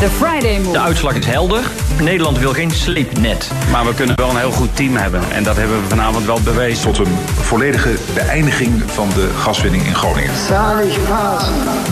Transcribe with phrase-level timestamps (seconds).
[0.00, 0.72] The Friday Move.
[0.72, 1.62] De uitslag is helder.
[2.00, 3.50] Nederland wil geen sleepnet.
[3.70, 5.20] Maar we kunnen wel een heel goed team hebben.
[5.32, 6.92] En dat hebben we vanavond wel bewezen.
[6.92, 10.34] Tot een volledige beëindiging van de gaswinning in Groningen.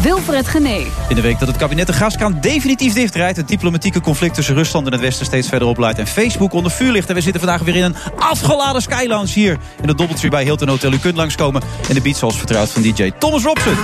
[0.02, 0.86] Wilfred Genee.
[1.08, 3.36] In de week dat het kabinet de gaskraan definitief dichtdraait...
[3.36, 5.98] het diplomatieke conflict tussen Rusland en het Westen steeds verder opleidt...
[5.98, 7.08] en Facebook onder vuur ligt.
[7.08, 9.56] En we zitten vandaag weer in een afgeladen Skylounge hier...
[9.82, 10.92] in het Doubletree bij Hilton Hotel.
[10.92, 11.62] U kunt langskomen.
[11.88, 13.76] En de beat zoals vertrouwd van DJ Thomas Robson.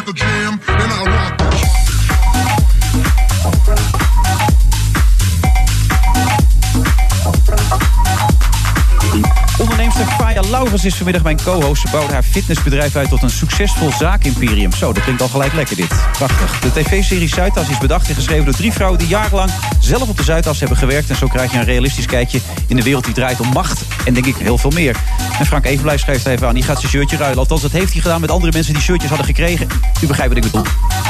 [9.58, 11.82] Onderneemster Faya Laurens is vanmiddag mijn co-host.
[11.82, 14.72] Ze bouwde haar fitnessbedrijf uit tot een succesvol zaakimperium.
[14.72, 15.94] Zo, dat klinkt al gelijk lekker dit.
[16.12, 16.60] Prachtig.
[16.60, 18.98] De tv-serie Zuidas is bedacht en geschreven door drie vrouwen...
[18.98, 21.10] die jarenlang zelf op de Zuidas hebben gewerkt.
[21.10, 23.82] En zo krijg je een realistisch kijkje in de wereld die draait om macht.
[24.04, 24.96] En denk ik heel veel meer.
[25.38, 27.38] En Frank Evenblij schrijft even aan, die gaat zijn shirtje ruilen.
[27.38, 29.68] Althans, dat heeft hij gedaan met andere mensen die shirtjes hadden gekregen.
[30.02, 30.66] U begrijpt wat ik bedoel.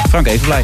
[0.09, 0.63] Frank Evenblij.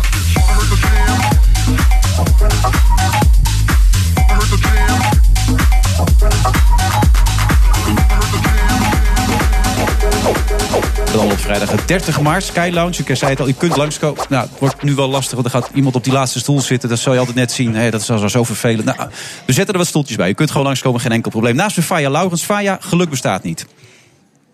[11.12, 13.04] Dan op vrijdag de 30 maart, Sky Lounge.
[13.06, 14.26] Ik zei het al, u kunt langskomen.
[14.30, 16.90] Nou, het wordt nu wel lastig, want er gaat iemand op die laatste stoel zitten.
[16.90, 17.76] Dat zal je altijd net zien.
[17.76, 18.86] Hé, dat is al zo vervelend.
[18.86, 19.09] Nou,
[19.45, 20.30] we zetten er wat stoeltjes bij.
[20.30, 21.56] U kunt gewoon langskomen, geen enkel probleem.
[21.56, 22.44] Naast me Faya Laurens.
[22.44, 23.66] Faya, geluk bestaat niet.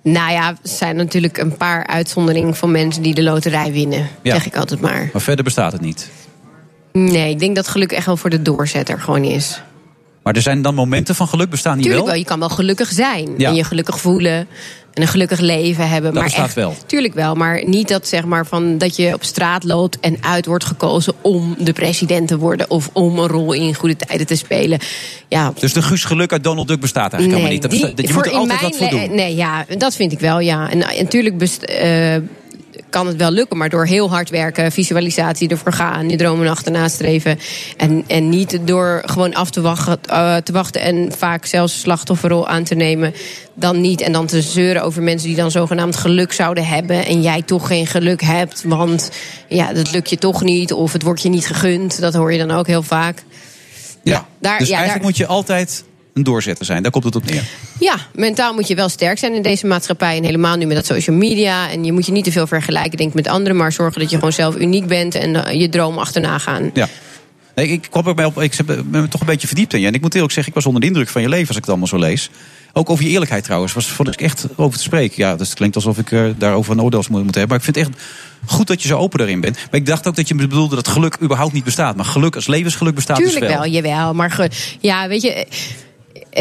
[0.04, 4.08] Nou ja, er zijn natuurlijk een paar uitzonderingen van mensen die de loterij winnen.
[4.22, 4.34] Ja.
[4.34, 5.10] Zeg ik altijd maar.
[5.14, 6.10] Maar verder bestaat het niet.
[6.92, 9.62] Nee, ik denk dat geluk echt wel voor de doorzetter gewoon is.
[10.24, 12.14] Maar er zijn dan momenten van geluk bestaan niet Tuurlijk wel?
[12.14, 13.34] wel, je kan wel gelukkig zijn.
[13.38, 13.50] Ja.
[13.50, 14.48] En je gelukkig voelen.
[14.98, 16.04] En een gelukkig leven hebben.
[16.04, 16.76] Dat maar bestaat echt, wel.
[16.86, 20.46] Tuurlijk wel, maar niet dat, zeg maar, van, dat je op straat loopt en uit
[20.46, 22.70] wordt gekozen om de president te worden.
[22.70, 24.80] Of om een rol in goede tijden te spelen.
[25.28, 27.62] Ja, Dus de Guus geluk uit Donald Duck bestaat eigenlijk helemaal niet.
[27.62, 29.16] Dat die- je moet er altijd wat voor doen.
[29.16, 30.70] Nee, ja, dat vind ik wel, ja.
[30.70, 32.16] En, en natuurlijk best, eh,
[32.90, 36.88] kan het wel lukken, maar door heel hard werken, visualisatie, ervoor gaan, je dromen achterna
[36.88, 37.40] streven.
[37.78, 42.48] En, en niet door gewoon af te wachten, eh, te wachten en vaak zelfs slachtofferrol
[42.48, 43.14] aan te nemen.
[43.54, 44.02] Dan niet.
[44.02, 47.06] En dan te zeuren over mensen die dan zogenaamd geluk zouden hebben.
[47.06, 49.12] En jij toch geen geluk hebt, want
[49.48, 50.74] ja, dat lukt je toch niet.
[50.74, 52.00] Of het wordt je niet gegund.
[52.00, 53.24] Dat hoor je dan ook heel vaak.
[54.04, 55.84] Ja, daar- dus ja, eigenlijk daar- moet je altijd
[56.18, 56.82] een doorzetter zijn.
[56.82, 57.44] Daar komt het op neer.
[57.80, 60.18] Ja, mentaal moet je wel sterk zijn in deze maatschappij.
[60.18, 61.70] En helemaal nu met dat social media.
[61.70, 63.58] En je moet je niet te veel vergelijken, denk ik, met anderen.
[63.58, 66.70] Maar zorgen dat je gewoon zelf uniek bent en eh, je droom achterna gaan.
[66.74, 66.88] Ja.
[67.56, 68.42] Nee, ik kwam er bij op.
[68.42, 69.88] Ik heb ben me toch een beetje verdiept in je.
[69.88, 71.62] En ik moet eerlijk zeggen, ik was onder de indruk van je leven als ik
[71.62, 72.30] het allemaal zo lees.
[72.74, 73.74] Ook over je eerlijkheid trouwens.
[73.74, 75.16] Was, vond ik echt over te spreken.
[75.18, 77.48] Ja, dus het klinkt alsof ik eh, daarover een oordeel moet, moet hebben.
[77.48, 78.14] Maar ik vind het echt
[78.46, 79.56] goed dat je zo open daarin bent.
[79.56, 81.96] Maar ik dacht ook dat je bedoelde dat geluk überhaupt niet bestaat.
[81.96, 83.60] Maar geluk als levensgeluk bestaat Tuurlijk dus wel.
[83.60, 84.14] wel, jawel.
[84.14, 84.50] Maar
[84.80, 85.48] ja, weet je.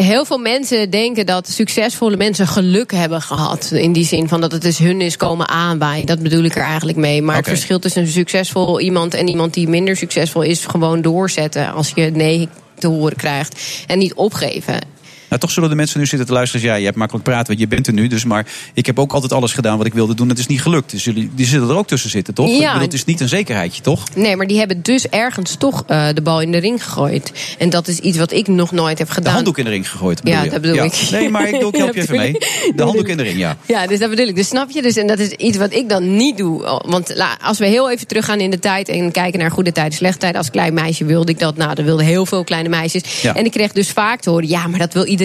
[0.02, 3.70] Heel veel mensen denken dat succesvolle mensen geluk hebben gehad.
[3.72, 6.06] In die zin van dat het dus hun is komen aanwaaien.
[6.06, 7.22] Dat bedoel ik er eigenlijk mee.
[7.22, 11.72] Maar het verschil tussen een succesvol iemand en iemand die minder succesvol is, gewoon doorzetten
[11.72, 12.48] als je nee
[12.78, 13.60] te horen krijgt.
[13.86, 14.78] En niet opgeven.
[15.36, 16.66] Nou, toch zullen de mensen nu zitten te luisteren.
[16.66, 18.06] Ja, je hebt makkelijk praten, want je bent er nu.
[18.06, 20.28] Dus, maar ik heb ook altijd alles gedaan wat ik wilde doen.
[20.28, 20.90] Het is niet gelukt.
[20.90, 22.50] Dus jullie die zullen er ook tussen zitten, toch?
[22.50, 22.66] Ja.
[22.66, 24.04] Bedoel, het is niet een zekerheidje, toch?
[24.14, 27.32] Nee, maar die hebben dus ergens toch eh, de bal in de ring gegooid.
[27.58, 29.32] En dat is iets wat ik nog nooit heb De gedaan.
[29.34, 30.20] handdoek in de ring gegooid.
[30.24, 30.50] Ja, je?
[30.50, 31.08] dat bedoel ik.
[31.10, 32.32] Nee, maar ik, doe, ik help je even mee.
[32.76, 33.56] De handdoek in de ring, ja.
[33.66, 34.36] Ja, dus dat bedoel ik.
[34.36, 34.82] Dus snap je?
[34.82, 36.80] Dus, en dat is iets wat ik dan niet doe.
[36.86, 39.92] Want la- als we heel even teruggaan in de tijd en kijken naar goede tijden,
[39.92, 40.38] slechte tijden.
[40.38, 41.56] Als klein meisje wilde ik dat.
[41.56, 43.20] Nou, dat wilden heel veel kleine meisjes.
[43.22, 43.34] Ja.
[43.34, 45.24] En ik kreeg dus vaak te horen: ja, maar dat wil iedereen.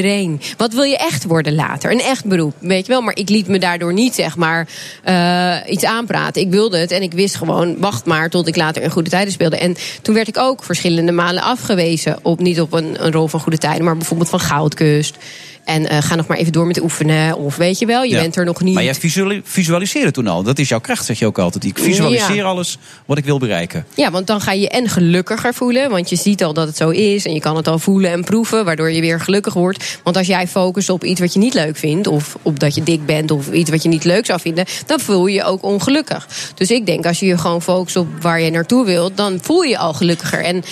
[0.57, 1.91] Wat wil je echt worden later?
[1.91, 3.01] Een echt beroep, weet je wel.
[3.01, 4.67] Maar ik liet me daardoor niet, zeg maar,
[5.03, 6.41] eh, iets aanpraten.
[6.41, 9.34] Ik wilde het en ik wist gewoon: wacht maar tot ik later in goede tijden
[9.34, 9.57] speelde.
[9.57, 12.19] En toen werd ik ook verschillende malen afgewezen.
[12.22, 15.18] Op, niet op een, een rol van goede tijden, maar bijvoorbeeld van Goudkust.
[15.66, 17.38] En eh, ga nog maar even door met oefenen.
[17.38, 18.22] Of weet je wel, je Ja.
[18.22, 18.74] bent er nog niet.
[18.74, 20.44] Maar jij visuali- visualiseerde toen al.
[20.44, 21.63] Dat is jouw kracht, zeg je ook altijd.
[21.63, 22.44] Ik visualiseer Ja.
[22.44, 23.86] alles wat ik wil bereiken.
[23.96, 25.90] Ja, want dan ga je en gelukkiger voelen.
[25.90, 27.25] Want je ziet al dat het zo is.
[27.25, 28.66] En je kan het al voelen en proeven.
[28.66, 29.60] Waardoor je weer gelukkig wordt.
[29.62, 30.00] wordt.
[30.04, 32.84] Want als jij focust op iets wat je niet leuk vindt, of op dat je
[32.84, 35.63] dik bent, of iets wat je niet leuk zou vinden, dan voel je je ook
[35.63, 36.28] ongelukkig.
[36.56, 39.62] Dus ik denk, als je je gewoon focust op waar je naartoe wilt, dan voel
[39.62, 40.44] je je al gelukkiger.
[40.44, 40.63] En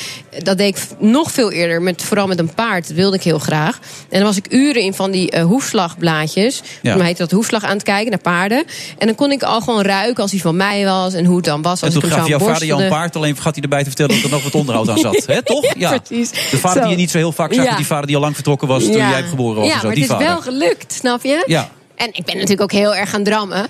[0.43, 2.87] dat deed ik nog veel eerder, met, vooral met een paard.
[2.87, 3.79] Dat wilde ik heel graag.
[4.09, 6.61] En dan was ik uren in van die uh, hoefslagblaadjes.
[6.81, 6.95] Ja.
[6.95, 7.03] Ja.
[7.03, 8.63] heet dat hoefslag aan het kijken naar paarden.
[8.97, 11.45] En dan kon ik al gewoon ruiken als hij van mij was en hoe het
[11.45, 11.79] dan was.
[11.81, 13.79] En Als toen ik hem gaf jouw vader jou een paard, alleen vergat hij erbij
[13.79, 15.25] te vertellen dat er nog wat onderhoud aan zat.
[15.35, 15.73] Hè, toch?
[15.77, 16.29] Ja, precies.
[16.31, 16.81] De vader Zo.
[16.81, 17.75] die je niet zo heel vaak zag, Ja.
[17.75, 19.67] die vader die al lang vertrokken was toen jij geboren was.
[19.67, 19.85] Ja, en zo.
[19.85, 20.33] maar Die het is vader.
[20.33, 21.43] wel gelukt, snap je?
[21.45, 21.69] Ja.
[21.99, 23.69] En ik ben natuurlijk ook heel erg gaan drammen.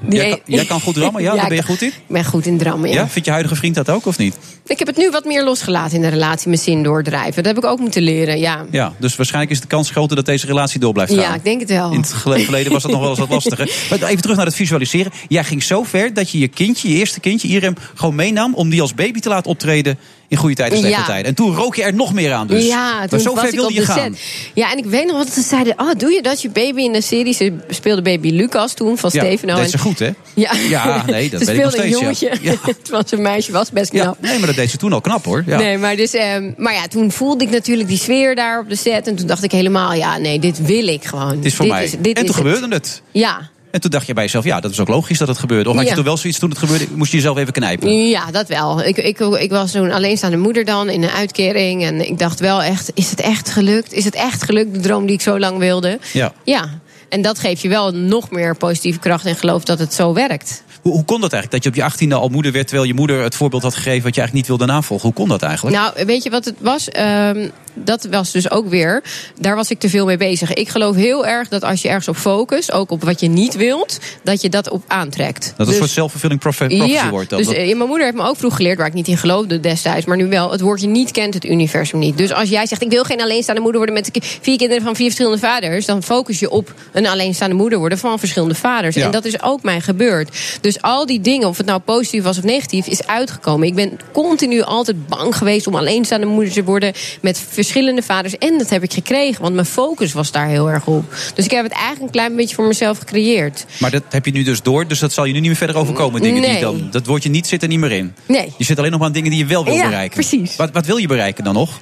[0.00, 1.34] Die Jij kan, jij kan goed drammen, ja?
[1.36, 1.88] Daar ben je goed in?
[1.88, 2.94] Ik ben goed in drammen, ja.
[2.94, 3.08] Ja?
[3.08, 4.38] Vindt je huidige vriend dat ook of niet?
[4.66, 7.42] Ik heb het nu wat meer losgelaten in de relatie, zin doordrijven.
[7.42, 8.64] Dat heb ik ook moeten leren, ja.
[8.70, 11.20] Ja, dus waarschijnlijk is de kans groter dat deze relatie door blijft gaan.
[11.20, 11.92] Ja, ik denk het wel.
[11.92, 12.14] In het
[12.44, 13.70] verleden was dat nog wel eens wat lastiger.
[13.90, 15.12] Maar even terug naar het visualiseren.
[15.28, 18.54] Jij ging zo ver dat je je kindje, je eerste kindje, Irem, gewoon meenam...
[18.54, 19.98] om die als baby te laten optreden
[20.32, 21.06] in goede tijden en slechte Ja.
[21.06, 21.26] tijden.
[21.26, 22.66] En toen rook je er nog meer aan dus.
[22.66, 23.98] Ja, toen zo was ver wilde op je de gaan.
[24.14, 24.22] set.
[24.54, 25.74] Ja, en ik weet nog wat ze zeiden.
[25.80, 26.42] Oh, doe je dat?
[26.42, 27.34] Je baby in de serie.
[27.34, 29.54] Ze speelde baby Lucas toen van Ja, Stefano.
[29.54, 30.10] deed en- ze goed, hè?
[30.34, 32.28] Ja, Ja, nee, dat ze weet ik nog speelde een steeds, ja.
[32.32, 32.50] jongetje.
[32.66, 32.72] Ja.
[32.82, 34.16] Terwijl ze een meisje was, best knap.
[34.20, 35.42] nee, maar dat deed ze toen al knap, hoor.
[35.46, 35.56] Ja.
[35.58, 38.76] Nee, maar, dus, ehm, maar ja, toen voelde ik natuurlijk die sfeer daar op de
[38.76, 39.06] set.
[39.06, 41.30] En toen dacht ik helemaal, ja, nee, dit wil ik gewoon.
[41.36, 41.84] Het is voor dit mij.
[41.84, 42.54] Is, dit en is toen het.
[42.54, 43.02] gebeurde het.
[43.10, 43.50] Ja.
[43.72, 45.68] En toen dacht je bij jezelf, ja, dat is ook logisch dat het gebeurde.
[45.70, 45.94] Of had je Ja.
[45.96, 48.08] toen wel zoiets toen het gebeurde, moest je jezelf even knijpen?
[48.08, 48.82] Ja, dat wel.
[48.82, 51.84] Ik, ik, ik was zo'n alleenstaande moeder dan in een uitkering.
[51.84, 53.92] En ik dacht wel echt, is het echt gelukt?
[53.92, 55.98] Is het echt gelukt, de droom die ik zo lang wilde?
[56.12, 56.32] Ja.
[56.44, 56.80] Ja.
[57.08, 60.62] En dat geeft je wel nog meer positieve kracht en geloof dat het zo werkt.
[60.82, 61.50] Hoe, hoe kon dat eigenlijk?
[61.52, 64.02] Dat je op je achttiende al moeder werd, terwijl je moeder het voorbeeld had gegeven
[64.02, 65.06] wat je eigenlijk niet wilde navolgen.
[65.06, 65.76] Hoe kon dat eigenlijk?
[65.76, 66.88] Nou, weet je wat het was?
[66.88, 69.02] Ehm, dat was dus ook weer.
[69.40, 70.52] Daar was ik te veel mee bezig.
[70.52, 73.54] Ik geloof heel erg dat als je ergens op focust, ook op wat je niet
[73.56, 75.40] wilt, dat je dat op aantrekt.
[75.56, 77.38] dat het een Dus- soort profe- prophecy ja, wordt dan.
[77.38, 79.60] dus Dat- eh, mijn moeder heeft me ook vroeg geleerd, waar ik niet in geloofde
[79.60, 80.50] destijds, maar nu wel.
[80.50, 82.18] Het woord je niet kent, het universum niet.
[82.18, 85.06] Dus als jij zegt, ik wil geen alleenstaande moeder worden met vier kinderen van vier
[85.06, 88.94] verschillende vaders, dan focus je op een alleenstaande moeder worden van verschillende vaders.
[88.94, 89.04] Ja.
[89.04, 90.36] En dat is ook mij gebeurd.
[90.60, 93.66] Dus al die dingen, of het nou positief was of negatief, is uitgekomen.
[93.66, 98.38] Ik ben continu altijd bang geweest om alleenstaande moeder te worden met verschillende vaders.
[98.38, 101.14] En dat heb ik gekregen, want mijn focus was daar heel erg op.
[101.34, 103.64] Dus ik heb het eigenlijk een klein beetje voor mezelf gecreëerd.
[103.78, 105.76] Maar dat heb je nu dus door, dus dat zal je nu niet meer verder
[105.76, 106.20] overkomen.
[106.22, 106.60] Dingen die Nee.
[106.60, 108.14] dan, dat woordje niet zit er niet meer in.
[108.26, 108.52] Nee.
[108.58, 110.14] Je zit alleen nog maar aan dingen die je wel wil Ja, bereiken.
[110.14, 110.56] precies.
[110.56, 111.80] Wat, wat wil je bereiken dan nog?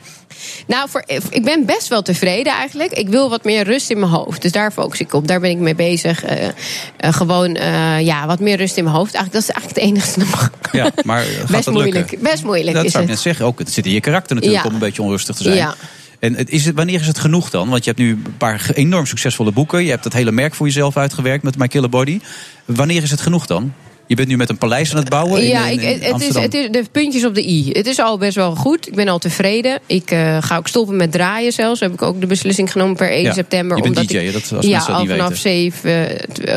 [0.67, 2.93] Nou, voor, ik ben best wel tevreden eigenlijk.
[2.93, 4.43] Ik wil wat meer rust in mijn hoofd.
[4.43, 5.29] Dus daar focus ik op.
[5.29, 6.25] Daar ben ik mee bezig.
[6.25, 6.53] Eh, eh,
[7.15, 9.15] gewoon eh, ja, wat meer rust in mijn hoofd.
[9.15, 10.51] Eigenlijk, dat is eigenlijk het enige.
[10.73, 11.95] Ja, maar gaat Best moeilijk.
[11.95, 12.19] lukken?
[12.23, 13.19] Best moeilijk Dat is zou ik het.
[13.19, 13.47] net zeggen.
[13.47, 14.69] Ook, het zit in je karakter natuurlijk Ja.
[14.69, 15.57] om een beetje onrustig te zijn.
[15.57, 15.75] Ja.
[16.19, 17.69] En het is het, wanneer is het genoeg dan?
[17.69, 19.85] Want je hebt nu een paar enorm succesvolle boeken.
[19.85, 22.21] Je hebt dat hele merk voor jezelf uitgewerkt met My Killer Body.
[22.65, 23.73] Wanneer is het genoeg dan?
[24.11, 26.21] Je bent nu met een paleis aan het bouwen in, ja, in- ik, in het,
[26.23, 27.71] is, het is de puntjes op de i.
[27.73, 28.87] Het is al best wel goed.
[28.87, 29.79] Ik ben al tevreden.
[29.87, 31.81] Ik eh, ga ook stoppen met draaien zelfs.
[31.81, 33.77] Heb ik ook de beslissing genomen per 1 Ja, september.
[33.77, 36.17] je bent omdat DJ, ik, dat- als ja, dat al vanaf zeven,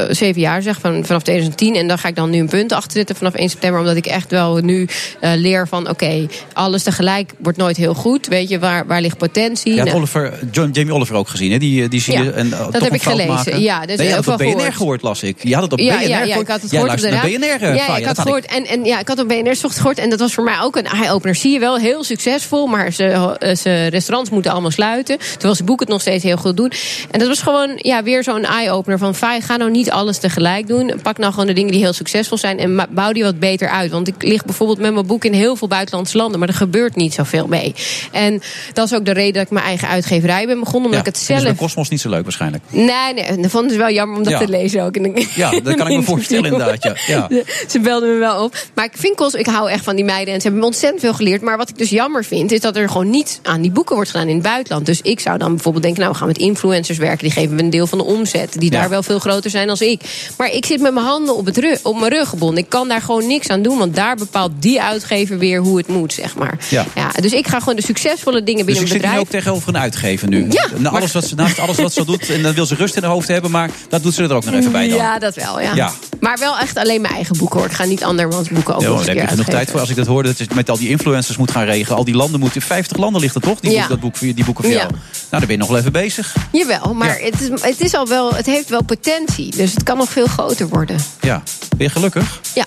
[0.09, 1.75] zeven jaar, zeg, van, vanaf 2010.
[1.75, 3.79] En dan ga ik dan nu een punt achter zitten vanaf 1 september.
[3.79, 4.87] Omdat ik echt wel nu
[5.19, 5.89] eh, leer van...
[5.89, 8.27] oké, alles tegelijk wordt nooit heel goed.
[8.27, 9.75] Weet je, waar, waar ligt potentie?
[9.75, 11.57] Had Nou, Oliver, John, Jamie Oliver ook gezien, hè?
[11.57, 12.23] Die, die zie je.
[12.23, 13.33] Ja, en, uh, dat heb ik gelezen.
[13.33, 13.61] Maken.
[13.61, 14.73] Ja, dus nee, je had het op BNR gehoord.
[14.75, 15.43] gehoord, las ik.
[15.43, 16.41] Je had het op ja, BNR ja, ja, gehoord.
[16.41, 17.41] ik had het gehoord op de.
[17.43, 18.45] BNR eh, ja, ik had gehoord.
[18.45, 19.97] En, en ja, ik had op BNR ochtends gehoord.
[19.97, 21.35] En dat was voor mij ook een eye-opener.
[21.35, 22.67] Zie je wel, heel succesvol.
[22.67, 23.05] Maar ze,
[23.39, 25.17] eh, ze restaurants moeten allemaal sluiten.
[25.17, 26.71] Terwijl ze boeken het nog steeds heel goed doen.
[27.11, 28.97] En dat was gewoon ja, weer zo'n eye-opener.
[28.97, 30.93] Van ga nou niet alles tegelijk doen.
[31.01, 32.59] Pak nou gewoon de dingen die heel succesvol zijn.
[32.59, 33.91] En bouw die wat beter uit.
[33.91, 36.39] Want ik lig bijvoorbeeld met mijn boek in heel veel buitenlandse landen.
[36.39, 37.73] Maar er gebeurt niet zoveel mee.
[38.11, 38.41] En
[38.73, 40.85] dat is ook de reden dat ik mijn eigen uitgeverij ben begonnen.
[40.89, 41.43] Omdat Ja, ik het ze zelf...
[41.43, 42.63] bij Cosmos niet zo leuk waarschijnlijk.
[42.69, 44.39] Nee, nee, dat vonden ze wel jammer om dat Ja.
[44.39, 44.95] te lezen ook.
[45.35, 46.83] Ja, dat kan ik me voorstellen inderdaad.
[46.83, 47.25] Ja.
[47.29, 47.32] Ja.
[47.71, 48.55] Ze belden me wel op.
[48.73, 50.33] Maar ik vind ik hou echt van die meiden.
[50.33, 51.41] En ze hebben me ontzettend veel geleerd.
[51.41, 54.09] Maar wat ik dus jammer vind, is dat er gewoon niet aan die boeken wordt
[54.11, 54.85] gedaan in het buitenland.
[54.85, 57.17] Dus ik zou dan bijvoorbeeld denken, nou, we gaan met influencers werken.
[57.23, 58.55] Die geven we een deel van de omzet.
[58.59, 58.79] Die Ja.
[58.79, 60.01] daar wel veel groter zijn dan ik.
[60.37, 62.57] Maar ik zit met mijn handen op, het rug, op mijn rug gebonden.
[62.63, 63.77] Ik kan daar gewoon niks aan doen.
[63.77, 66.57] Want daar bepaalt die uitgever weer hoe het moet, zeg maar.
[66.69, 66.85] Ja.
[67.21, 69.19] dus ik ga gewoon de succesvolle dingen Dus binnen ik een zit nu bedrijf.
[69.21, 70.45] ook tegenover een uitgever nu.
[70.49, 72.95] Ja, Na alles wat ze, naast alles wat ze doet, en dan wil ze rust
[72.95, 74.97] in haar hoofd hebben, maar dat doet ze er ook nog even bij dan.
[74.97, 75.75] Ja, dat wel, ja.
[75.75, 75.91] Ja.
[76.19, 77.67] Maar wel echt alleen mijn eigen boeken hoor.
[77.67, 79.79] Ik ga niet andermans boeken ook Ja, nog daar genoeg tijd voor.
[79.79, 81.97] Als ik dat hoorde, dat je met al die influencers moet gaan regelen.
[81.97, 82.61] Al die landen moeten.
[82.61, 83.59] 50 landen ligt er toch?
[83.59, 83.79] Die, Ja.
[83.79, 84.87] boek, dat boek, die boeken voor jou.
[84.89, 86.35] Nou, dan ben je nog wel even bezig.
[86.51, 89.55] Jawel, maar het, is, het, is al wel, het heeft wel potentie.
[89.55, 90.97] Dus het kan nog veel groter worden.
[91.21, 91.43] Ja.
[91.77, 92.39] Ben je gelukkig?
[92.55, 92.65] Ja.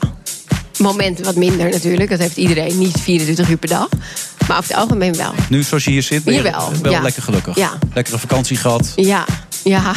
[0.78, 2.10] Moment wat minder natuurlijk.
[2.10, 2.78] Dat heeft iedereen.
[2.78, 3.88] Niet 24 uur per dag.
[4.48, 5.32] Maar over het algemeen wel.
[5.48, 7.00] Nu zoals je hier zit, ben je Jawel, wel ja.
[7.00, 7.56] lekker gelukkig.
[7.56, 7.78] Ja.
[7.94, 8.92] Lekkere vakantie gehad.
[8.96, 9.24] Ja.
[9.68, 9.94] Ja.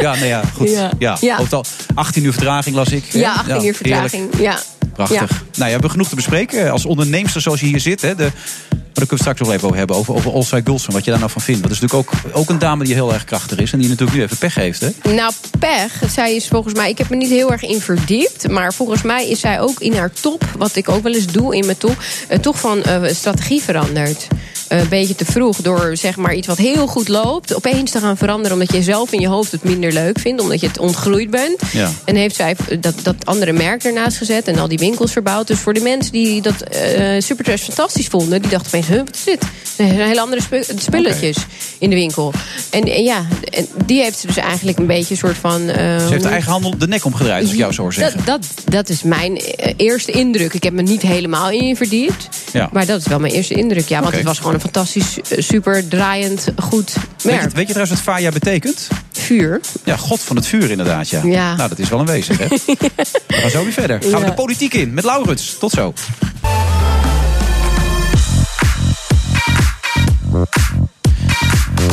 [0.00, 0.70] Ja, nee, ja, goed.
[0.70, 0.90] Ja.
[0.98, 1.16] Ja.
[1.20, 1.38] Ja.
[1.38, 1.64] Ook al
[1.94, 3.04] 18 uur vertraging las ik.
[3.12, 3.76] Ja, 18 uur heerlijk.
[3.76, 4.38] vertraging.
[4.38, 4.58] Ja.
[4.92, 5.30] Prachtig.
[5.30, 5.36] Ja.
[5.54, 6.70] Nou, je hebt genoeg te bespreken.
[6.70, 8.00] Als onderneemster zoals je hier zit.
[8.00, 8.30] Hè, de,
[8.68, 9.96] daar kunnen we het straks nog even over hebben.
[9.96, 11.62] Over, over Olsay Gulsen, wat je daar nou van vindt.
[11.62, 13.72] Dat is natuurlijk ook, ook een dame die heel erg krachtig is.
[13.72, 14.88] En die natuurlijk nu even pech heeft, hè?
[15.14, 16.02] Nou, pech.
[16.10, 18.48] Zij is volgens mij, ik heb me niet heel erg in verdiept.
[18.48, 21.56] Maar volgens mij is zij ook in haar top, wat ik ook wel eens doe
[21.56, 21.96] in mijn top,
[22.28, 24.26] eh, toch van eh, strategie veranderd.
[24.68, 27.98] Eh, een beetje te vroeg door zeg maar iets wat heel goed loopt, opeens te
[28.00, 30.78] gaan veranderen omdat je zelf in je hoofd het minder leuk vindt, omdat je het
[30.78, 31.60] ontgroeid bent.
[31.72, 31.90] Ja.
[32.04, 35.46] En heeft zij dat, dat andere merk ernaast gezet en al die winkels verbouwd.
[35.46, 39.14] Dus voor de mensen die dat eh Supertrash fantastisch vonden, die dachten opeens, huh, wat
[39.14, 39.42] is dit?
[39.42, 41.36] Er zijn hele andere spu- spulletjes
[41.78, 42.32] in de winkel.
[42.70, 45.60] En, en ja, en die heeft ze dus eigenlijk een beetje een soort van.
[45.60, 48.24] Ze heeft hoe- de eigen handel de nek omgedraaid, als ik jou zo hoor zeggen.
[48.24, 50.54] dat, dat, dat is mijn eh, eerste indruk.
[50.54, 52.28] Ik heb me niet helemaal in verdiept.
[52.52, 52.68] Ja.
[52.72, 53.88] Maar dat is wel mijn eerste indruk.
[53.88, 57.50] Ja, want het was gewoon een fantastisch, eh, super draaiend, goed Weet merk.
[57.50, 58.88] je, weet je trouwens wat Faya betekent?
[59.12, 59.60] Vuur.
[59.84, 61.20] Ja, God van het vuur inderdaad, ja.
[61.24, 61.54] Ja.
[61.56, 62.46] Nou, dat is wel een wezen, hè?
[63.26, 64.02] We gaan zo weer verder.
[64.02, 65.56] Gaan we de politiek in met Laurens.
[65.58, 65.92] Tot zo.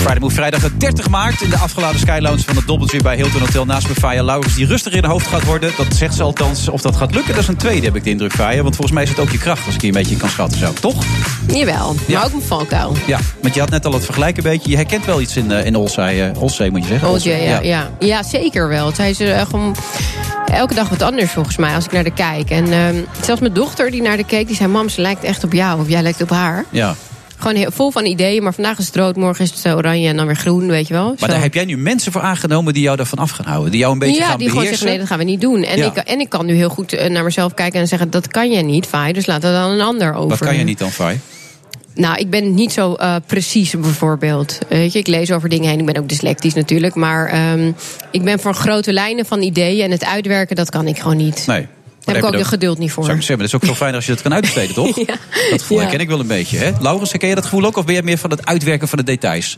[0.03, 3.15] Friday Move vrijdag de 30 maart in de afgeladen Sky Lounge van het Dobbeltje bij
[3.15, 5.71] Hilton Hotel naast me Faya Laurens die rustiger in de hoofd gaat worden.
[5.77, 6.67] Dat zegt ze althans.
[6.69, 8.61] Of dat gaat lukken, dat is een tweede heb ik de indruk Faya.
[8.61, 10.59] Want volgens mij is het ook je kracht als ik je een beetje kan schatten
[10.59, 11.03] zo, toch?
[11.47, 12.17] Jawel, Ja.
[12.17, 12.95] maar ook mijn valkuil.
[13.07, 14.69] Ja, want je had net al het vergelijk een beetje.
[14.69, 17.07] Je herkent wel iets in, eh, in Olzee, Olzee moet je zeggen.
[17.07, 17.89] Olzee, ja, ja.
[17.99, 18.91] ja, zeker wel.
[18.95, 19.17] Zij is
[19.47, 19.75] gewoon
[20.45, 22.49] elke dag wat anders volgens mij als ik naar de kijk.
[22.49, 24.69] En ehm, zelfs mijn dochter die naar de keek, die zei...
[24.69, 26.65] mam, ze lijkt echt op jou of jij lijkt op haar.
[26.69, 26.95] Ja.
[27.43, 30.07] Gewoon heel, vol van ideeën, maar vandaag is het rood, morgen is het eh, oranje
[30.07, 31.07] en dan weer groen, weet je wel.
[31.07, 31.27] Maar Zo.
[31.27, 33.71] daar heb jij nu mensen voor aangenomen die jou daarvan af gaan houden.
[33.71, 34.87] Die jou een beetje ja, gaan die gewoon beheersen.
[34.87, 35.63] zeggen, nee, dat gaan we niet doen.
[35.63, 35.85] En, Ja.
[35.85, 38.09] ik, en ik kan nu heel goed eh, naar mezelf kijken en zeggen...
[38.09, 40.29] dat kan je niet, Fai, dus laat er dan een ander over.
[40.29, 41.19] Wat kan je niet dan, Fai?
[41.95, 44.57] Nou, ik ben niet zo eh, precies bijvoorbeeld.
[44.69, 45.79] Weet je, ik lees over dingen heen.
[45.79, 46.95] Ik ben ook dyslectisch natuurlijk.
[46.95, 47.71] Maar ehm,
[48.11, 49.85] ik ben voor grote lijnen van ideeën.
[49.85, 51.43] En het uitwerken, dat kan ik gewoon niet.
[51.47, 51.67] Nee.
[52.05, 53.03] Daar heb ik ook de geduld niet voor.
[53.03, 54.97] Zou ik zeggen, maar dat is ook veel fijner als je dat kan uitbesteden, toch?
[54.97, 55.15] Ja.
[55.49, 55.83] Dat gevoel Ja.
[55.83, 56.57] herken ik wel een beetje.
[56.57, 56.71] Hè?
[56.79, 57.77] Laurens, herken je dat gevoel ook?
[57.77, 59.57] Of ben je meer van het uitwerken van de details?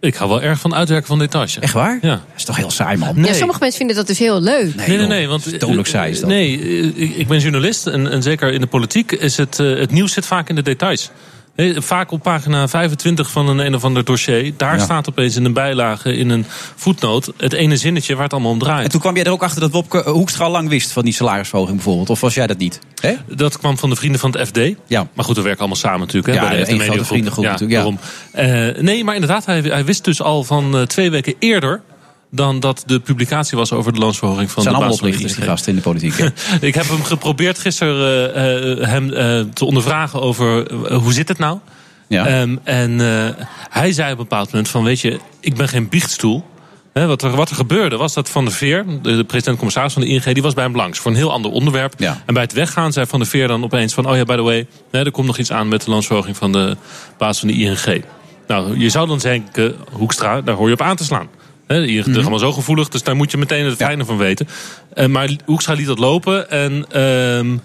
[0.00, 1.54] Ik hou wel erg van uitwerken van details.
[1.54, 1.60] ja.
[1.60, 1.98] Echt waar?
[2.02, 2.08] Ja.
[2.10, 3.24] Dat is toch heel saai, man?
[3.24, 4.74] Ja, sommige mensen vinden dat dus heel leuk.
[4.74, 5.08] Nee, nee, joh.
[5.08, 5.28] nee.
[5.28, 6.28] Want, dodelijk saai is dat.
[6.28, 6.60] Nee,
[6.96, 10.12] eh, ik ben journalist en, en zeker in de politiek is het, eh, het nieuws
[10.12, 11.10] zit vaak in de details.
[11.56, 14.52] Nee, vaak op pagina 25 van een een of ander dossier.
[14.56, 14.82] Daar Ja.
[14.84, 16.44] staat opeens in een bijlage, in een
[16.76, 18.84] voetnoot, het ene zinnetje waar het allemaal om draait.
[18.84, 21.12] En toen kwam jij er ook achter dat Wopke Hoekstra al lang wist van die
[21.12, 22.10] salarisverhoging bijvoorbeeld.
[22.10, 22.78] Of was jij dat niet?
[23.28, 24.58] Dat kwam van de vrienden van het FD.
[24.86, 25.06] Ja.
[25.14, 26.26] Maar goed, we werken allemaal samen natuurlijk.
[26.26, 27.06] Hè, Ja, bij de grote Mediagroep.
[27.06, 27.98] vriendengroep natuurlijk,
[28.32, 28.70] ja.
[28.72, 31.80] Eh, nee, maar inderdaad, hij, hij wist dus al van eh, twee weken eerder...
[32.30, 35.14] dan dat de publicatie was over de loonsverhoging van zijn de allemaal baas van de
[35.14, 35.50] oplichters, die ING.
[35.50, 36.32] gasten in de politiek.
[36.68, 41.38] Ik heb hem geprobeerd gisteren eh, eh, hem eh, te ondervragen over hoe zit het
[41.38, 41.58] nou.
[42.08, 42.26] Ja.
[42.26, 42.98] Ehm, en
[43.70, 46.44] hij zei op een bepaald moment van weet je, ik ben geen biechtstoel.
[46.92, 50.08] Wat, er, wat er gebeurde was dat Van der Veer, de, de president-commissaris van de
[50.08, 51.94] ING, die was bij hem langs voor een heel ander onderwerp.
[51.96, 52.22] Ja.
[52.26, 54.42] En bij het weggaan zei Van der Veer dan opeens van oh ja, by the
[54.42, 56.76] way, er komt nog iets aan met de loonsverhoging van de
[57.18, 58.04] baas van de ING.
[58.46, 61.28] Nou, je zou dan denken, Hoekstra, daar hoor je op aan te slaan.
[61.66, 62.10] De ING Mhm.
[62.10, 64.48] is allemaal zo gevoelig, dus daar moet je meteen het fijne van weten.
[64.94, 67.56] Eh, maar Hoekstra liet dat lopen en ehm,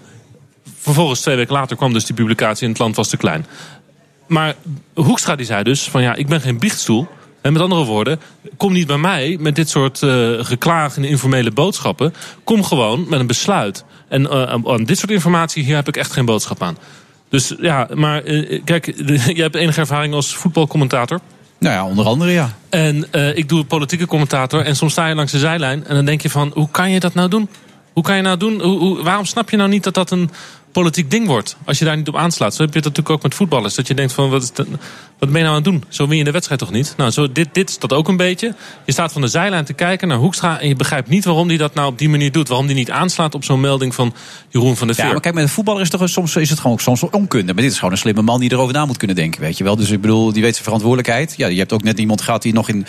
[0.78, 3.46] vervolgens twee weken later kwam dus die publicatie en het land was te klein.
[4.26, 4.54] Maar
[4.94, 7.08] Hoekstra die zei dus van ja, ik ben geen biechtstoel.
[7.40, 8.20] En met andere woorden,
[8.56, 12.14] kom niet bij mij met dit soort eh geklaag en informele boodschappen.
[12.44, 13.84] Kom gewoon met een besluit.
[14.08, 16.76] En eh, aan- aan dit soort informatie, hier heb ik echt geen boodschap aan.
[17.28, 21.20] Dus ja, maar eh, kijk, jij hebt enige ervaring als voetbalcommentator.
[21.62, 22.50] Nou ja, onder andere ja.
[22.68, 24.64] En eh, ik doe politieke commentator.
[24.64, 25.86] En soms sta je langs de zijlijn.
[25.86, 27.48] En dan denk je van, hoe kan je dat nou doen?
[27.92, 28.60] Hoe kan je nou doen?
[28.60, 30.30] Hoe, waarom snap je nou niet dat dat een
[30.72, 31.56] politiek ding wordt?
[31.64, 32.54] Als je daar niet op aanslaat.
[32.54, 33.74] Zo heb je het natuurlijk ook met voetballers.
[33.74, 34.66] Dat je denkt van, wat, is dat-
[35.18, 35.84] wat ben je nou aan het doen?
[35.88, 36.94] Zo win je de wedstrijd toch niet?
[36.96, 38.54] Nou, zo, dit, dit is dat ook een beetje.
[38.86, 40.60] Je staat van de zijlijn te kijken naar Hoekstra.
[40.60, 42.48] En je begrijpt niet waarom hij dat nou op die manier doet.
[42.48, 44.14] Waarom hij niet aanslaat op zo'n melding van
[44.48, 45.04] Jeroen van der Veer.
[45.06, 47.52] Ja, maar kijk, met een voetballer is, toch, soms, is het gewoon ook soms onkunde.
[47.54, 49.64] Maar dit is gewoon een slimme man die erover na moet kunnen denken, weet je
[49.64, 49.76] wel.
[49.76, 51.34] Dus ik bedoel, die weet zijn verantwoordelijkheid.
[51.36, 52.86] Ja, je hebt ook net iemand gehad die nog in,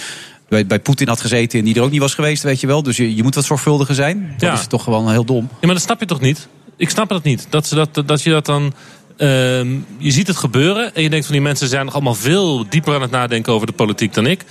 [0.50, 1.60] bij, bij Poetin had gezeten...
[1.60, 2.84] en die er ook niet was geweest, weet je wel.
[2.84, 4.34] Dus je, je moet wat zorgvuldiger zijn.
[4.38, 4.54] Dat Ja.
[4.54, 5.48] is toch gewoon heel dom.
[5.52, 6.48] Ja, maar dat snap je toch niet?
[6.78, 7.48] Ik snap dat niet.
[7.50, 8.74] Dat, ze dat, dat je dat dan.
[9.18, 12.70] ehm, je ziet het gebeuren en je denkt van die mensen zijn nog allemaal veel
[12.70, 14.42] dieper aan het nadenken over de politiek dan ik.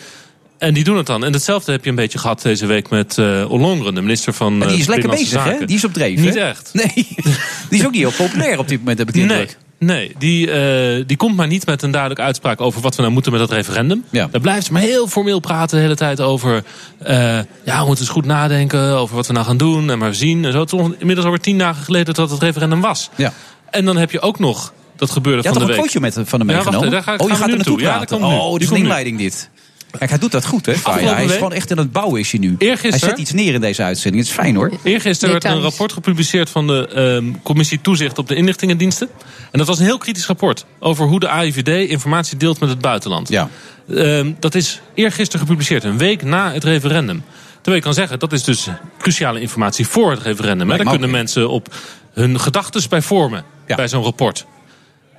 [0.59, 1.25] En die doen het dan.
[1.25, 4.59] En hetzelfde heb je een beetje gehad deze week met eh Ollongren, de minister van.
[4.59, 5.67] Maar die eh, is lekker Binnenlandse bezig, hè?
[5.67, 6.41] Die is op dreef, Niet hè?
[6.41, 6.71] echt.
[6.73, 6.93] Nee,
[7.69, 9.49] die is ook niet heel populair op dit moment, heb ik de Nee.
[9.85, 13.15] Nee die, eh, die komt maar niet met een duidelijke uitspraak over wat we nou
[13.15, 14.05] moeten met dat referendum.
[14.11, 14.29] Ja.
[14.31, 16.65] Daar blijft ze maar heel formeel praten de hele tijd over.
[16.99, 17.17] eh,
[17.65, 20.45] ja, we moeten eens goed nadenken over wat we nou gaan doen en maar zien.
[20.45, 20.61] En zo.
[20.61, 23.11] Het is inmiddels alweer tien dagen geleden dat het referendum was.
[23.17, 23.33] Ja.
[23.71, 25.93] En dan heb je ook nog dat gebeurde Je had van toch de een week.
[25.93, 26.81] fotootje met, van hem Ja, meegenomen?
[26.91, 27.83] wacht, daar ga ik- oh, je gaat er naartoe toe.
[27.87, 28.19] Ja, praten?
[28.19, 28.25] nu.
[28.25, 29.51] oh, dit is een inleiding dit.
[29.99, 30.75] Kijk, hij doet dat goed, hè?
[30.75, 31.15] Faya?
[31.15, 32.55] Hij is gewoon echt aan het bouwen, is hij nu.
[32.59, 34.23] Eergisteren- Hij zet iets neer in deze uitzending.
[34.23, 34.71] Het is fijn, hoor.
[34.83, 39.09] Eergisteren werd er een rapport gepubliceerd van de ehm, Commissie Toezicht op de Inlichtingendiensten.
[39.51, 42.79] En dat was een heel kritisch rapport over hoe de AIVD informatie deelt met het
[42.81, 43.29] buitenland.
[43.29, 43.49] Ja.
[43.95, 47.23] Ehm, dat is eergisteren gepubliceerd, een week na het referendum.
[47.55, 48.69] Terwijl je kan zeggen, dat is dus
[48.99, 50.71] cruciale informatie voor het referendum.
[50.71, 50.77] Hè?
[50.77, 51.75] Daar kunnen mensen op
[52.13, 53.75] hun gedachten bij vormen, Ja.
[53.77, 54.47] bij zo'n rapport.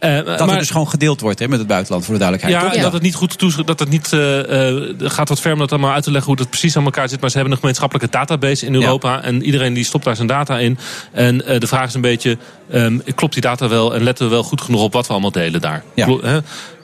[0.04, 2.76] Eh, Dat maar- er dus gewoon gedeeld wordt hè, met het buitenland, voor de duidelijkheid.
[2.76, 5.60] ja, dat het niet goed toesch- dat het niet eh, eh, gaat wat ver om
[5.60, 7.22] dat allemaal uit te leggen hoe dat precies aan elkaar zit.
[7.22, 10.60] Maar ze hebben een gemeenschappelijke database in Europa en iedereen die stopt daar zijn data
[10.60, 10.78] in.
[11.12, 12.38] En eh, de vraag is een beetje,
[12.72, 15.32] ehm, klopt die data wel en letten we wel goed genoeg op wat we allemaal
[15.32, 15.84] delen daar?
[15.96, 16.42] Ja.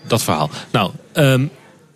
[0.07, 0.49] Dat verhaal.
[0.71, 1.45] Nou, ehm,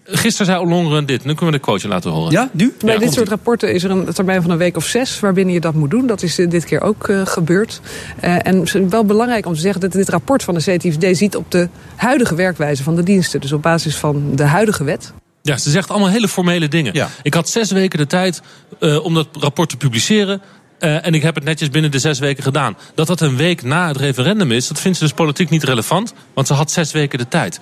[0.05, 1.25] gisteren zei Ollongren dit.
[1.25, 2.31] Nu kunnen we de quoteje laten horen.
[2.31, 2.73] Ja, nu?
[2.85, 5.59] Bij dit soort rapporten is er een termijn van een week of zes waarbinnen je
[5.59, 6.07] dat moet doen.
[6.07, 7.81] Dat is eh, dit keer ook eh, gebeurd.
[8.19, 11.17] Eh, en het is wel belangrijk om te zeggen dat dit rapport van de CTVD
[11.17, 13.41] ziet op de huidige werkwijze van de diensten.
[13.41, 15.13] Dus op basis van de huidige wet.
[15.43, 16.93] Ja, ze zegt allemaal hele formele dingen.
[16.93, 17.09] Ja.
[17.21, 18.41] Ik had zes weken de tijd
[18.79, 20.41] eh, om dat rapport te publiceren.
[20.79, 22.77] Eh, en ik heb het netjes binnen de zes weken gedaan.
[22.95, 26.13] Dat dat een week na het referendum is, dat vindt ze dus politiek niet relevant.
[26.33, 27.59] Want ze had zes weken de tijd.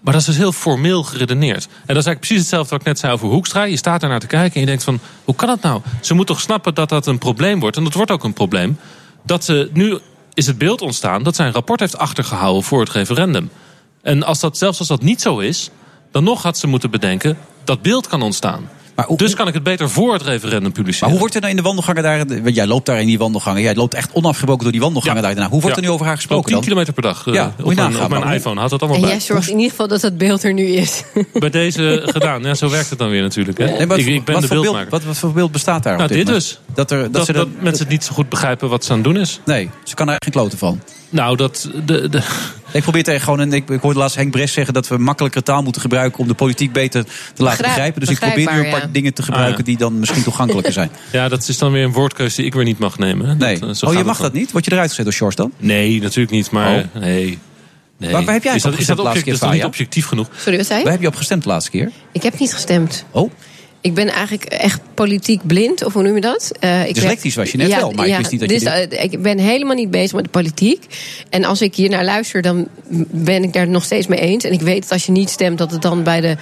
[0.00, 1.64] Maar dat is dus heel formeel geredeneerd.
[1.64, 3.62] En dat is eigenlijk precies hetzelfde wat ik net zei over Hoekstra.
[3.62, 5.80] Je staat daar naar te kijken en je denkt van, hoe kan dat nou?
[6.00, 7.76] Ze moet toch snappen dat dat een probleem wordt.
[7.76, 8.78] En dat wordt ook een probleem.
[9.22, 9.98] Dat ze, nu
[10.34, 13.50] is het beeld ontstaan dat zij een rapport heeft achtergehouden voor het referendum.
[14.02, 15.70] En als dat, zelfs als dat niet zo is,
[16.10, 18.68] dan nog had ze moeten bedenken dat beeld kan ontstaan.
[18.98, 21.00] Maar hoe- dus kan ik het beter voor het referendum publiceren.
[21.00, 22.42] Maar hoe wordt er nou in de wandelgangen daar...
[22.42, 23.62] Want jij loopt daar in die wandelgangen.
[23.62, 25.22] Jij loopt echt onafgebroken door die wandelgangen Ja.
[25.22, 25.34] daar.
[25.34, 25.50] daarna.
[25.50, 25.82] Hoe wordt Ja.
[25.82, 26.62] er nu over haar gesproken 10 dan?
[26.62, 28.60] kilometer per dag eh, Ja, op, mijn, op iPhone.
[28.60, 29.10] Had het allemaal En bij.
[29.10, 31.02] jij zorgt in ieder geval dat dat beeld er nu is.
[31.32, 32.42] Bij deze gedaan.
[32.42, 33.58] Ja, zo werkt het dan weer natuurlijk.
[33.58, 33.64] Hè.
[33.64, 34.90] Nee, maar ik, ik ben wat, de voor beeld, beeldmaker.
[34.90, 35.92] wat, wat voor beeld bestaat daar?
[35.92, 36.44] op nou, dit moment?
[36.44, 36.60] dus.
[36.74, 38.98] Dat, er, dat, Dat, ze dat, mensen het niet zo goed begrijpen wat ze aan
[38.98, 39.40] het doen is.
[39.44, 40.80] Nee, ze kan er eigenlijk geen kloten van.
[41.10, 41.70] Nou, dat...
[41.84, 42.22] De, de,
[42.72, 45.62] Ik probeer tegen gewoon, ik, ik hoorde laatst Henk Bres zeggen dat we makkelijker taal
[45.62, 48.00] moeten gebruiken om de politiek beter te laten Begrijp- begrijpen.
[48.00, 48.88] Dus ik probeer nu een paar ja.
[48.92, 49.64] dingen te gebruiken Ah, ja.
[49.64, 50.90] die dan misschien toegankelijker zijn.
[51.12, 53.26] ja, dat is dan weer een woordkeuze die ik weer niet mag nemen.
[53.28, 53.34] hè.
[53.34, 53.58] Nee.
[53.58, 54.52] Dat, eh, oh, je mag dat niet?
[54.52, 55.52] Word je eruit gezet door Sjors dan?
[55.58, 56.50] Nee, natuurlijk niet.
[56.50, 57.00] Maar Oh.
[57.02, 57.38] nee.
[57.98, 58.12] nee.
[58.12, 59.64] Waar- waar heb jij is op dat, is gestemd dat, object, keer, is dat niet
[59.64, 60.28] objectief genoeg?
[60.38, 61.90] Sorry, wat zei Waar heb je op gestemd de laatste keer?
[62.12, 63.04] Ik heb niet gestemd.
[63.10, 63.30] Oh,
[63.80, 66.52] Ik ben eigenlijk echt politiek blind, of hoe noem je dat?
[66.60, 68.92] Eh, ik Dyslectisch was je net wel, maar ik wist niet dat je dus, dit-
[68.92, 70.84] eh, Ik ben helemaal niet bezig met de politiek.
[71.30, 72.68] En als ik hier naar luister, dan
[73.10, 74.44] ben ik daar nog steeds mee eens.
[74.44, 76.36] En ik weet dat als je niet stemt, dat het dan bij de,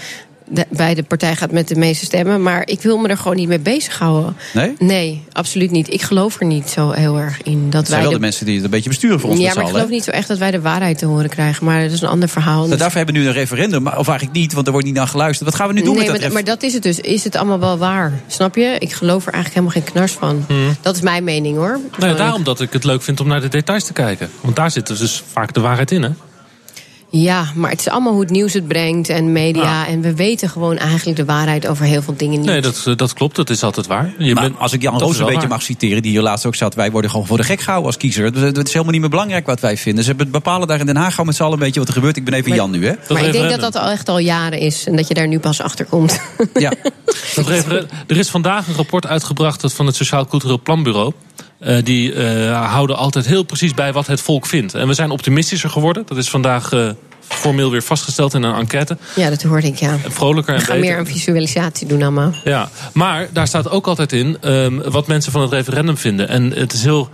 [0.49, 2.43] de- bij de partij gaat met de meeste stemmen.
[2.43, 4.37] Maar ik wil me er gewoon niet mee bezighouden.
[4.55, 4.75] nee?
[4.79, 5.93] Nee, absoluut niet.
[5.93, 7.63] Ik geloof er niet zo heel erg in.
[7.63, 9.41] Dat Dat zijn wij wel de de, mensen die het een beetje besturen voor ons
[9.41, 11.65] ja, maar ik geloof niet zo echt dat wij de waarheid te horen krijgen.
[11.65, 12.67] Maar dat is een ander verhaal.
[12.67, 14.97] Nou, daarvoor hebben we nu een referendum, maar- of eigenlijk niet, want er wordt niet
[14.97, 15.49] naar geluisterd.
[15.51, 17.01] Wat gaan we nu doen nee, met dat maar, ref- maar dat is het dus.
[17.01, 18.13] Is het allemaal wel waar?
[18.27, 18.77] Snap je?
[18.79, 20.47] Ik geloof er eigenlijk helemaal geen knars van.
[20.81, 21.79] Dat is mijn mening hoor.
[21.99, 24.31] Nou, ja, daarom dat ik het leuk vind om naar de details te kijken.
[24.41, 26.09] Want daar zit dus vaak de waarheid in, hè?
[27.23, 29.63] Ja, maar het is allemaal hoe het nieuws het brengt en media.
[29.63, 29.87] Ja.
[29.87, 32.49] En we weten gewoon eigenlijk de waarheid over heel veel dingen niet.
[32.49, 33.37] Nee, dat, eh, dat klopt.
[33.37, 34.13] Dat is altijd waar.
[34.19, 35.49] Je Maar bent- als ik Jan Roos een beetje waar.
[35.49, 36.75] mag citeren, die hier laatst ook zat.
[36.75, 38.25] Wij worden gewoon voor de gek gehouden als kiezer.
[38.25, 40.05] Het is helemaal niet meer belangrijk wat wij vinden.
[40.05, 42.17] Ze bepalen daar in Den Haag gewoon met z'n allen een beetje wat er gebeurt.
[42.17, 42.93] Ik ben even Maar- Jan nu, hè?
[43.13, 44.87] maar ik denk dat dat al echt al jaren is.
[44.87, 46.21] En dat je daar nu pas achter komt.
[46.55, 46.73] Ja.
[48.07, 51.13] Er is vandaag een rapport uitgebracht van het Sociaal Cultureel Planbureau.
[51.59, 54.75] Eh, die eh, houden altijd heel precies bij wat het volk vindt.
[54.75, 56.03] En we zijn optimistischer geworden.
[56.07, 56.91] Dat is vandaag eh,
[57.29, 58.97] formeel weer vastgesteld in een enquête.
[59.15, 59.97] ja, dat hoorde ik, ja.
[60.09, 60.91] Vrolijker en We gaan beter.
[60.91, 62.33] meer een visualisatie doen allemaal.
[62.45, 66.29] Ja, maar daar staat ook altijd in ehm, wat mensen van het referendum vinden.
[66.29, 67.09] En het is heel.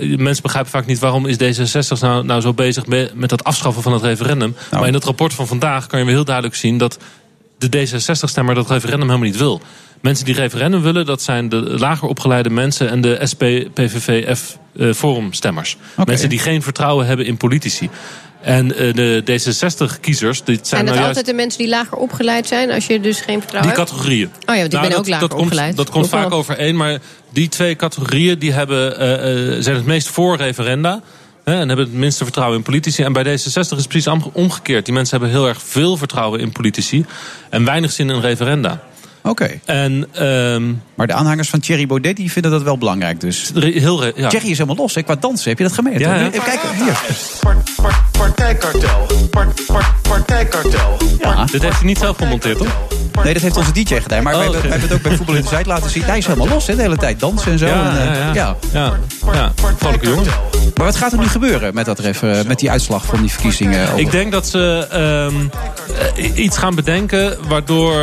[0.00, 3.82] Mensen begrijpen vaak niet waarom is D66 nou, nou zo bezig me- met dat afschaffen
[3.82, 4.54] van het referendum.
[4.58, 4.76] Nou.
[4.78, 6.98] Maar in het rapport van vandaag kan je weer heel duidelijk zien dat
[7.58, 9.60] de D66-stemmer dat referendum helemaal niet wil.
[10.06, 13.42] Mensen die referendum willen, dat zijn de lager opgeleide mensen en de SP,
[13.74, 15.76] PVV, F eh, forumstemmers.
[16.04, 17.90] Mensen die geen vertrouwen hebben in politici.
[18.40, 21.96] En eh, de D66-kiezers, dit zijn Zijn dat nou juist altijd de mensen die lager
[21.96, 22.70] opgeleid zijn?
[22.70, 23.90] Als je dus geen vertrouwen die hebt?
[23.90, 24.26] categorieën.
[24.46, 25.76] Oh ja, want ik ben ook lager dat komt, opgeleid.
[25.76, 26.20] Dat komt Ook wel.
[26.20, 26.98] vaak overeen, maar
[27.32, 31.00] die twee categorieën die hebben, eh, eh, zijn het meest voor referenda.
[31.44, 33.02] Hè, en hebben het minste vertrouwen in politici.
[33.02, 34.84] En bij D66 is het precies omgekeerd.
[34.84, 37.04] Die mensen hebben heel erg veel vertrouwen in politici.
[37.50, 38.82] En weinig zin in referenda.
[39.26, 39.60] Oké.
[39.64, 43.52] En ehm, Maar de aanhangers van Thierry Baudet die vinden dat wel belangrijk dus.
[43.54, 44.04] heel...
[44.04, 44.28] ja.
[44.28, 45.48] Thierry is helemaal los hè, qua dansen.
[45.48, 46.00] Heb je dat gemerkt?
[46.00, 46.26] Ja, ja.
[46.26, 46.98] Even kijken, hier.
[48.34, 49.06] Partijkartel.
[49.30, 50.96] Part- part- Partijkartel.
[51.20, 51.44] Ja.
[51.44, 52.76] Dit heeft hij niet zelf gemonteerd, toch?
[53.24, 54.22] Nee, dat heeft onze DJ gedaan.
[54.22, 56.02] Maar Oh, we, hebben, hebben het ook bij Voetbal in de Zuid laten zien.
[56.02, 57.20] Hij is helemaal los hè, de hele tijd.
[57.20, 57.66] Dansen en zo.
[57.66, 58.32] Ja, en, eh, ja, ja.
[58.34, 58.56] ja.
[58.72, 59.32] ja.
[59.32, 59.52] ja.
[59.76, 60.26] Vrolijke jongen.
[60.74, 63.30] Maar wat gaat er nu gebeuren met, dat ref, eh, met die uitslag van die
[63.30, 63.98] verkiezingen?
[63.98, 65.34] Ik denk dat ze ehm,
[66.16, 67.98] eh, iets gaan bedenken waardoor eh,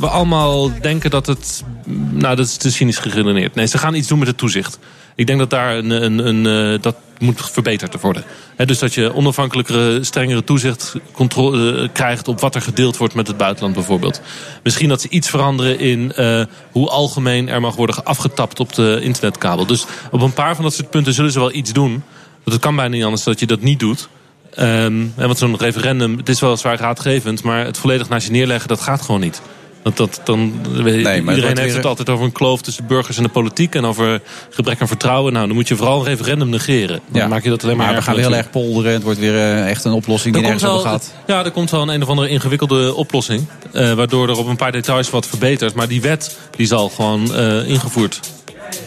[0.00, 1.62] we allemaal denken dat het.
[2.10, 3.54] Nou, dat is te cynisch geredeneerd.
[3.54, 4.78] Nee, ze gaan iets doen met het toezicht.
[5.16, 8.24] Ik denk dat daar een, een, een, eh, dat moet verbeterd worden.
[8.56, 13.26] Dus dat je onafhankelijkere, strengere toezicht controle, eh, krijgt op wat er gedeeld wordt met
[13.26, 14.20] het buitenland bijvoorbeeld.
[14.62, 18.98] Misschien dat ze iets veranderen in eh, hoe algemeen er mag worden afgetapt op de
[19.02, 19.66] internetkabel.
[19.66, 21.90] Dus op een paar van dat soort punten zullen ze wel iets doen.
[22.30, 24.08] Want het kan bijna niet anders dat je dat niet doet.
[24.54, 28.68] En want zo'n referendum, het is wel zwaar raadgevend, maar het volledig naast je neerleggen,
[28.68, 29.42] dat gaat gewoon niet.
[29.86, 33.28] Want dat, dan, iedereen heeft weer- het altijd over een kloof tussen burgers en de
[33.28, 34.20] politiek en over
[34.50, 35.32] gebrek aan vertrouwen.
[35.32, 37.00] Nou, dan moet je vooral een referendum negeren.
[37.08, 38.92] Dan maak je dat alleen maar, maar we gaan heel erg polderen.
[38.92, 41.14] Het wordt weer eh, echt een oplossing die Er nergens komt over gaat.
[41.26, 43.46] ja, er komt wel een, een of andere ingewikkelde oplossing.
[43.72, 45.74] eh, waardoor er op een paar details wat verbetert.
[45.74, 48.20] Maar die wet die zal gewoon eh, ingevoerd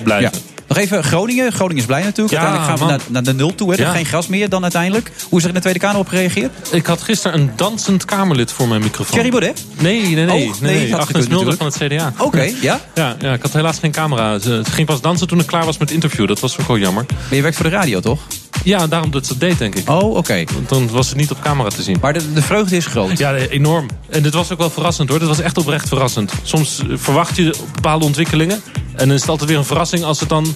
[0.03, 0.31] blijven.
[0.69, 1.51] Nog even Groningen.
[1.51, 2.31] Groningen is blij natuurlijk.
[2.33, 3.67] Ja, uiteindelijk gaan we naar, naar de nul toe.
[3.67, 3.73] Hè.
[3.73, 3.93] Er is Ja.
[3.93, 5.11] geen gas meer dan uiteindelijk.
[5.29, 6.51] Hoe is er in de Tweede Kamer op gereageerd?
[6.71, 9.13] Ik had gisteren een dansend Kamerlid voor mijn microfoon.
[9.13, 9.65] Thierry Baudet?
[9.79, 10.25] Nee, nee, nee.
[10.25, 12.13] Oh, nee, nee, nee, Agnes Mulder van het CDA.
[12.17, 12.79] Oké, ja?
[12.95, 13.15] ja?
[13.19, 14.39] Ja, ik had helaas geen camera.
[14.39, 16.27] Ze ging pas dansen toen ik klaar was met het interview.
[16.27, 17.05] Dat was ook wel jammer.
[17.07, 18.19] Maar je werkt voor de radio, toch?
[18.63, 19.89] Ja, daarom dat ze dat deed, denk ik.
[19.89, 20.43] Oh, oké.
[20.53, 21.97] Want dan was het niet op camera te zien.
[22.01, 23.17] Maar de, de vreugde is groot.
[23.17, 23.87] Ja, enorm.
[24.09, 25.19] En dit was ook wel verrassend hoor.
[25.19, 26.33] Dit was echt oprecht verrassend.
[26.43, 28.61] Soms eh, verwacht je bepaalde ontwikkelingen.
[28.75, 30.55] En dan is het altijd weer een verrassing als het dan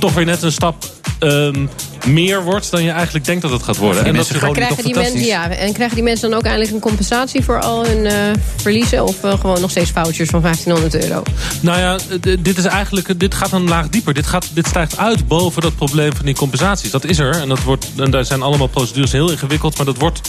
[0.00, 0.84] toch weer net een stap
[1.18, 1.66] ehm,
[2.06, 4.04] meer wordt dan je eigenlijk denkt dat het gaat worden.
[4.04, 6.74] En dat is Maar krijgen die mensen, ja, en krijgen die mensen dan ook eigenlijk
[6.74, 8.14] een compensatie voor al hun eh,
[8.56, 9.04] verliezen?
[9.04, 11.22] Of eh, gewoon nog steeds vouchers van 1500 euro?
[11.60, 11.98] Nou ja,
[12.40, 14.14] dit is eigenlijk, dit gaat een laag dieper.
[14.14, 16.90] Dit, gaat, dit stijgt uit boven dat probleem van die compensaties.
[16.90, 17.40] Dat is er.
[17.40, 19.76] En, dat wordt, en daar zijn allemaal procedures heel ingewikkeld.
[19.76, 20.20] Maar dat wordt.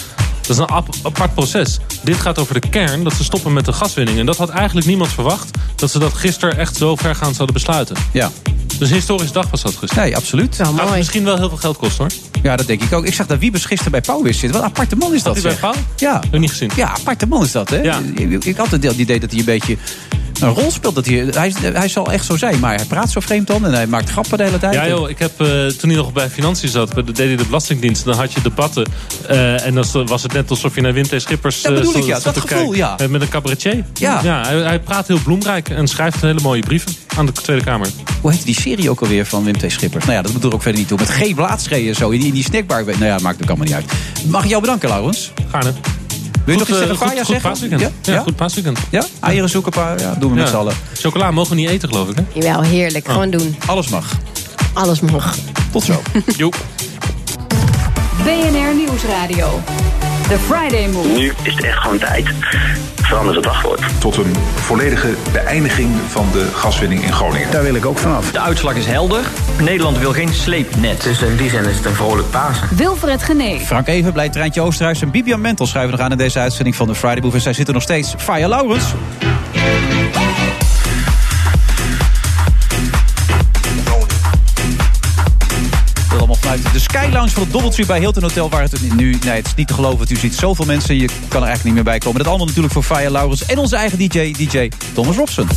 [0.42, 1.80] Dat is een ap- apart proces.
[2.02, 4.20] Dit gaat over de kern, dat ze stoppen met de gaswinning.
[4.20, 5.58] En dat had eigenlijk niemand verwacht.
[5.76, 7.96] Dat ze dat gisteren echt zo vergaand zouden besluiten.
[8.12, 8.32] Ja.
[8.82, 10.04] Dus een historische dag was dat gisteren.
[10.04, 10.56] Nee, absoluut.
[10.56, 12.42] Gaat misschien wel heel veel geld kosten hoor.
[12.44, 13.06] Ja, dat denk ik ook.
[13.06, 14.52] Ik zag dat Wiebes gisteren bij Pauw weer zitten.
[14.52, 15.54] Wat een aparte man is dat, hij bij.
[15.54, 15.74] Pauw?
[15.96, 16.14] Ja.
[16.14, 16.72] Heb ik niet gezien.
[16.76, 17.82] Ja, aparte man is dat, hè?
[17.82, 18.00] Ja.
[18.16, 19.78] Ik, ik had het idee dat hij een beetje
[20.42, 20.96] een rol speelt.
[20.96, 23.66] Dat hij, hij, hij zal echt zo zijn, maar hij praat zo vreemd dan.
[23.66, 24.74] En hij maakt grappen de hele tijd.
[24.74, 27.36] Ja joh, ik heb eh, toen hij nog bij Financiën zat, bij de, deed hij
[27.36, 28.06] de Belastingdienst.
[28.06, 28.86] Dan had je debatten.
[29.28, 31.14] eh, en dan was het net alsof je naar Wim T.
[31.18, 32.20] Schippers Dat bedoel eh, ik, ja.
[32.20, 32.78] Dat gevoel, kijken.
[32.78, 33.08] ja.
[33.10, 33.86] Met een cabaretier.
[33.94, 34.22] Ja.
[34.46, 37.88] hij, hij praat heel bloemrijk en schrijft hele mooie brieven aan de Tweede Kamer.
[38.22, 39.64] Hoe heet die serie ook alweer van Wim T.
[39.72, 40.04] Schippers?
[40.06, 40.98] Nou ja, dat bedoel ik ook verder niet toe.
[41.00, 41.36] Met G.
[41.36, 42.10] Blaadschee en zo.
[42.10, 42.84] In die, in die snackbar.
[42.84, 43.86] Nou ja, maakt ook allemaal niet uit.
[44.28, 45.32] Mag ik jou bedanken, Laurens?
[45.52, 45.74] Gaarne.
[46.46, 47.50] Wil je Goed, nog iets eh, tegen goed- zeggen?
[47.50, 47.92] paasweekend.
[48.02, 48.80] Ja, goed paasweekend.
[48.90, 49.06] Ja?
[49.20, 50.00] Eieren zoeken, paar.
[50.00, 50.74] Ja, doen we met z'n allen.
[50.94, 52.16] Chocola mogen we niet eten, geloof ik.
[52.16, 52.24] Hè?
[52.34, 53.06] Jawel, heerlijk.
[53.08, 53.14] Oh.
[53.14, 53.56] Gewoon doen.
[53.66, 54.06] Alles mag.
[54.74, 55.36] Alles mag.
[55.72, 56.02] Tot zo.
[56.38, 56.56] Joep.
[58.24, 59.62] BNR Nieuwsradio.
[60.28, 61.08] The Friday Move.
[61.08, 62.26] Nu is het echt gewoon tijd.
[63.12, 63.82] Verander het wachtwoord.
[64.00, 67.52] Tot een volledige beëindiging van de gaswinning in Groningen.
[67.52, 68.32] Daar wil ik ook vanaf.
[68.32, 69.20] De uitslag is helder.
[69.62, 71.04] Nederland wil geen sleepnet.
[71.04, 72.68] Dus in die zin is het een vrolijk Pasen.
[72.76, 73.60] Wilfred Genee.
[73.60, 76.88] Frank Even, blij treintje Oosterhuis en Bibian Mentel schrijven nog aan in deze uitzending van
[76.88, 77.36] de Friday Move.
[77.36, 78.14] En zij zitten nog steeds.
[78.18, 78.94] Faya Laurens.
[86.58, 88.50] De Sky Lounge van het Doubletree bij Hilton Hotel.
[88.50, 90.08] Waar het nu, nee, het is niet te geloven.
[90.10, 90.96] U ziet zoveel mensen.
[90.96, 92.18] Je kan er eigenlijk niet meer bij komen.
[92.18, 95.48] Dat allemaal natuurlijk voor Faya Laurens en onze eigen DJ, DJ Thomas Robson.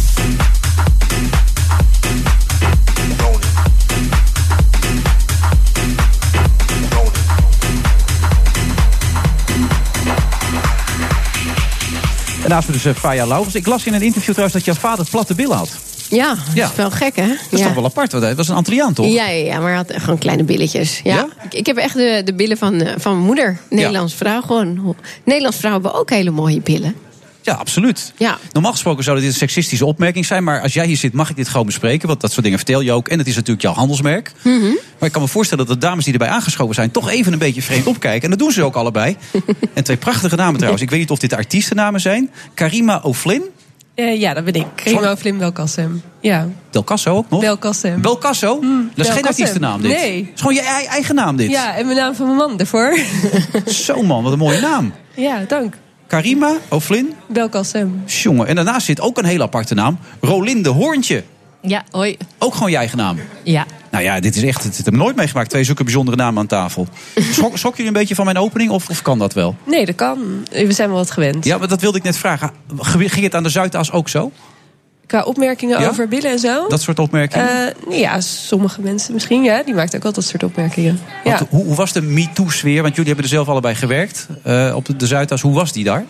[12.43, 13.55] En naast me dus eh, Faya Laurens.
[13.55, 15.94] Ik las in een interview trouwens dat jouw vader platte billen had.
[16.11, 16.69] Ja, dat Ja.
[16.69, 17.27] is wel gek, hè?
[17.29, 17.65] Dat is ja.
[17.67, 19.07] toch wel apart, hij was een Antilliaan toch?
[19.07, 21.01] Ja, ja, ja, maar hij had gewoon kleine billetjes.
[21.05, 21.27] Ja.
[21.45, 23.59] Ik, ik heb echt de, de billen van, eh, van mijn moeder.
[23.71, 24.97] Nederlands vrouw gewoon.
[25.25, 26.95] Nederlands vrouwen hebben ook hele mooie billen.
[27.43, 28.13] Ja, absoluut.
[28.17, 28.39] Ja.
[28.53, 30.45] Normaal gesproken zou dit een seksistische opmerking zijn.
[30.45, 32.09] Maar als jij hier zit, mag ik dit gewoon bespreken.
[32.09, 33.09] Want dat soort dingen vertel je ook.
[33.09, 34.33] En het is natuurlijk jouw handelsmerk.
[34.43, 34.61] Mhm.
[34.99, 36.91] Maar ik kan me voorstellen dat de dames die erbij aangeschoven zijn...
[36.91, 38.23] toch even een beetje vreemd opkijken.
[38.23, 39.17] En dat doen ze ook allebei.
[39.75, 40.83] en twee prachtige namen trouwens.
[40.83, 42.31] Ik weet niet of dit artiestennamen zijn.
[42.55, 43.43] Karima O'Flynn.
[43.95, 44.67] Eh, ja, dat ben ik.
[44.85, 46.03] Rima Flim Belkacem.
[46.21, 46.49] Ja.
[46.71, 47.41] Del Casso ook nog?
[47.41, 48.01] Belkacem.
[48.03, 48.49] Belcasso?
[48.49, 49.25] dat is geen Belkacem.
[49.27, 49.91] artiestennaam dit.
[49.97, 50.19] Nee.
[50.25, 51.51] Het is gewoon je ei- eigen naam dit.
[51.51, 52.99] Ja, en mijn naam van mijn man ervoor.
[53.67, 54.93] Zo man, wat een mooie naam.
[55.15, 55.77] ja, dank.
[56.07, 57.15] Karima O'Flynn.
[57.29, 58.03] Belkacem.
[58.07, 59.99] Jongen, en daarnaast zit ook een hele aparte naam.
[60.21, 61.25] Rolinde Hoorntje.
[61.67, 62.17] Ja, hoi.
[62.39, 63.19] Ook gewoon je eigen naam.
[63.43, 63.67] Ja.
[63.91, 65.51] Nou ja, dit is echt, dit heb ik nooit meegemaakt.
[65.51, 66.87] Twee zulke bijzondere namen aan tafel.
[67.33, 69.57] Schok, schok jullie een beetje van mijn opening of, of kan dat wel?
[69.67, 70.19] Nee, dat kan.
[70.51, 71.45] We zijn wel wat gewend.
[71.45, 72.51] Ja, maar dat wilde ik net vragen.
[72.83, 74.33] Ging het aan de Zuidas ook zo?
[75.07, 75.89] Qua opmerkingen Ja?
[75.89, 76.69] over billen en zo?
[76.69, 77.75] Dat soort opmerkingen?
[77.89, 79.63] Eh, ja, sommige mensen misschien, ja.
[79.63, 81.01] Die maakt ook wel dat soort opmerkingen.
[81.25, 81.41] Ja.
[81.51, 82.83] Hoe, hoe was de MeToo-sfeer?
[82.83, 85.41] Want jullie hebben er zelf allebei gewerkt eh, op de, de Zuidas.
[85.41, 86.05] Hoe was die daar?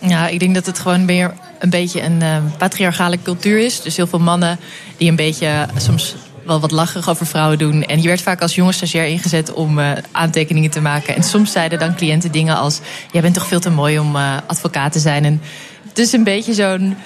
[0.00, 3.82] Ja, ik denk dat het gewoon meer een beetje een eh, patriarchale cultuur is.
[3.82, 4.58] Dus heel veel mannen
[4.96, 7.84] die een beetje eh, soms wel wat lacherig over vrouwen doen.
[7.84, 11.16] En je werd vaak als jonge stagiair ingezet om eh, aantekeningen te maken.
[11.16, 12.80] En soms zeiden dan cliënten dingen als...
[13.12, 15.24] jij bent toch veel te mooi om advocaat te zijn.
[15.24, 15.42] En
[15.88, 16.96] het is een beetje zo'n...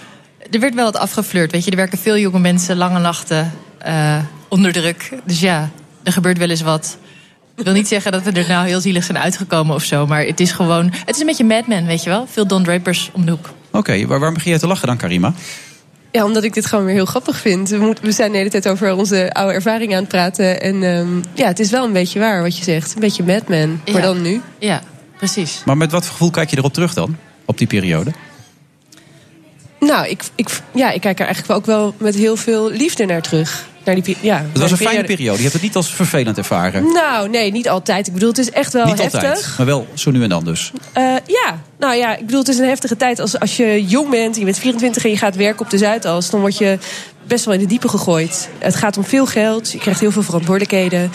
[0.51, 1.71] Er werd wel wat afgeflirt, weet je.
[1.71, 3.53] Er werken veel jonge mensen lange nachten...
[4.49, 5.11] onder druk.
[5.25, 5.71] Dus ja,
[6.03, 6.97] er gebeurt wel eens wat.
[7.57, 10.07] Ik wil niet zeggen dat we er nou heel zielig zijn uitgekomen of zo.
[10.07, 10.93] Maar het is gewoon.
[11.05, 12.27] Het is een beetje Mad Men, weet je wel?
[12.31, 13.51] Veel Don Drapers om de hoek.
[13.71, 15.33] Oké, waar, waarom begin jij te lachen dan, Karima?
[16.13, 17.69] Ja, omdat ik dit gewoon weer heel grappig vind.
[17.69, 20.61] We, moeten, we zijn de hele tijd over onze oude ervaringen aan het praten.
[20.61, 22.95] En ehm, ja, het is wel een beetje waar wat je zegt.
[22.95, 24.01] Een beetje Mad Men, maar Ja.
[24.01, 24.41] dan nu.
[24.59, 24.83] Ja,
[25.17, 25.63] precies.
[25.65, 27.17] Maar met wat voor gevoel kijk je erop terug dan?
[27.45, 28.11] Op die periode?
[29.87, 33.23] Nou, ik, ik, ja, ik kijk er eigenlijk ook wel met heel veel liefde naar
[33.23, 33.65] terug.
[33.85, 35.37] Naar die, ja, Het was een fijne periode.
[35.37, 36.93] Je hebt het niet als vervelend ervaren.
[36.93, 38.07] Nou, nee, niet altijd.
[38.07, 39.25] Ik bedoel, het is echt wel niet heftig.
[39.25, 40.73] altijd, maar wel zo nu en dan dus.
[40.93, 43.21] Eh, ja, nou ja, ik bedoel, het is een heftige tijd.
[43.21, 46.31] Als, als je jong bent, je bent 24 en je gaat werken op de Zuidas...
[46.31, 46.79] dan word je
[47.27, 48.49] best wel in de diepe gegooid.
[48.59, 51.11] Het gaat om veel geld, je krijgt heel veel verantwoordelijkheden.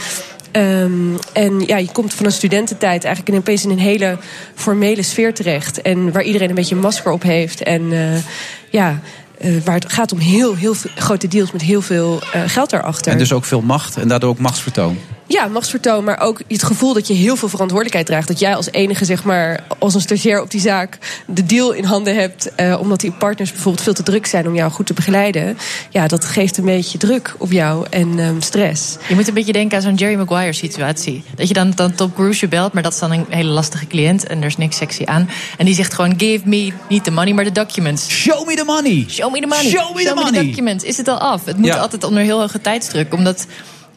[0.51, 4.17] Ehm, en ja, je komt van een studententijd eigenlijk in opeens in een hele
[4.55, 5.81] formele sfeer terecht.
[5.81, 7.63] En waar iedereen een beetje een masker op heeft.
[7.63, 8.21] En eh,
[8.69, 8.99] ja,
[9.37, 13.11] eh, waar het gaat om heel, heel grote deals met heel veel eh, geld daarachter.
[13.11, 14.97] En dus ook veel macht en daardoor ook machtsvertoon.
[15.31, 18.27] Ja, machtsvertoon, maar ook het gevoel dat je heel veel verantwoordelijkheid draagt.
[18.27, 21.83] Dat jij als enige, zeg maar, als een stagiair op die zaak de deal in
[21.83, 22.55] handen hebt.
[22.55, 25.57] eh, omdat die partners bijvoorbeeld veel te druk zijn om jou goed te begeleiden.
[25.89, 28.95] Ja, dat geeft een beetje druk op jou en ehm, stress.
[29.07, 31.23] Je moet een beetje denken aan zo'n Jerry Maguire situatie.
[31.35, 33.87] Dat je dan, dan Top Cruise je belt, maar dat is dan een hele lastige
[33.87, 34.27] cliënt.
[34.27, 35.29] En er is niks sexy aan.
[35.57, 38.07] En die zegt gewoon, give me, niet the money, maar de documents.
[38.09, 39.05] Show me the money!
[39.09, 39.69] Show me the money.
[39.69, 40.45] Show me the money.
[40.45, 40.83] documents.
[40.83, 41.45] Is het al af?
[41.45, 41.77] Het moet Ja.
[41.77, 43.13] altijd onder heel hoge tijdsdruk.
[43.13, 43.45] Omdat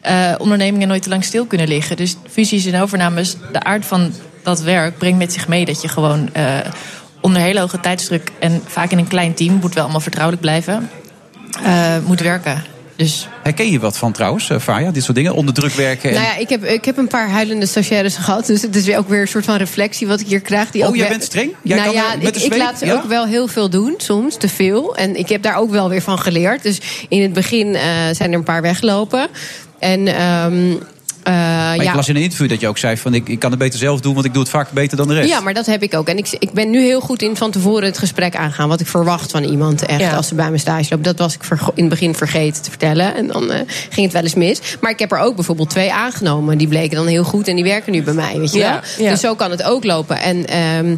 [0.03, 1.97] eh, ondernemingen nooit te lang stil kunnen liggen.
[1.97, 4.13] Dus fusies en overnames, de aard van
[4.43, 6.57] dat werk brengt met zich mee dat je gewoon eh,
[7.21, 10.89] onder hele hoge tijdsdruk en vaak in een klein team, moet wel allemaal vertrouwelijk blijven,
[11.63, 12.63] eh, moet werken.
[12.95, 14.91] Dus Herken je wat van trouwens, eh, Faya?
[14.91, 16.09] Dit soort dingen, onder druk werken.
[16.09, 16.15] En...
[16.15, 18.45] Nou ja, ik heb, ik heb een paar huilende stagiaires gehad.
[18.45, 20.71] Dus het is weer ook weer een soort van reflectie wat ik hier krijg.
[20.71, 21.51] Die Oh, ook jij bent streng?
[21.61, 22.93] Jij nou kan ja, met ik, de ik laat ze Ja?
[22.93, 24.95] ook wel heel veel doen, soms te veel.
[24.95, 26.63] En ik heb daar ook wel weer van geleerd.
[26.63, 29.27] Dus in het begin eh, zijn er een paar weggelopen.
[29.83, 30.75] En ehm,
[31.23, 31.89] eh, maar ja.
[31.89, 33.79] ik las in een interview dat je ook zei van ik, ik kan het beter
[33.79, 35.29] zelf doen, want ik doe het vaak beter dan de rest.
[35.29, 36.07] Ja, maar dat heb ik ook.
[36.07, 38.69] En ik, ik ben nu heel goed in van tevoren het gesprek aangaan.
[38.69, 40.15] Wat ik verwacht van iemand echt Ja.
[40.15, 41.03] als ze bij mijn stage loopt.
[41.03, 43.15] Dat was ik in het begin vergeten te vertellen.
[43.15, 44.61] En dan eh, ging het wel eens mis.
[44.81, 46.57] Maar ik heb er ook bijvoorbeeld twee aangenomen.
[46.57, 48.39] Die bleken dan heel goed en die werken nu bij mij.
[48.39, 49.05] Weet je Ja, wel?
[49.05, 49.11] ja.
[49.11, 50.17] Dus zo kan het ook lopen.
[50.21, 50.95] En ehm,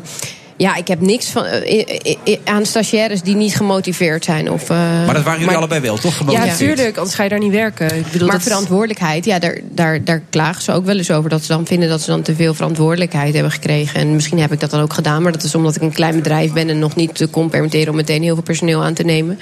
[0.57, 4.51] ja, ik heb niks van, eh, i- i- aan stagiaires die niet gemotiveerd zijn.
[4.51, 6.31] Of, eh, Maar dat waren jullie allebei wel, toch?
[6.31, 7.95] Ja, natuurlijk, anders ga je daar niet werken.
[7.97, 11.29] Ik bedoel, maar dat verantwoordelijkheid, ja, daar, daar, daar klagen ze ook wel eens over.
[11.29, 13.99] Dat ze dan vinden dat ze dan te veel verantwoordelijkheid hebben gekregen.
[13.99, 15.21] En misschien heb ik dat dan ook gedaan.
[15.23, 17.89] Maar dat is omdat ik een klein bedrijf ben en nog niet te kon permitteren
[17.89, 19.39] om meteen heel veel personeel aan te nemen.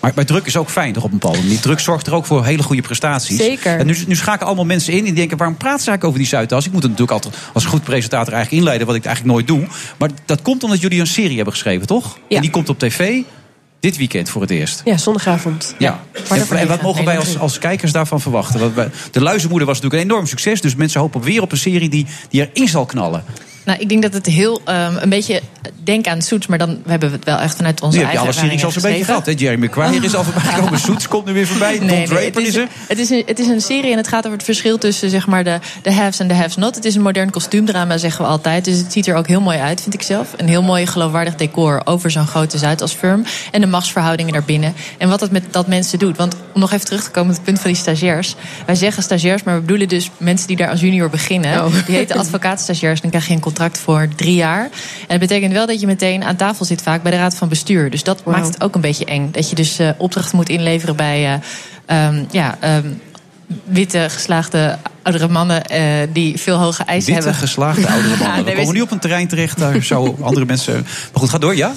[0.00, 1.60] Maar druk is ook fijn, toch op een bepaalde manier.
[1.60, 3.36] Druk zorgt er ook voor hele goede prestaties.
[3.36, 3.78] Zeker.
[3.78, 5.36] En nu, nu schakelen allemaal mensen in die denken...
[5.36, 6.66] waarom praten ze eigenlijk over die Zuidas?
[6.66, 8.86] Ik moet het natuurlijk altijd als goed presentator eigenlijk inleiden...
[8.86, 9.66] wat ik eigenlijk nooit doe.
[9.98, 12.18] Maar dat komt omdat jullie een serie hebben geschreven, toch?
[12.28, 12.36] Ja.
[12.36, 13.22] En die komt op tv
[13.80, 14.82] dit weekend voor het eerst.
[14.84, 15.74] Ja, zondagavond.
[15.78, 16.00] Ja.
[16.28, 18.74] En, en wat mogen wij als, als kijkers daarvan verwachten?
[18.74, 20.60] Want de Luizenmoeder was natuurlijk een enorm succes.
[20.60, 23.24] Dus mensen hopen weer op een serie die, die erin zal knallen.
[23.66, 25.40] Nou, ik denk dat het heel ehm, een beetje
[25.82, 28.18] denk aan Soets, maar dan hebben we het wel echt vanuit onze Nu heb je
[28.18, 29.26] eigen alle series al zo'n beetje gehad.
[29.26, 29.32] Hè?
[29.36, 30.78] Jeremy Maguire is al voorbij gekomen.
[30.78, 31.78] Soets komt nu weer voorbij.
[31.78, 32.68] Don Nee, nee, Draper het, is is, er.
[32.88, 35.26] het, is een, het is een serie en het gaat over het verschil tussen zeg
[35.26, 36.74] maar, de, de haves en de haves not.
[36.74, 38.64] Het is een modern kostuumdrama, zeggen we altijd.
[38.64, 40.34] Dus het ziet er ook heel mooi uit, vind ik zelf.
[40.36, 43.24] Een heel mooi geloofwaardig decor over zo'n grote Zuidasfirm.
[43.50, 44.74] En de machtsverhoudingen daarbinnen.
[44.98, 46.16] En wat dat met dat mensen doet.
[46.16, 48.34] Want om nog even terug te komen op het punt van die stagiairs.
[48.66, 51.64] Wij zeggen stagiairs, maar we bedoelen dus mensen die daar als junior beginnen.
[51.64, 51.86] Oh.
[51.86, 53.00] Die heten advocaatstagiairs.
[53.00, 54.62] Dan krijg je een contract voor drie jaar.
[54.62, 54.70] En
[55.08, 57.90] dat betekent wel dat je meteen aan tafel zit vaak bij de raad van bestuur.
[57.90, 59.30] Dus dat maakt het ook een beetje eng.
[59.30, 62.86] Dat je dus eh, opdrachten moet inleveren bij eh, ehm, ja, ehm,
[63.64, 67.48] witte geslaagde oudere mannen eh, die veel hoge eisen Witte, hebben.
[67.48, 68.44] geslaagde oudere mannen.
[68.44, 70.74] nee, We komen nu op een terrein terecht, daar zo andere mensen...
[70.74, 71.72] Maar goed, ga door, ja?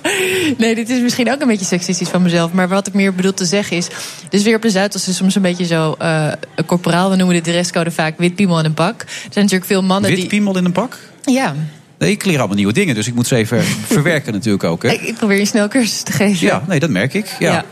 [0.57, 2.51] Nee, dit is misschien ook een beetje seksistisch van mezelf.
[2.51, 3.87] Maar wat ik meer bedoel te zeggen is...
[4.29, 6.31] Dus weer op de Zuidas is soms een beetje zo uh,
[6.65, 7.09] corporaal.
[7.09, 9.01] We noemen de dresscode vaak wit piemel in een pak.
[9.01, 10.29] Er zijn natuurlijk veel mannen Wit die...
[10.29, 10.97] piemel in een pak?
[11.31, 11.55] Ja.
[11.97, 13.63] Nee, ik leer allemaal nieuwe dingen, dus ik moet ze even
[13.95, 14.83] verwerken natuurlijk ook.
[14.83, 14.89] Hè?
[14.89, 16.47] Ik, probeer je snel cursus te geven.
[16.47, 17.35] Ja, nee, dat merk ik.
[17.39, 17.65] Ja.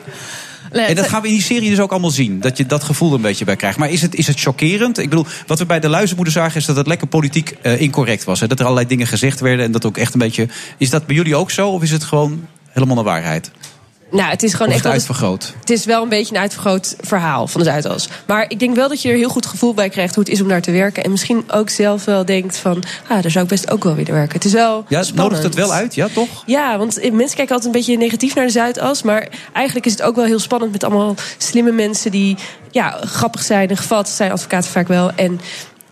[0.71, 2.39] En dat gaan we in die serie dus ook allemaal zien.
[2.39, 3.77] Dat je dat gevoel er een beetje bij krijgt.
[3.77, 4.97] Maar is het, is het chockerend?
[4.97, 6.59] Ik bedoel, wat we bij de luizenmoeder zagen...
[6.59, 8.39] is dat het lekker politiek eh, incorrect was.
[8.39, 8.47] Hè?
[8.47, 9.65] Dat er allerlei dingen gezegd werden.
[9.65, 10.47] En dat ook echt een beetje...
[10.77, 11.69] Is dat bij jullie ook zo?
[11.69, 13.51] Of is het gewoon helemaal de waarheid?
[14.11, 15.53] Nou, het is gewoon Of echt het uitvergroot?
[15.59, 18.09] Het is wel een beetje een uitvergroot verhaal van de Zuidas.
[18.27, 20.41] Maar ik denk wel dat je er heel goed gevoel bij krijgt hoe het is
[20.41, 21.03] om daar te werken.
[21.03, 24.13] En misschien ook zelf wel denkt van, ah, daar zou ik best ook wel willen
[24.13, 24.33] werken.
[24.33, 25.15] Het is wel Ja, spannend.
[25.15, 26.43] nodigt het wel uit, ja, toch?
[26.45, 29.01] Ja, want mensen kijken altijd een beetje negatief naar de Zuidas.
[29.03, 32.37] Maar eigenlijk is het ook wel heel spannend met allemaal slimme mensen die
[32.71, 35.11] ja, grappig zijn en gevat zijn advocaten vaak wel.
[35.15, 35.39] En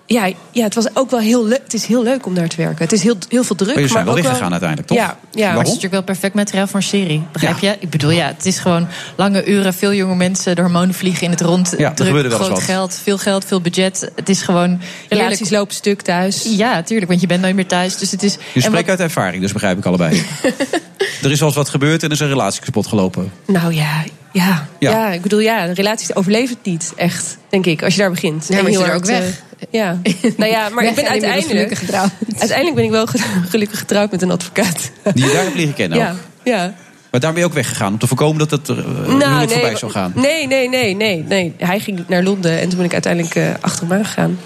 [0.06, 1.62] ja, ja, het was ook wel heel leuk.
[1.64, 2.78] Het is heel leuk om daar te werken.
[2.84, 3.74] Het is heel, heel veel druk.
[3.74, 4.98] Maar je zijn wel weggegaan uiteindelijk, toch?
[4.98, 5.48] Ja, ja.
[5.48, 7.24] Maar het is natuurlijk wel perfect materiaal voor een serie.
[7.32, 7.76] Begrijp je?
[7.80, 11.30] Ik bedoel, ja, het is gewoon lange uren, veel jonge mensen, de hormonen vliegen in
[11.30, 11.74] het rond.
[11.78, 12.68] Ja, er druk, gebeurde wel eens groot wat.
[12.70, 14.12] geld, veel geld, veel budget.
[14.16, 14.82] Het is gewoon.
[15.10, 16.44] Relaties lopen stuk thuis.
[16.58, 17.98] Ja, tuurlijk, want je bent nooit meer thuis.
[17.98, 18.38] Dus het is.
[18.54, 20.24] Je spreekt wat- uit ervaring, dus begrijp ik allebei.
[21.24, 23.32] er is wel eens wat gebeurd en er is een relatie kapot gelopen.
[23.48, 24.90] Nou ja, ja, Ja.
[24.92, 25.12] ja.
[25.12, 28.46] ik bedoel, ja, relaties overleven het niet, echt, denk ik, als je daar begint.
[28.48, 29.44] Ja, En maar is heel er ook weg.
[29.72, 30.00] Ja,
[30.38, 32.10] nou ja, maar ik ben uiteindelijk gelukkig getrouwd.
[32.38, 33.18] Uiteindelijk ben ik wel ge-
[33.50, 34.92] gelukkig getrouwd met een advocaat.
[35.14, 36.18] Die je daar hebt leren kennen Ja, ook.
[36.44, 36.74] ja.
[37.12, 39.48] Maar daar ben je ook weggegaan om te voorkomen dat het er uh, Nou, nee,
[39.48, 40.12] voorbij zou gaan.
[40.16, 41.54] Nee, nee, nee, nee, nee.
[41.58, 44.38] Hij ging naar Londen en toen ben ik uiteindelijk eh, achter hem aangegaan.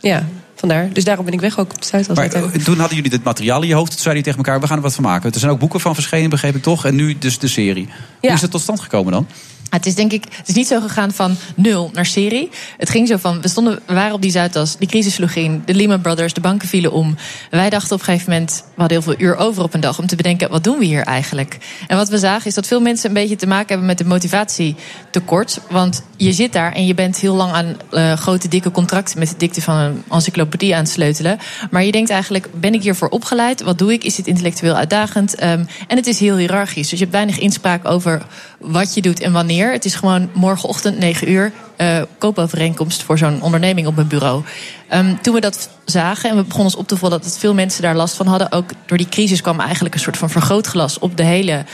[0.00, 0.88] Ja, vandaar.
[0.92, 2.08] Dus daarom ben ik weg ook op de Zuidas.
[2.14, 2.60] Maar uiteindelijk.
[2.60, 3.90] eh, toen hadden jullie dit materiaal in je hoofd.
[3.90, 5.32] Toen zeiden jullie tegen elkaar, we gaan er wat van maken.
[5.32, 6.84] Er zijn ook boeken van verschenen, begreep ik toch?
[6.84, 7.88] En nu dus de serie.
[8.20, 9.26] Hoe is het tot stand gekomen dan?
[9.70, 12.50] Het is denk ik, het is niet zo gegaan van nul naar serie.
[12.76, 15.62] Het ging zo van, we, stonden, we waren op die Zuidas, die crisis sloeg in,
[15.64, 17.16] de Lehman Brothers, de banken vielen om.
[17.50, 19.98] Wij dachten op een gegeven moment, we hadden heel veel uur over op een dag
[19.98, 21.58] om te bedenken, wat doen we hier eigenlijk?
[21.86, 24.04] En wat we zagen is dat veel mensen een beetje te maken hebben met de
[24.04, 25.60] motivatietekort.
[25.70, 29.28] Want je zit daar en je bent heel lang aan eh, grote dikke contracten met
[29.28, 31.38] de dikte van een encyclopedie aan het sleutelen.
[31.70, 33.62] Maar je denkt eigenlijk, ben ik hiervoor opgeleid?
[33.62, 34.04] Wat doe ik?
[34.04, 35.34] Is dit intellectueel uitdagend?
[35.34, 36.88] Ehm, en het is heel hiërarchisch.
[36.88, 38.26] Dus je hebt weinig inspraak over
[38.58, 39.57] wat je doet en wanneer.
[39.66, 44.42] Het is gewoon morgenochtend 9 uur eh, koopovereenkomst voor zo'n onderneming op een bureau.
[44.88, 47.82] Ehm, toen we dat zagen en we begonnen ons op te vallen dat veel mensen
[47.82, 48.52] daar last van hadden.
[48.52, 51.64] Ook door die crisis kwam eigenlijk een soort van vergrootglas op, de hele,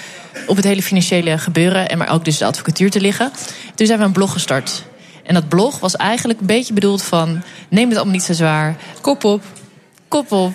[0.46, 1.88] op het hele financiële gebeuren.
[1.88, 3.32] En maar ook dus de advocatuur te liggen.
[3.74, 4.84] Toen zijn we een blog gestart.
[5.24, 7.42] En dat blog was eigenlijk een beetje bedoeld van...
[7.68, 8.76] neem het allemaal niet zo zwaar.
[9.00, 9.42] Kop op.
[10.08, 10.52] Kop op.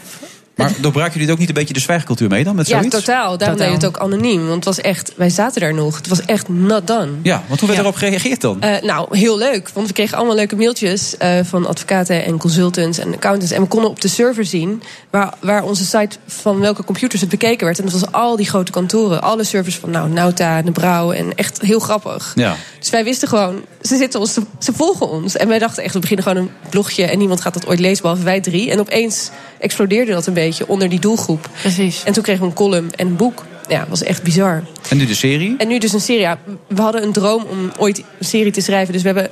[0.60, 2.56] Maar doorbraken jullie het ook niet een beetje de zwijgcultuur mee dan?
[2.56, 2.96] Met Ja, zoiets?
[2.96, 3.38] totaal.
[3.38, 4.42] Daarom deed je het ook anoniem.
[4.42, 5.98] Want het was echt, wij zaten daar nog.
[5.98, 7.12] Het was echt not done.
[7.22, 7.86] Ja, want hoe werd Ja.
[7.86, 8.62] erop gereageerd dan?
[8.62, 9.70] Eh, nou, heel leuk.
[9.74, 13.52] Want we kregen allemaal leuke mailtjes eh, van advocaten en consultants en accountants.
[13.52, 17.30] En we konden op de server zien waar, waar onze site van welke computers het
[17.30, 17.78] bekeken werd.
[17.80, 19.22] En dat was al die grote kantoren.
[19.22, 21.12] Alle servers van nou, Nauta, De Brouw.
[21.12, 22.32] En echt heel grappig.
[22.36, 22.56] Ja.
[22.80, 25.38] Dus wij wisten gewoon, ze, zitten ons, ze volgen ons.
[25.38, 28.02] En wij dachten echt, we beginnen gewoon een blogje en niemand gaat dat ooit lezen,
[28.02, 28.72] behalve wij drie.
[28.72, 31.50] En opeens explodeerde dat een beetje onder die doelgroep.
[31.62, 32.04] Precies.
[32.04, 33.46] En toen kregen we een column en een boek.
[33.68, 34.64] Ja, dat was echt bizar.
[34.90, 35.56] En nu de serie?
[35.58, 36.22] En nu dus een serie.
[36.22, 38.94] Ja, we hadden een droom om ooit een serie te schrijven.
[38.94, 39.30] Dus we hebben,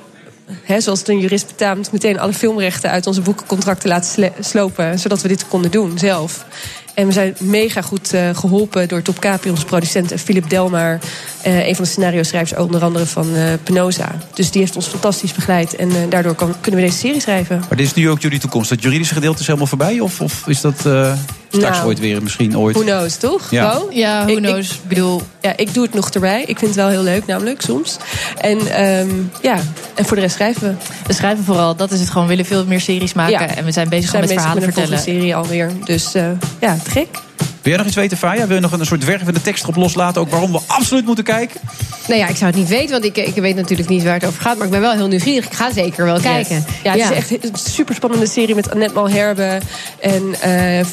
[0.63, 4.99] hè, zoals het een jurist betaamt, meteen alle filmrechten uit onze boekencontracten laten slopen.
[4.99, 6.45] Zodat we dit konden doen zelf.
[6.97, 10.99] En we zijn mega goed eh, geholpen door Top Capri, onze producent, en Philip Delmar,
[11.41, 14.15] eh, een van de scenario-schrijvers, onder andere van eh, Penosa.
[14.33, 15.75] Dus die heeft ons fantastisch begeleid.
[15.75, 17.59] En daardoor kan, kunnen we deze serie schrijven.
[17.59, 18.69] Maar dit is nu ook jullie toekomst.
[18.69, 19.99] Dat juridische gedeelte is helemaal voorbij?
[19.99, 20.85] Of, of is dat
[21.49, 22.75] straks Nou, ooit weer misschien ooit?
[22.75, 23.51] Who knows, toch?
[23.51, 23.73] Ja.
[23.73, 23.87] Bo?
[23.91, 24.71] Ja, who Ik- knows.
[24.71, 25.21] Ik bedoel...
[25.41, 26.41] Ja, ik doe het nog erbij.
[26.41, 27.97] Ik vind het wel heel leuk, namelijk, soms.
[28.37, 29.09] En ehm,
[29.41, 29.57] ja,
[29.95, 30.73] en voor de rest schrijven we.
[31.07, 33.31] We schrijven vooral, dat is het gewoon, we willen veel meer series maken.
[33.47, 33.55] Ja.
[33.55, 35.03] En we zijn bezig zijn om met bezig verhalen met een vertellen.
[35.03, 35.71] volgende serie alweer.
[35.85, 36.23] Dus eh,
[36.59, 37.07] ja, te gek.
[37.37, 38.47] Wil jij nog iets weten, Faya?
[38.47, 40.21] Wil je nog een soort wervende tekst erop loslaten?
[40.21, 41.59] Ook waarom we absoluut moeten kijken?
[42.07, 44.25] Nou ja, ik zou het niet weten, want ik, ik weet natuurlijk niet waar het
[44.25, 44.57] over gaat.
[44.57, 45.45] Maar ik ben wel heel nieuwsgierig.
[45.45, 46.65] Ik ga zeker wel kijken.
[46.83, 49.59] Ja, het is echt een super spannende serie met Annette Malherbe
[49.99, 50.85] en eh eh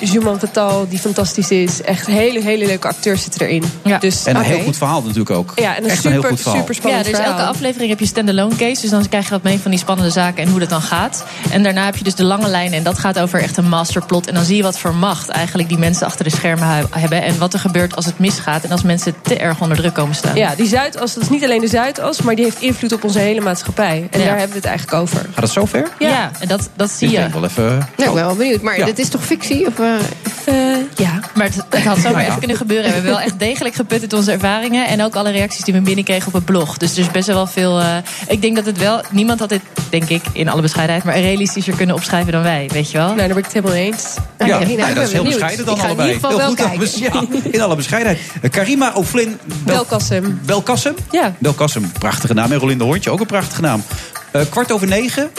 [0.00, 1.82] Juman Fatal, die fantastisch is.
[1.82, 3.64] Echt hele, hele leuke acteurs zitten erin.
[4.00, 5.52] Dus, En een heel goed verhaal natuurlijk ook.
[5.56, 6.60] Ja, en een Echt super, een heel goed verhaal.
[6.60, 8.80] super spannend ja, dus elke aflevering heb je standalone case.
[8.80, 11.24] Dus dan krijg je wat mee van die spannende zaken en hoe dat dan gaat.
[11.50, 12.72] En daarna heb je dus de lange lijn.
[12.72, 14.26] En dat gaat over echt een masterplot.
[14.26, 17.22] En dan zie je wat voor macht eigenlijk die mensen achter de schermen hebben.
[17.22, 18.64] En wat er gebeurt als het misgaat.
[18.64, 20.36] En als mensen te erg onder druk komen staan.
[20.36, 23.18] Ja, die Zuidas, dat is niet alleen de Zuidas, maar die heeft invloed op onze
[23.18, 24.08] hele maatschappij.
[24.10, 24.26] En Ja.
[24.26, 25.18] daar hebben we het eigenlijk over.
[25.34, 25.88] Gaat het zo ver?
[25.98, 27.18] Ja, en dat, dat zie Ik je.
[27.20, 27.64] denk wel even...
[27.64, 28.60] Nou, ik ben wel benieuwd.
[28.62, 28.84] Maar Ja.
[28.84, 29.66] dit is toch fictie?
[29.66, 30.54] Of, eh,
[30.96, 31.20] ja.
[31.34, 32.26] Maar het, het had zomaar Nou ja.
[32.26, 32.84] even kunnen gebeuren.
[32.84, 34.86] En we hebben wel echt degelijk geput uit onze ervaringen.
[34.86, 36.76] En ook alle reacties die we binnenkregen op het blog.
[36.76, 37.80] Dus er is best wel veel...
[37.80, 37.86] eh,
[38.26, 39.00] ik denk dat het wel...
[39.10, 41.04] Niemand had dit, denk ik, in alle bescheidenheid...
[41.04, 43.06] maar realistischer kunnen opschrijven dan wij, weet je wel?
[43.06, 44.14] Nou, daar ben ik het helemaal eens.
[44.38, 46.08] Ja, nou, ik dat is heel bescheiden dan In allebei.
[46.14, 47.42] ieder geval heel wel goed, kijken.
[47.42, 48.20] Ja, in alle bescheidenheid.
[48.42, 49.38] Eh, Karima O'Flynn...
[49.64, 50.40] Belkassem.
[50.44, 50.94] Belkassem?
[51.10, 51.34] Ja.
[51.38, 52.52] Belkassem, prachtige naam.
[52.52, 53.82] En Rolinde Hondje, ook een prachtige naam.
[54.30, 55.30] Eh, kwart over negen,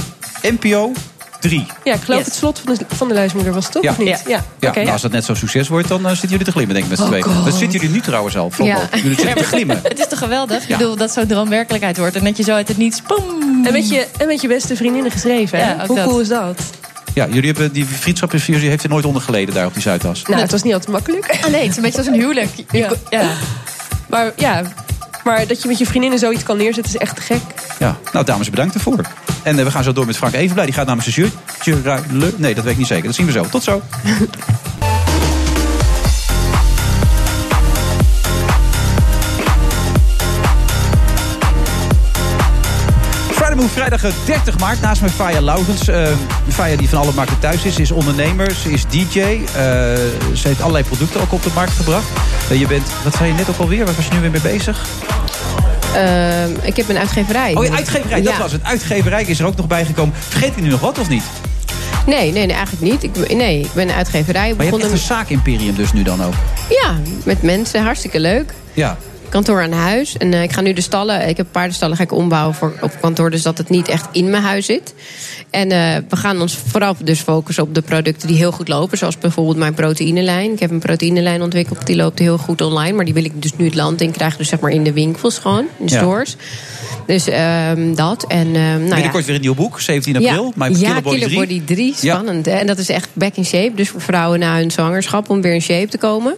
[0.41, 0.91] NPO
[1.39, 1.65] 3.
[1.83, 2.27] Ja, ik geloof Yes.
[2.27, 3.83] het slot van de, van de luismoeder was het toch?
[3.83, 3.89] Ja.
[3.91, 4.23] Of niet?
[4.27, 4.43] Ja.
[4.59, 6.85] Ja, nou, als dat net zo'n succes wordt, dan eh, zitten jullie te glimmen, denk
[6.85, 7.43] ik, met z'n Oh, tweeën.
[7.45, 8.51] Dat zitten jullie nu trouwens al.
[8.57, 8.77] Ja.
[8.95, 9.79] Jullie zitten te glimmen.
[9.83, 10.67] Het is toch geweldig?
[10.67, 10.73] Ja.
[10.73, 12.15] Ik bedoel, dat zo'n droom werkelijkheid wordt.
[12.15, 13.01] En dat je zo uit het niets...
[13.07, 15.85] Boom, En met, je, en met je beste vriendinnen geschreven, hè?
[15.85, 16.05] Hoe dat.
[16.07, 16.61] cool is dat?
[17.13, 19.81] Ja, jullie hebben die vriendschap is- jullie heeft er nooit onder geleden daar op die
[19.81, 20.21] Zuidas.
[20.23, 21.25] Nou, het was niet altijd makkelijk.
[21.43, 22.49] Ah, nee, het is een beetje als een huwelijk.
[22.71, 22.91] Ja.
[23.09, 23.29] ja.
[24.09, 24.61] Maar ja,
[25.23, 27.41] maar dat je met je vriendinnen zoiets kan neerzetten is echt te gek.
[27.79, 27.97] Ja.
[28.13, 28.99] Nou, dames, bedankt ervoor.
[29.43, 30.65] En eh, we gaan zo door met Frank Evenblij.
[30.65, 31.11] Die gaat namens de
[31.65, 32.01] jury-
[32.37, 33.05] Nee, dat weet ik niet zeker.
[33.05, 33.45] Dat zien we zo.
[33.49, 33.81] Tot zo.
[43.55, 44.81] Move, vrijdag eh, 30 maart.
[44.81, 45.87] Naast mij Faya Laurens.
[45.87, 46.07] Eh
[46.49, 47.75] Faya die van alle markten thuis is.
[47.75, 49.19] Ze is ondernemer, ze is DJ.
[49.19, 49.53] eh,
[50.33, 52.05] ze heeft allerlei producten ook op de markt gebracht.
[52.49, 53.85] Eh, je bent, wat zei je net ook alweer?
[53.85, 54.85] Waar was je nu weer mee bezig?
[55.95, 57.55] Ehm, ik heb een uitgeverij.
[57.55, 58.39] Oh, je uitgeverij, dat Ja.
[58.39, 58.63] was het.
[58.63, 60.15] Uitgeverij is er ook nog bijgekomen.
[60.29, 61.23] Vergeet ik nu nog wat of niet?
[62.05, 63.03] Nee, nee, nee, eigenlijk niet.
[63.03, 66.23] Ik, nee, ik ben een uitgeverij Maar je hebt echt een zaakimperium dus nu dan
[66.23, 66.33] ook.
[66.69, 67.83] Ja, met mensen.
[67.83, 68.53] Hartstikke leuk.
[68.73, 68.97] Ja.
[69.33, 70.17] Kantoor aan huis.
[70.17, 72.91] En eh, ik ga nu de stallen, ik heb paardenstallen ga ik ombouwen voor, op
[73.01, 73.29] kantoor.
[73.29, 74.93] Dus dat het niet echt in mijn huis zit.
[75.49, 78.97] En eh, we gaan ons vooral dus focussen op de producten die heel goed lopen.
[78.97, 80.51] Zoals bijvoorbeeld mijn proteïnelijn.
[80.51, 82.95] Ik heb een proteïnelijn ontwikkeld, die loopt heel goed online.
[82.95, 84.37] Maar die wil ik dus nu het land in krijgen.
[84.37, 85.99] Dus zeg maar in de winkels gewoon, in de Ja.
[85.99, 86.35] stores.
[87.05, 88.25] Dus ehm, dat.
[88.27, 88.93] En, ehm, nou ja.
[88.93, 90.53] Binnenkort weer een nieuw boek, 17 april.
[90.57, 91.29] Ja, Killer Body 3.
[91.29, 91.95] Killer Body 3.
[92.01, 92.13] Ja.
[92.13, 92.45] Spannend.
[92.45, 92.51] Hè?
[92.51, 93.71] En dat is echt back in shape.
[93.75, 96.35] Dus voor vrouwen na hun zwangerschap om weer in shape te komen.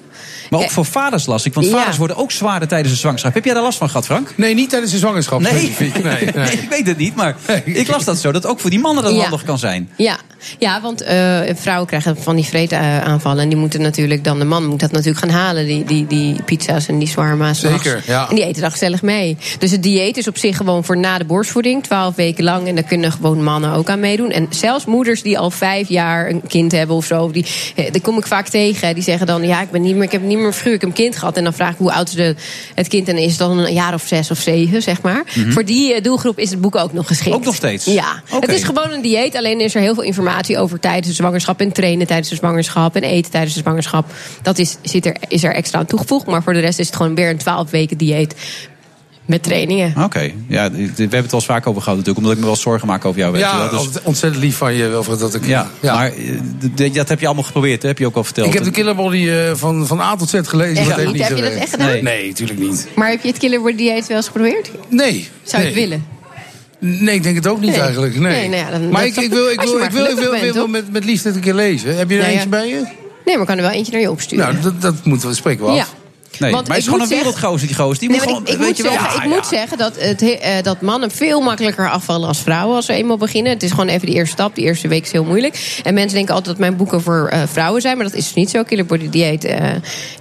[0.50, 1.54] Maar ook voor vaders las ik.
[1.54, 1.78] Want Ja.
[1.78, 3.34] vaders worden ook zwaarder tijdens de zwangerschap.
[3.34, 4.34] Heb jij daar last van gehad, Frank?
[4.38, 5.40] Nee, niet tijdens de zwangerschap.
[5.40, 5.52] Nee.
[5.52, 6.04] specifiek.
[6.04, 6.32] Nee, nee.
[6.46, 7.16] Nee, ik weet het niet.
[7.16, 8.32] Maar ik las dat zo.
[8.32, 9.22] Dat ook voor die mannen dat Ja.
[9.22, 9.90] handig kan zijn.
[9.98, 10.18] Ja,
[10.60, 13.44] ja want eh, vrouwen krijgen van die vreetaanvallen.
[13.44, 15.66] En die moeten natuurlijk dan, de man moet dat natuurlijk gaan halen.
[15.66, 17.60] Die, die, die pizza's en die zwarma's.
[17.60, 18.30] Zeker, ja.
[18.30, 19.38] En die eten dan gezellig mee.
[19.60, 21.84] Dus het dieet is op zich gewoon voor na de borstvoeding.
[21.84, 22.68] Twaalf weken lang.
[22.68, 24.32] En daar kunnen gewoon mannen ook aan meedoen.
[24.32, 27.32] En zelfs moeders die al vijf jaar een kind hebben of zo.
[27.32, 28.94] Die, eh, die kom ik vaak tegen.
[28.94, 30.90] Die zeggen dan, ja, ik, ben niet meer, ik heb niet meer figuur, ik heb
[30.90, 31.38] een kind gehad.
[31.38, 32.36] En dan vraag ik hoe oud is de,
[32.76, 33.08] het kind.
[33.08, 35.24] En is het dan een jaar of zes of zeven, zeg maar.
[35.36, 35.52] Mhm.
[35.52, 37.36] Voor die eh, doelgroep is het boek ook nog geschikt.
[37.36, 37.86] Ook nog steeds?
[37.86, 38.22] Ja.
[38.30, 39.36] Het is gewoon een dieet.
[39.36, 41.60] Alleen is er heel veel informatie over tijdens de zwangerschap.
[41.60, 42.96] En trainen tijdens de zwangerschap.
[42.96, 44.14] En eten tijdens de zwangerschap.
[44.42, 46.26] Dat is, zit er, is er extra aan toegevoegd.
[46.26, 48.36] Maar voor de rest is het gewoon weer een 12 weken dieet.
[49.26, 50.04] Met trainingen.
[50.04, 52.18] Oké, ja, we hebben het wel eens vaak over gehad natuurlijk.
[52.18, 53.32] Omdat ik me wel zorgen maak over jou.
[53.32, 53.92] Weet je Ja, wel.
[53.92, 55.46] Dus- ontzettend lief van je, Wilfred, dat ik...
[55.46, 56.12] ja, maar
[56.76, 57.88] eh, dat heb je allemaal geprobeerd, hè?
[57.88, 58.48] heb je ook al verteld.
[58.48, 60.78] Ik heb de Killerbody eh, van, van A tot Z gelezen.
[60.78, 61.28] Echt niet?
[61.28, 61.88] Heb je dat echt gedaan?
[61.88, 62.88] Nee, nee, natuurlijk niet.
[62.96, 64.72] Maar heb je het Killer Body dieet wel eens geprobeerd?
[64.90, 65.30] Nee.
[65.44, 65.80] Zou je nee.
[65.80, 66.15] het willen?
[66.86, 67.80] Nee, ik denk het ook niet Nee.
[67.80, 68.20] eigenlijk.
[68.20, 68.32] Nee.
[68.32, 70.42] Nee, nou ja, dan- maar ik, ik wil, ik wil, ik wil, ik wil, ik
[70.54, 71.98] wil bent, met, met liefde een keer lezen.
[71.98, 72.36] Heb je er Nou ja.
[72.36, 72.76] eentje bij je?
[73.26, 74.46] Nee, maar ik kan er wel eentje naar je opsturen.
[74.46, 75.78] Nou, dat, dat moeten we, spreken we af.
[75.78, 75.86] Ja.
[76.40, 78.00] Nee, Want maar hij is gewoon een wereldgozer, die gozer.
[78.00, 78.92] Die Nee, moet gewoon, ik, ik weet moet je wel.
[78.92, 82.76] zeggen, ik moet zeggen dat, het, he- eh, dat mannen veel makkelijker afvallen als vrouwen
[82.76, 83.52] als ze eenmaal beginnen.
[83.52, 84.56] Het is gewoon even de eerste stap.
[84.56, 85.80] Die eerste week is heel moeilijk.
[85.84, 87.96] En mensen denken altijd dat mijn boeken voor eh, vrouwen zijn.
[87.98, 88.64] Maar dat is dus niet zo.
[88.64, 89.60] Killer Body Dieet, eh,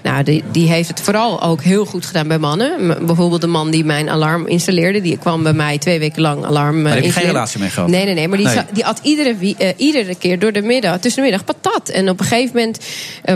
[0.03, 2.87] nou, die, die heeft het vooral ook heel goed gedaan bij mannen.
[2.87, 5.01] M- bijvoorbeeld de man die mijn alarm installeerde.
[5.01, 7.89] Die kwam bij mij twee weken lang alarm daar heb je geen relatie mee gehad?
[7.89, 8.29] Nee, nee, nee.
[8.29, 8.59] Maar die, Nee.
[8.73, 9.35] die at iedere,
[9.77, 11.89] iedere keer door de middag, tussen de middag patat.
[11.89, 12.79] En op een gegeven moment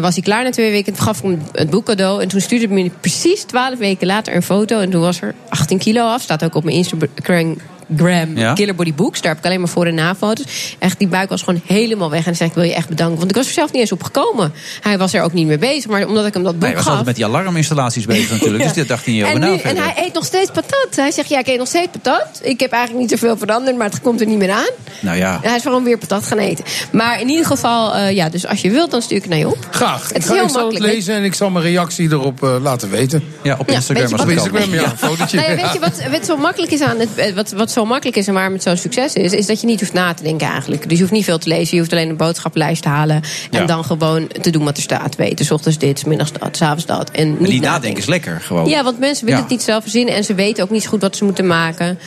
[0.02, 0.92] was hij klaar na twee weken.
[0.94, 2.22] Toen gaf ik hem het boek cadeau.
[2.22, 4.80] En toen stuurde hij me precies twaalf weken later een foto.
[4.80, 6.22] En toen was er 18 kilo af.
[6.22, 7.56] Staat ook op mijn Instagram.
[7.96, 8.52] Gram, Ja.
[8.52, 9.20] Killer Body Books.
[9.20, 10.76] Daar heb ik alleen maar voor- en na-foto's.
[10.78, 12.18] Echt, die buik was gewoon helemaal weg.
[12.18, 13.18] En dan zei ik, wil je echt bedanken.
[13.18, 14.52] Want ik was er zelf niet eens op gekomen.
[14.80, 15.90] Hij was er ook niet mee bezig.
[15.90, 18.58] Maar omdat ik hem dat boek Nee, hij was altijd met die alarminstallaties bezig natuurlijk.
[18.62, 18.66] Ja.
[18.68, 20.88] Dus daar dacht hij niet over en, na nu, en hij eet nog steeds patat.
[20.96, 22.40] Hij zegt, ja, ik eet nog steeds patat.
[22.42, 24.70] Ik heb eigenlijk niet zoveel veranderd, maar het komt er niet meer aan.
[25.00, 25.34] Nou ja.
[25.42, 26.64] En hij is gewoon weer patat gaan eten.
[26.92, 29.40] Maar in ieder geval, eh, ja, dus als je wilt, dan stuur ik het naar
[29.40, 29.58] je op.
[29.70, 30.02] Graag.
[30.02, 30.94] Het Ik is ga heel ik zal het makkelijk.
[30.94, 33.22] lezen en ik zal mijn reactie erop eh, laten weten.
[33.42, 34.28] Ja, op Ja, Instagram je was Op.
[34.30, 35.36] Instagram, ja, een fotootje.
[35.36, 38.16] Nou ja, weet je wat, wat zo makkelijk is aan het, wat, wat zo makkelijk
[38.16, 40.46] is en waarom het zo'n succes is, is dat je niet hoeft na te denken
[40.48, 40.82] eigenlijk.
[40.82, 43.16] Dus je hoeft niet veel te lezen, je hoeft alleen een boodschappenlijst te halen
[43.50, 43.64] en Ja.
[43.66, 45.16] dan gewoon te doen wat er staat.
[45.16, 47.10] Weten, s ochtends dit, s middags dat, s avonds dat.
[47.10, 47.70] En niet En die nadenken.
[47.70, 48.68] nadenken is lekker gewoon.
[48.68, 49.44] Ja, want mensen willen Ja.
[49.46, 51.98] het niet zelf verzinnen en ze weten ook niet zo goed wat ze moeten maken.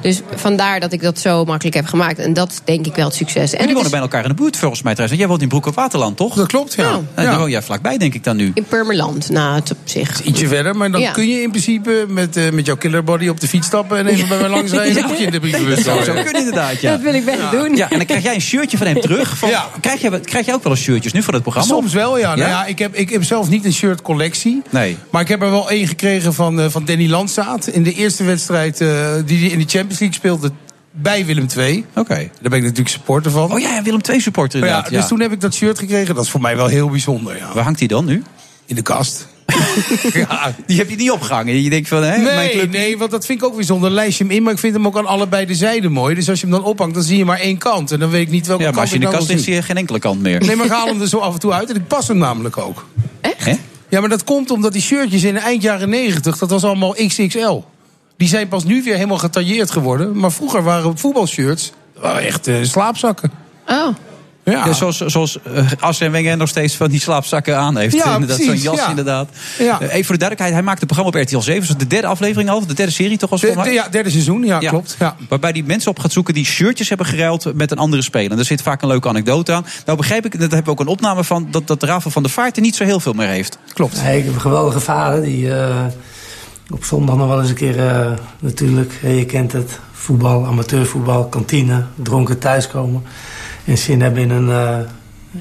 [0.00, 2.18] Dus vandaar dat ik dat zo makkelijk heb gemaakt.
[2.18, 3.52] En dat denk ik wel het succes.
[3.52, 5.18] En die wonen is bij elkaar in de buurt volgens mij trouwens.
[5.18, 6.34] Want jij woont in Broek op Waterland, toch?
[6.34, 6.84] Dat klopt, ja.
[6.84, 6.90] Oh.
[7.14, 8.50] Nou, daar woon jij vlakbij denk ik dan nu.
[8.54, 10.22] in Purmerland, nou, het op zich.
[10.22, 11.10] Ietsje verder, maar dan Ja.
[11.10, 14.28] kun je in principe met, eh, met jouw killerbody op de fiets stappen en even
[14.28, 15.04] bij mij langs rijden.
[15.18, 16.24] Je in de brievenbus Dat zou zo gooien.
[16.24, 16.90] kunnen inderdaad, ja.
[16.90, 17.76] Dat wil ik best doen.
[17.76, 19.38] Ja, en dan krijg jij een shirtje van hem terug.
[19.38, 19.68] Van, Ja.
[19.80, 21.68] krijg, jij, krijg jij ook wel eens shirtjes nu voor het programma?
[21.74, 22.28] Soms wel, ja.
[22.28, 22.48] Nou Ja?
[22.48, 24.62] ja ik, heb, ik heb zelf niet een shirtcollectie.
[24.70, 24.96] Nee.
[25.10, 27.66] Maar ik heb er wel één gekregen van, eh, van Danny Landzaat.
[27.66, 28.88] In de eerste wedstrijd eh,
[29.24, 30.50] die hij in de Champions League speelde
[30.90, 31.84] bij Willem II.
[31.94, 32.14] Oké.
[32.14, 33.52] Daar ben ik natuurlijk supporter van.
[33.52, 34.90] Oh ja, Willem II supporter ja, inderdaad.
[34.92, 35.06] dus ja.
[35.08, 36.14] toen heb ik dat shirt gekregen.
[36.14, 37.36] Dat is voor mij wel heel bijzonder.
[37.36, 37.52] Ja.
[37.54, 38.22] Waar hangt hij dan nu?
[38.66, 39.26] In de kast.
[40.12, 40.54] ja.
[40.66, 41.62] Die heb je niet opgehangen.
[41.62, 42.70] Je denkt van, hè, mijn Nee, club...
[42.70, 43.90] nee, want dat vind ik ook bijzonder.
[43.90, 46.14] Lijst je hem in, maar ik vind hem ook aan allebei de zijden mooi.
[46.14, 47.90] Dus als je hem dan ophangt, dan zie je maar één kant.
[47.90, 49.38] En dan weet ik niet welke Ja, maar als kant je in de kast nou
[49.38, 50.40] ligt, wil zie je geen enkele kant meer.
[50.40, 51.70] Nee, maar ik haal hem er zo af en toe uit.
[51.70, 52.86] En ik pas hem namelijk ook.
[53.20, 53.54] Hè?
[53.88, 56.94] Ja, maar dat komt omdat die shirtjes in de eind jaren 90, dat was allemaal
[57.06, 57.60] XXL.
[58.16, 60.18] Die zijn pas nu weer helemaal getailleerd geworden.
[60.18, 63.30] Maar vroeger waren voetbalshirts waren echt eh, slaapzakken.
[63.68, 63.88] Oh.
[64.50, 64.66] Ja.
[64.66, 67.94] Ja, zoals zoals uh, Arsène Wenger nog steeds van die slaapzakken aan heeft.
[67.94, 68.88] Ja, inderdaad, zo'n jas ja.
[68.88, 69.28] inderdaad.
[69.58, 69.80] Ja.
[69.80, 71.60] Eh, even voor de duidelijkheid, hij maakte het programma op RTL 7.
[71.60, 74.10] Dat is de derde aflevering al, de derde serie toch als De- de- ja, derde
[74.10, 74.96] seizoen, ja, klopt.
[74.98, 75.16] Ja.
[75.28, 78.30] Waarbij die mensen op gaat zoeken die shirtjes hebben geruild met een andere speler.
[78.30, 79.66] En daar zit vaak een leuke anekdote aan.
[79.86, 82.32] Nou begrijp ik, dat hebben we ook een opname van, dat, dat Rafael van der
[82.32, 83.58] Vaart er niet zo heel veel meer heeft.
[83.72, 83.96] Klopt.
[83.96, 85.22] Ik heb een geweldige vader.
[85.22, 85.76] Die, eh,
[86.70, 91.26] Op zondag nog wel eens een keer eh, natuurlijk, eh, je kent het, voetbal, amateurvoetbal,
[91.26, 93.02] kantine, dronken thuiskomen.
[93.68, 94.78] En zin hebben in een, eh,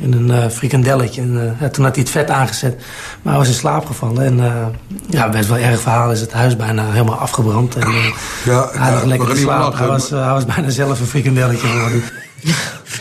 [0.02, 1.22] in een eh, frikandelletje.
[1.22, 2.76] En, eh, ja, toen had hij het vet aangezet,
[3.22, 4.26] maar hij was in slaap gevallen.
[4.26, 4.66] En eh,
[5.10, 7.76] ja, best wel erg verhaal is het huis bijna helemaal afgebrand.
[7.76, 8.06] En, eh,
[8.46, 9.78] Ja, hij lag ja, lekker lachen.
[9.78, 12.04] Hij was, hij was bijna zelf een frikandelletje geworden.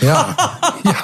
[0.01, 0.27] Ja.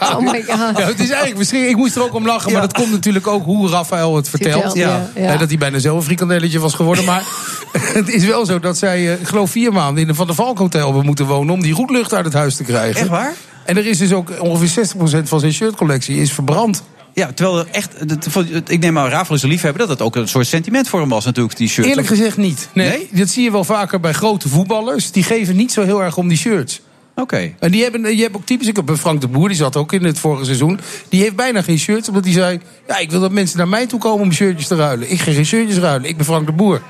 [0.03, 0.79] Oh my god.
[0.79, 1.71] Ja, het is eigenlijk verschrikkelijk.
[1.71, 4.75] Ik moest er ook om lachen, maar dat komt natuurlijk ook hoe Rafael het vertelt.
[4.75, 5.37] Ja, ja.
[5.37, 7.05] Dat hij bijna zelf een frikandelletje was geworden.
[7.05, 7.23] Maar
[7.99, 10.35] het is wel zo dat zij, eh, ik geloof vier maanden in een Van der
[10.35, 11.55] Valk hotel hebben moeten wonen...
[11.55, 13.01] om die roetlucht uit het huis te krijgen.
[13.01, 13.35] Echt waar?
[13.73, 16.83] En er is dus ook ongeveer 60% van zijn shirtcollectie is verbrand.
[17.15, 17.95] Ja, terwijl er echt.
[18.67, 21.09] Ik neem aan, Rafael is een liefhebber, dat het ook een soort sentiment voor hem
[21.09, 21.87] was, natuurlijk, die shirt.
[21.87, 22.69] Eerlijk gezegd niet.
[22.75, 25.11] Nee, Dat zie je wel vaker bij grote voetballers.
[25.11, 26.81] Die geven niet zo heel erg om die shirts.
[27.15, 27.53] Oké.
[27.59, 29.93] En die hebben, je hebt ook typisch, ik heb Frank de Boer, die zat ook
[29.93, 30.81] in het vorige seizoen.
[31.09, 32.61] Die heeft bijna geen shirts, omdat hij zei...
[32.89, 35.11] Ja, ik wil dat mensen naar mij toe komen om shirtjes te ruilen.
[35.11, 36.83] Ik ga geen shirtjes ruilen, ik ben Frank de Boer.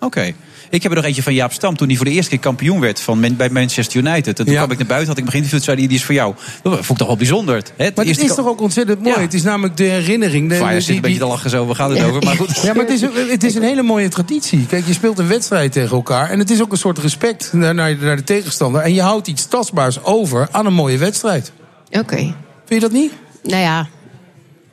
[0.00, 0.34] Oké.
[0.70, 2.80] Ik heb er nog eentje van Jaap Stam toen hij voor de eerste keer kampioen
[2.80, 4.38] werd van, bij Manchester United.
[4.38, 6.14] En toen kwam ik naar buiten, had ik me geïnterviewd, zei hij, die is voor
[6.14, 6.34] jou.
[6.62, 7.62] Dat vond ik toch wel bijzonder.
[7.76, 7.90] Hè?
[7.94, 9.20] Maar het is toch ook ontzettend mooi.
[9.20, 10.48] Het is namelijk de herinnering.
[10.48, 12.24] De, Fire die- zit een beetje te lachen zo, waar gaat het over?
[12.24, 12.56] Maar goed.
[12.68, 13.00] Ja, maar het is,
[13.30, 14.66] het is een hele mooie traditie.
[14.66, 16.30] Kijk, je speelt een wedstrijd tegen elkaar.
[16.30, 18.80] En het is ook een soort respect naar, naar, naar de tegenstander.
[18.80, 21.52] En je houdt iets tastbaars over aan een mooie wedstrijd.
[21.90, 22.16] Oké.
[22.16, 22.34] Vind
[22.66, 23.12] je dat niet?
[23.42, 23.88] Nou ja,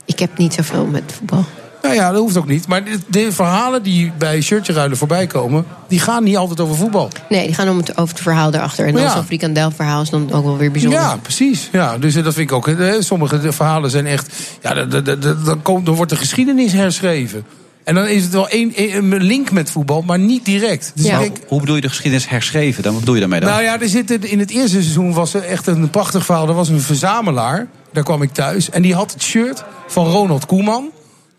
[0.05, 1.45] ik heb niet zoveel met voetbal.
[1.85, 2.67] Nou ja, dat hoeft ook niet.
[2.67, 5.65] Maar de, de verhalen die bij shirtje ruilen voorbij komen...
[5.87, 7.09] die gaan niet altijd over voetbal.
[7.29, 8.85] Nee, die gaan om het, over het verhaal erachter.
[8.87, 9.13] En dan Ja.
[9.13, 10.99] zo'n frikandelverhaal is dan ook wel weer bijzonder.
[10.99, 11.69] Ja, precies.
[11.71, 12.69] Ja, dus eh, dat vind ik ook.
[12.99, 14.33] Sommige verhalen zijn echt.
[14.61, 17.45] Ja, da- da- da- da- dan, komt, dan wordt de geschiedenis herschreven.
[17.83, 20.91] En dan is het wel één, een link met voetbal, maar niet direct.
[20.95, 22.83] Dus kijk, Hoe bedoel je de geschiedenis herschreven?
[22.83, 23.49] Dan, wat bedoel je daarmee dan?
[23.49, 26.47] nou ja, er zitten, in het eerste seizoen was er echt een prachtig verhaal.
[26.47, 28.69] Er was een verzamelaar, daar kwam ik thuis.
[28.69, 30.89] En die had het shirt van Ronald Koeman.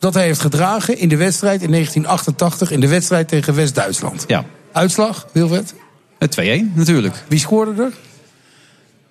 [0.06, 2.70] Dat hij heeft gedragen in de wedstrijd in 1988.
[2.70, 4.24] In de wedstrijd tegen West-Duitsland.
[4.26, 4.44] Ja.
[4.72, 5.74] Uitslag, Wilfred?
[6.18, 6.44] Het 2-1
[6.74, 7.24] natuurlijk.
[7.28, 7.92] Wie scoorde er?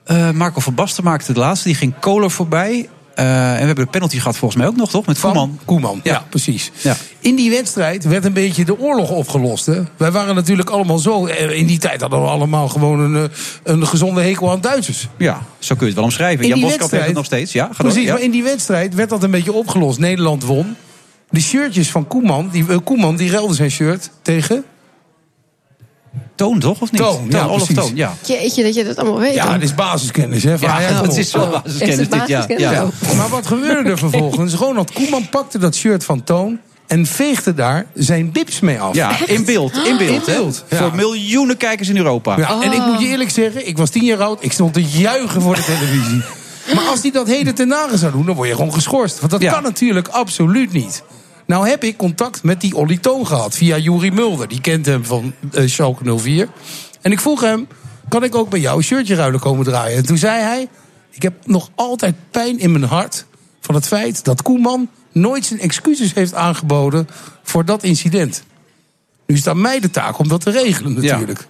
[0.04, 1.68] Eh, Marco van Basten maakte de laatste.
[1.68, 2.90] Die ging Kohler voorbij.
[3.16, 5.06] Eh, en we hebben de penalty gehad volgens mij ook nog, toch?
[5.06, 5.60] Met Koeman.
[5.66, 6.72] Koeman, ja, precies.
[6.82, 6.96] Ja.
[7.20, 9.66] In die wedstrijd werd een beetje de oorlog opgelost.
[9.66, 9.82] Hè?
[9.98, 11.26] Wij waren natuurlijk allemaal zo.
[11.28, 13.32] eh, In die tijd hadden we allemaal gewoon een,
[13.64, 15.08] een gezonde hekel aan Duitsers.
[15.18, 16.44] Ja, zo kun je het wel omschrijven.
[16.44, 17.52] In Jan Boskamp heeft het nog steeds.
[17.52, 18.04] Ja, Precies, door.
[18.04, 18.14] Ja.
[18.14, 20.00] maar in die wedstrijd werd dat een beetje opgelost.
[20.00, 20.76] Nederland won.
[21.36, 24.64] De shirtjes van Koeman, die, eh, Koeman die ruilde zijn shirt tegen...
[26.36, 26.82] Toon, toch?
[26.82, 27.02] Of niet?
[27.02, 27.68] Toon, ja, Olaf.
[27.74, 28.14] Toon, ja.
[28.26, 29.34] Jeetje, dat je dat allemaal weet.
[29.34, 30.58] Ja, dit is basiskennis, hè?
[30.60, 31.52] Van Ja, dat is wel Oh.
[31.52, 32.72] basiskennis Is het dit, ja.
[32.72, 32.84] ja.
[32.84, 33.18] Oh.
[33.18, 34.54] Maar wat gebeurde er vervolgens?
[34.64, 36.60] Ronald Koeman pakte dat shirt van Toon...
[36.88, 38.96] en veegde daar zijn bips mee af.
[38.96, 39.76] Ja, in beeld.
[39.76, 40.40] In beeld, In hè?
[40.40, 40.78] beeld, ja.
[40.78, 42.38] Voor miljoenen kijkers in Europa.
[42.38, 44.44] Ja, En ik moet je eerlijk zeggen, ik was tien jaar oud.
[44.44, 46.22] Ik stond te juichen voor de televisie.
[46.76, 49.20] Maar als hij dat heden ten dagen zou doen, dan word je gewoon geschorst.
[49.20, 49.52] Want dat Ja.
[49.54, 51.04] kan natuurlijk absoluut niet.
[51.46, 54.48] Nou heb ik contact met die Olly Toon gehad via Juri Mulder.
[54.48, 56.50] Die kent hem van eh Schalke 04.
[57.02, 57.68] En ik vroeg hem,
[58.10, 59.98] kan ik ook bij jou een shirtje ruilen komen draaien?
[59.98, 60.68] En toen zei hij,
[61.10, 63.26] ik heb nog altijd pijn in mijn hart...
[63.62, 67.08] van het feit dat Koeman nooit zijn excuses heeft aangeboden...
[67.44, 68.44] voor dat incident.
[69.26, 71.48] Nu is het aan mij de taak om dat te regelen natuurlijk.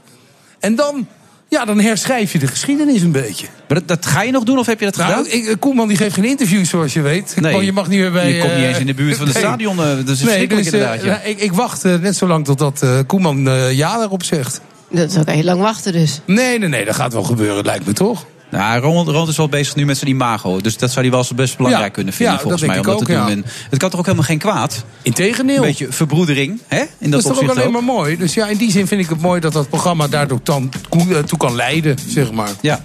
[0.59, 1.07] En dan,
[1.49, 3.47] ja, dan herschrijf je de geschiedenis een beetje.
[3.67, 5.39] Maar dat, dat ga je nog doen of heb je dat Nou, gedaan?
[5.51, 7.35] ik, Koeman die geeft geen interviews zoals je weet.
[7.39, 7.65] Nee.
[7.65, 8.27] Je mag niet meer bij...
[8.33, 9.43] Je komt niet eh, eens in de buurt van het nee.
[9.43, 9.79] stadion.
[9.79, 11.05] eh, Dat is Nee, verschrikkelijk dus, eh, inderdaad.
[11.05, 11.11] Ja.
[11.11, 14.61] nou, ik, ik wacht eh, net zo lang totdat eh Koeman eh, ja daarop zegt.
[14.91, 16.19] Dat is ook heel lang wachten dus.
[16.25, 18.25] Nee, nee, nee, dat gaat wel gebeuren, lijkt me toch?
[18.57, 20.61] Nou, Ronald, Ronald is wel bezig nu met zijn imago.
[20.61, 22.81] Dus dat zou hij wel eens best belangrijk Ja, kunnen vinden, ja, volgens dat mij.
[22.81, 23.25] denk Om dat te doen.
[23.25, 23.31] ja.
[23.31, 24.83] En het kan toch ook helemaal geen kwaad?
[25.01, 25.55] Integendeel.
[25.55, 26.79] Een beetje verbroedering, hè?
[26.79, 27.71] In dat, dat is toch ook alleen ook.
[27.73, 28.17] maar mooi.
[28.17, 31.15] Dus ja, in die zin vind ik het mooi dat dat programma daardoor dan toe,
[31.15, 32.49] eh, kan leiden, zeg maar.
[32.61, 32.83] Ja.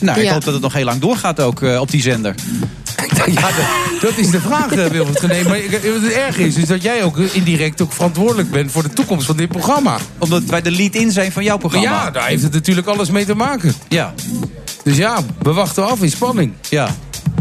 [0.00, 0.32] Nou, ik Ja.
[0.32, 2.34] hoop dat het nog heel lang doorgaat ook eh, op die zender.
[3.26, 5.42] Ja, dat, dat is de vraag, eh, Wilfried Gené.
[5.42, 8.88] Maar wat het erg is, is dat jij ook indirect ook verantwoordelijk bent voor de
[8.92, 9.96] toekomst van dit programma.
[10.18, 11.88] Omdat wij de lead-in zijn van jouw programma.
[11.90, 13.74] Ja, daar heeft het natuurlijk alles mee te maken.
[13.88, 14.14] Ja.
[14.82, 16.52] Dus ja, we wachten af in spanning.
[16.68, 16.88] Ja.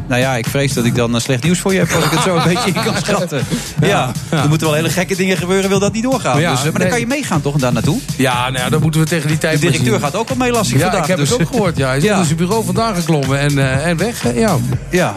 [0.08, 2.12] Nou ja, ik vrees dat ik dan eh, slecht nieuws voor je heb als ik
[2.12, 3.46] het zo een beetje in kan schatten.
[3.82, 6.40] Ja, er moeten wel hele gekke dingen gebeuren, wil dat niet doorgaan.
[6.40, 8.00] Ja, dus, eh, maar dan kan je meegaan toch daar naartoe?
[8.18, 10.36] Ja, nou ja, dan moeten we tegen die De tijd maar directeur gaat ook al
[10.36, 11.02] mee, las ik Ja, vandaag.
[11.02, 11.78] ik heb dus, het ook gehoord.
[11.78, 11.88] Ja.
[11.88, 12.10] Hij is Ja.
[12.12, 14.34] onder zijn bureau vandaan geklommen en, eh, en weg.
[14.36, 14.58] Ja.
[14.90, 15.16] Ja.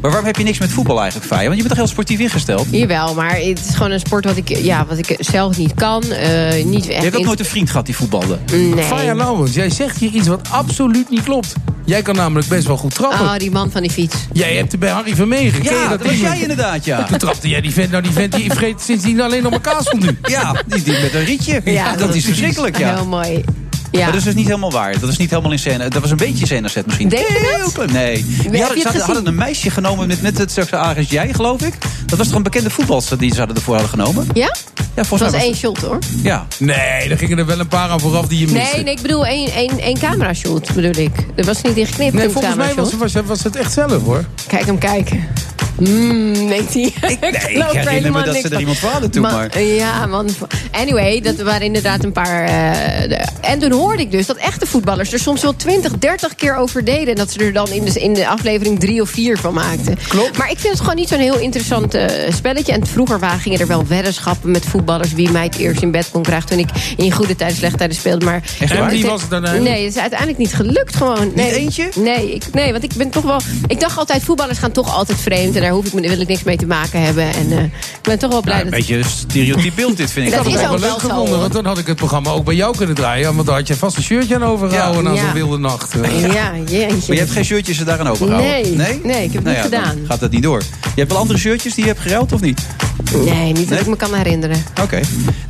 [0.00, 1.42] Maar waarom heb je niks met voetbal eigenlijk, Faya?
[1.44, 2.66] Want je bent toch heel sportief ingesteld?
[2.70, 6.02] Jawel, maar het is gewoon een sport wat ik, ja, wat ik zelf niet kan.
[6.02, 8.38] eh, niet echt Je hebt ook nooit een vriend gehad die voetbalde.
[8.52, 8.84] Nee.
[8.84, 11.52] Faya Lauwens, jij zegt hier iets wat absoluut niet klopt.
[11.84, 13.20] Jij kan namelijk best wel goed trappen.
[13.20, 14.16] Oh, die man van die fiets.
[14.32, 15.12] Jij hebt er bij Harry.
[15.14, 16.20] Ken je Ja, dat was niet?
[16.20, 17.04] jij inderdaad, ja.
[17.04, 17.90] Toen trapte jij die vent.
[17.90, 20.18] Nou, die vent die vreet sindsdien alleen nog maar kaas van nu.
[20.22, 21.60] Ja, die, die met een rietje.
[21.64, 22.94] Ja, dat, is verschrikkelijk, ja.
[22.94, 23.44] Heel mooi.
[23.90, 23.98] Ja.
[23.98, 25.00] Maar dat is dus niet helemaal waar.
[25.00, 25.88] Dat is niet helemaal in scène.
[25.88, 27.08] Dat was een beetje scène set misschien.
[27.08, 27.92] Denk je klein.
[27.92, 28.14] Nee.
[28.14, 31.10] Die je hadden, het ze hadden, hadden een meisje genomen met net hetzelfde aard als
[31.10, 31.74] jij, geloof ik.
[32.06, 34.26] Dat was toch een bekende voetbalster die ze hadden ervoor hadden genomen?
[34.32, 34.54] Ja?
[34.94, 35.98] Ja, volgens Het was één shot hoor.
[36.22, 36.46] Ja.
[36.58, 38.74] Nee, er gingen er wel een paar aan vooraf die je miste.
[38.74, 41.26] Nee, nee, ik bedoel één, één, één camera shot bedoel ik.
[41.34, 42.12] Er was niet in geknipt.
[42.12, 44.24] Nee, volgens mij was, was, was het echt zelf hoor.
[44.46, 45.28] Kijk hem kijken.
[45.78, 46.82] Mmm, denkt hij.
[46.82, 47.30] Ik, Nee,
[47.72, 49.60] ik herinner me dat ze er iemand voor hadden toen, maar...
[49.62, 50.28] Ja, man.
[50.70, 52.44] Anyway, dat waren inderdaad een paar...
[52.44, 56.34] eh, de- en toen hoorde ik dus dat echte voetballers er soms wel 20, 30
[56.34, 57.08] keer over deden.
[57.08, 59.98] En dat ze er dan in de, in de aflevering drie of vier van maakten.
[60.08, 60.38] Klopt.
[60.38, 62.72] Maar ik vind het gewoon niet zo'n heel interessant eh, spelletje.
[62.72, 65.12] En vroeger waren, gingen er wel weddenschappen met voetballers...
[65.12, 67.96] wie mij het eerst in bed kon krijgen toen ik in goede tijden, slechte tijden
[67.96, 68.24] speelde.
[68.24, 68.82] Maar Echt waar?
[68.82, 69.74] En wie was het dan eigenlijk?
[69.74, 71.32] Nee, het is uiteindelijk niet gelukt gewoon.
[71.34, 71.88] Nee, eentje?
[71.94, 73.40] Nee, ik, nee, want ik ben toch wel...
[73.66, 75.56] Ik dacht altijd, voetballers gaan toch altijd vreemd.
[75.56, 77.24] En daar hoef ik, me- wil ik niks mee te maken hebben.
[77.34, 77.70] En eh, ik
[78.02, 78.80] ben toch wel blij Nou, een dat...
[78.80, 80.32] beetje een stereotyp beeld dit, vind ik.
[80.32, 81.96] Dat Ik is had het ook wel wel leuk gevonden, want dan had ik het
[81.96, 83.34] programma ook bij jou kunnen draaien.
[83.34, 85.08] Want dan had je vast een shirtje aan overgehouden Ja.
[85.08, 85.22] na Ja.
[85.22, 85.94] zo'n wilde nacht.
[86.32, 86.86] Ja, jeetje.
[86.88, 88.50] Maar je hebt geen shirtjes er daaraan overgehouden?
[88.50, 89.00] Nee, nee?
[89.04, 90.06] nee, ik heb het Nou niet ja, dan gedaan.
[90.06, 90.58] gaat dat niet door.
[90.82, 92.60] Je hebt wel andere shirtjes die je hebt geruild, of niet?
[93.24, 94.62] Nee, niet dat ik me kan herinneren.
[94.82, 95.00] Oké.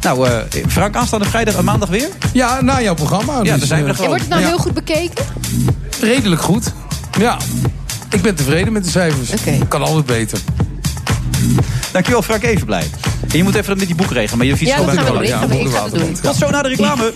[0.01, 0.37] Nou, eh,
[0.69, 2.09] Frank, aanstaande vrijdag en maandag weer?
[2.33, 3.33] Ja, na jouw programma.
[3.37, 4.47] Ja, dus, daar zijn we er eh, wordt het nou Ja.
[4.49, 5.25] heel goed bekeken?
[6.01, 6.73] Redelijk goed.
[7.19, 7.37] Ja.
[8.11, 9.31] Ik ben tevreden met de cijfers.
[9.69, 10.39] Kan altijd beter.
[11.93, 12.91] Dankjewel, Frank Evenblij.
[13.31, 15.27] En je moet even met die boek regelen, maar je fiets Ja, gewoon dat bij
[15.29, 15.67] gaan we me doen.
[15.67, 16.21] Ik ga- ik ga het doen.
[16.23, 17.13] Tot zo naar de reclame.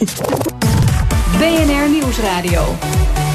[1.38, 2.76] BNR Nieuwsradio.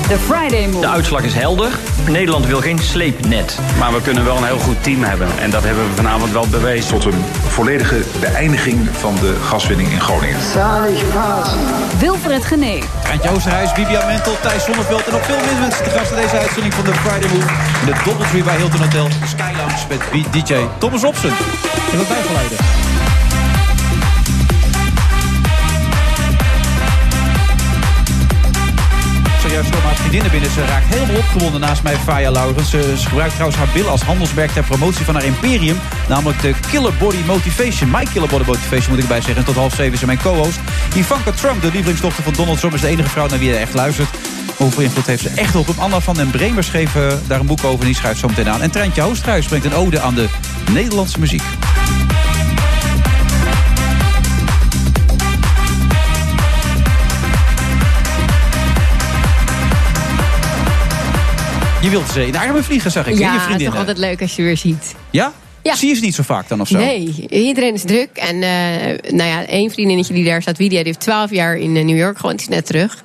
[0.07, 0.79] The Friday Move.
[0.79, 1.71] De uitslag is helder.
[2.09, 3.59] Nederland wil geen sleepnet.
[3.79, 5.27] Maar we kunnen wel een heel goed team hebben.
[5.39, 6.99] En dat hebben we vanavond wel bewezen.
[6.99, 10.39] Tot een volledige beëindiging van de gaswinning in Groningen.
[11.99, 12.83] Wilfred Genee.
[13.11, 16.37] Antje Oosterhuis, Vivian Mentel, Thijs Zonneveld en nog veel meer mensen te gast in deze
[16.37, 17.49] uitzending van de Friday Move.
[17.79, 21.31] In de Doubletree bij Hilton Hotel, Sky Lounge met DJ Thomas Robson.
[21.91, 22.57] En wat bijgeluiden.
[30.31, 30.51] Binnen.
[30.51, 32.69] Ze raakt helemaal opgewonden naast mij, Faya Laurens.
[32.69, 35.79] Ze, gebruikt trouwens haar billen als handelsmerk ter promotie van haar imperium.
[36.07, 37.89] Namelijk de Killer Body Motivation.
[37.89, 39.37] My Killer Body Motivation moet ik erbij zeggen.
[39.37, 40.59] En tot half zeven is mijn co-host.
[40.95, 43.73] Ivanka Trump, de lievelingsdochter van Donald Trump, is de enige vrouw naar wie hij echt
[43.73, 44.09] luistert.
[44.57, 45.79] Hoeveel invloed heeft ze echt op hem?
[45.79, 48.61] Anna van den Bremer schreef eh, daar een boek over die schrijft zo meteen aan.
[48.61, 50.27] En Treintje Oosterhuis brengt een ode aan de
[50.71, 51.43] Nederlandse muziek.
[61.81, 63.13] Je wilt ze in de armen vliegen, zag ik.
[63.13, 64.95] je Ja, het is toch altijd leuk als je weer ziet.
[65.09, 65.33] Ja?
[65.63, 65.75] Ja.
[65.75, 66.77] Zie je ze niet zo vaak dan of zo?
[66.77, 68.09] Nee, iedereen is druk.
[68.13, 71.75] En eh, nou ja, één vriendinnetje die daar staat, Widia, die heeft 12 jaar in
[71.75, 72.37] eh, New York gewoond.
[72.39, 73.03] Die is net terug.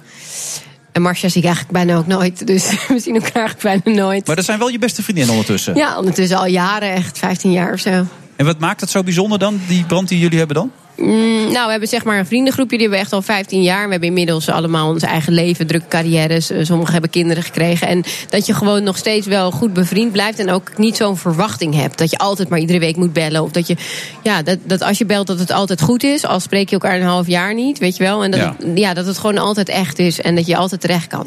[0.93, 2.47] En Marcia zie ik eigenlijk bijna ook nooit.
[2.47, 4.27] Dus we zien elkaar eigenlijk bijna nooit.
[4.27, 5.75] Maar dat zijn wel je beste vriendinnen ondertussen.
[5.75, 8.07] Ja, ondertussen al jaren, echt 15 jaar of zo.
[8.37, 10.71] En wat maakt het zo bijzonder dan, die brand die jullie hebben dan?
[10.97, 13.85] Mm, nou, we hebben zeg maar een vriendengroepje, die hebben we echt al 15 jaar.
[13.85, 16.51] We hebben inmiddels allemaal ons eigen leven, drukke carrières.
[16.51, 17.87] Eh, Sommigen hebben kinderen gekregen.
[17.89, 20.39] En dat je gewoon nog steeds wel goed bevriend blijft.
[20.39, 21.99] En ook niet zo'n verwachting hebt.
[21.99, 23.43] Dat je altijd maar iedere week moet bellen.
[23.43, 23.77] Of dat je,
[24.23, 26.27] ja, dat, dat als je belt dat het altijd goed is.
[26.27, 28.25] Al spreek je elkaar een half jaar niet, weet je wel.
[28.25, 28.57] En dat, Ja.
[28.59, 30.21] Het, ja, dat het gewoon altijd echt is.
[30.21, 31.27] En dat je altijd terecht kan.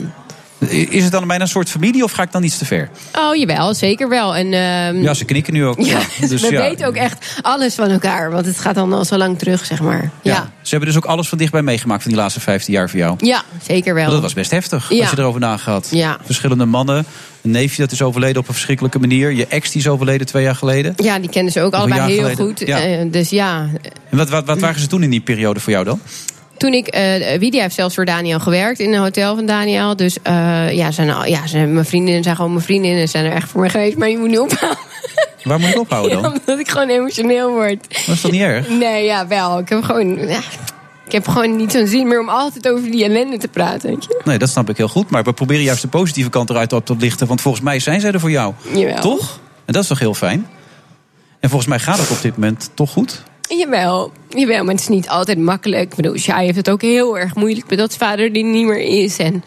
[0.70, 2.90] Is het dan bijna een soort familie of ga ik dan iets te ver?
[3.18, 4.36] Oh, jawel, zeker wel.
[4.36, 5.80] En, ehm, Ja, ze knikken nu ook.
[5.86, 6.00] Ja,
[6.30, 6.62] dus we ja.
[6.62, 8.32] weten ook echt alles van elkaar.
[8.32, 10.12] Want het gaat dan al zo lang terug, zeg maar.
[10.22, 13.00] Ja, Ze hebben dus ook alles van dichtbij meegemaakt van die laatste 15 jaar voor
[13.00, 13.16] jou.
[13.20, 14.10] ja zeker wel.
[14.10, 15.88] Dat was best heftig, als je erover nagehad.
[15.92, 16.18] Ja.
[16.26, 17.06] Verschillende mannen.
[17.42, 19.32] Een neefje dat is overleden op een verschrikkelijke manier.
[19.32, 20.94] Je ex die is overleden twee jaar geleden.
[20.98, 22.46] Ja, die kennen ze ook allebei heel geleden.
[22.46, 22.60] goed.
[22.60, 22.82] Ja.
[22.82, 23.70] Eh, dus ja,
[24.10, 26.00] En wat, wat, wat waren ze toen in die periode voor jou dan?
[26.58, 29.96] Toen ik, eh Widia heeft zelfs voor Daniel gewerkt in een hotel van Daniel.
[29.96, 33.08] Dus eh, ja, zijn, ja zijn, mijn vriendinnen zijn gewoon mijn vriendinnen.
[33.08, 34.84] Zijn er echt voor me geweest, maar je moet niet ophouden.
[35.44, 36.22] Waar moet ik ophouden dan?
[36.32, 37.78] Ja, omdat ik gewoon emotioneel word.
[38.06, 38.70] Dat is toch niet erg?
[38.70, 39.60] Nee, ja, wel.
[39.60, 40.40] Ik heb gewoon, ja,
[41.06, 43.90] ik heb gewoon niet zo'n zin meer om altijd over die ellende te praten.
[43.90, 44.22] Weet je?
[44.24, 45.10] Nee, dat snap ik heel goed.
[45.10, 47.28] Maar we proberen juist de positieve kant eruit op te lichten.
[47.28, 48.54] Want volgens mij zijn zij er voor jou.
[48.74, 49.02] Jawel.
[49.02, 49.40] Toch?
[49.66, 50.48] En dat is toch heel fijn?
[51.40, 53.24] En volgens mij gaat het op dit moment toch goed?
[53.48, 55.90] Jawel, jawel, maar het is niet altijd makkelijk.
[55.90, 59.04] Ik bedoel, Shai heeft het ook heel erg moeilijk met dat vader die niet meer
[59.04, 59.18] is.
[59.18, 59.44] En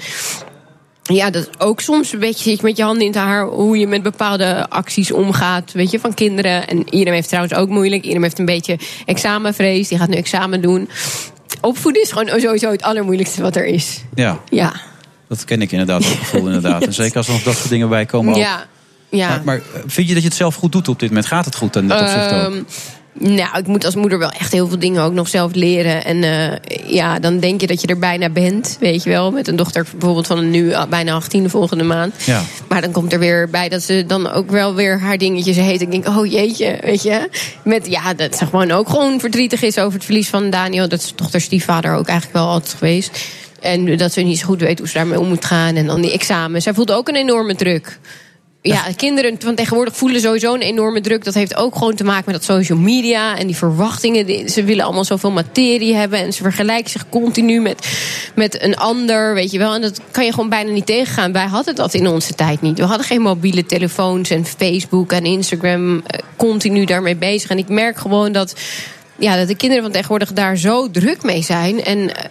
[1.03, 3.79] ja, dat is ook soms een beetje zit met je handen in het haar hoe
[3.79, 6.67] je met bepaalde acties omgaat, weet je, van kinderen.
[6.67, 8.05] En Irem heeft trouwens ook moeilijk.
[8.05, 10.89] Irem heeft een beetje examenvrees, die gaat nu examen doen.
[11.61, 14.03] Opvoeden is gewoon sowieso het allermoeilijkste wat er is.
[14.15, 14.73] Ja, Ja,
[15.29, 16.87] dat ken ik inderdaad, dat gevoel inderdaad.
[16.87, 18.41] En zeker als er nog dat soort dingen bij komen ook.
[18.41, 18.67] ja,
[19.11, 19.29] ja.
[19.29, 21.27] Maar, maar vind je dat je het zelf goed doet op dit moment?
[21.27, 22.53] Gaat het goed in dat opzicht ook?
[22.53, 22.63] Ehm,
[23.19, 26.05] Nou, ik moet als moeder wel echt heel veel dingen ook nog zelf leren.
[26.05, 29.31] En eh, ja, dan denk je dat je er bijna bent, weet je wel.
[29.31, 32.15] Met een dochter bijvoorbeeld van nu ah, bijna 18 de volgende maand.
[32.25, 32.43] Ja.
[32.69, 35.81] Maar dan komt er weer bij dat ze dan ook wel weer haar dingetjes heet.
[35.81, 37.29] Ik denk, oh jeetje, weet je.
[37.65, 40.89] Met, ja, dat ze gewoon ook gewoon verdrietig is over het verlies van Daniel.
[40.89, 43.27] Dat is toch haar stiefvader ook eigenlijk wel altijd geweest.
[43.61, 45.77] En dat ze niet zo goed weet hoe ze daarmee om moet gaan.
[45.77, 46.65] En dan die examens.
[46.65, 47.99] Zij voelt ook een enorme druk.
[48.63, 51.25] Ja, kinderen van tegenwoordig voelen sowieso een enorme druk.
[51.25, 54.49] Dat heeft ook gewoon te maken met dat social media en die verwachtingen.
[54.49, 57.89] Ze willen allemaal zoveel materie hebben en ze vergelijken zich continu met,
[58.35, 59.75] met een ander, weet je wel.
[59.75, 61.33] En dat kan je gewoon bijna niet tegengaan.
[61.33, 62.79] Wij hadden dat in onze tijd niet.
[62.79, 67.51] We hadden geen mobiele telefoons en Facebook en Instagram eh, continu daarmee bezig.
[67.51, 68.55] En ik merk gewoon dat,
[69.19, 71.85] ja, dat de kinderen van tegenwoordig daar zo druk mee zijn.
[71.85, 72.25] En eh,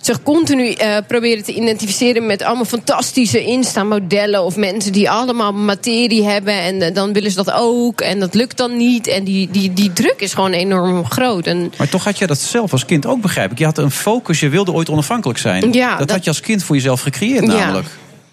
[0.00, 6.24] zich continu eh, proberen te identificeren met allemaal fantastische Insta-modellen of mensen die allemaal materie
[6.24, 9.48] hebben en eh, dan willen ze dat ook en dat lukt dan niet en die,
[9.50, 11.46] die, die druk is gewoon enorm groot.
[11.46, 13.58] En Maar toch had je dat zelf als kind ook, begrijp ik.
[13.58, 15.72] Je had een focus, je wilde ooit onafhankelijk zijn.
[15.72, 17.52] Ja, dat, dat- had je als kind voor jezelf gecreëerd Ja.
[17.52, 17.86] namelijk.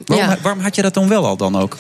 [0.06, 0.38] Waarom, Ja.
[0.42, 1.78] waarom had je dat dan wel al dan ook?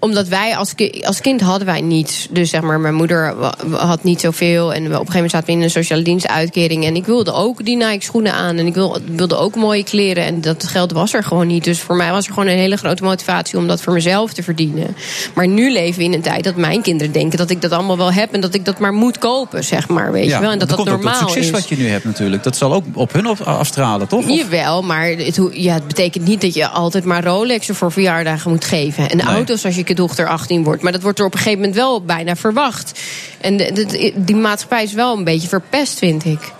[0.00, 2.26] Omdat wij als, ki- als kind hadden wij niets.
[2.30, 3.34] Dus zeg maar, mijn moeder
[3.70, 4.74] had niet zoveel.
[4.74, 6.84] En op een gegeven moment zaten we in een sociale dienstuitkering.
[6.84, 8.56] En ik wilde ook die Nike schoenen aan.
[8.56, 10.24] En ik wil- wilde ook mooie kleren.
[10.24, 11.64] En dat geld was er gewoon niet.
[11.64, 14.42] Dus voor mij was er gewoon een hele grote motivatie om dat voor mezelf te
[14.42, 14.96] verdienen.
[15.34, 17.96] Maar nu leven we in een tijd dat mijn kinderen denken dat ik dat allemaal
[17.96, 18.32] wel heb.
[18.32, 20.12] En dat ik dat maar moet kopen, zeg maar.
[20.12, 20.50] Weet je wel.
[20.50, 21.50] En dat dat, ook normaal het succes is.
[21.50, 22.42] wat je nu hebt natuurlijk.
[22.42, 24.24] Dat zal ook op hun afstralen, toch?
[24.28, 28.50] Of- Jawel, maar het, ja, het betekent niet dat je altijd maar Rolexen voor verjaardagen
[28.50, 29.10] moet geven.
[29.10, 29.26] En Nee.
[29.26, 30.82] auto's als je dochter 18 wordt.
[30.82, 33.00] Maar dat wordt er op een gegeven moment wel bijna verwacht.
[33.40, 36.52] En de- de- die maatschappij is wel een beetje verpest, vind ik.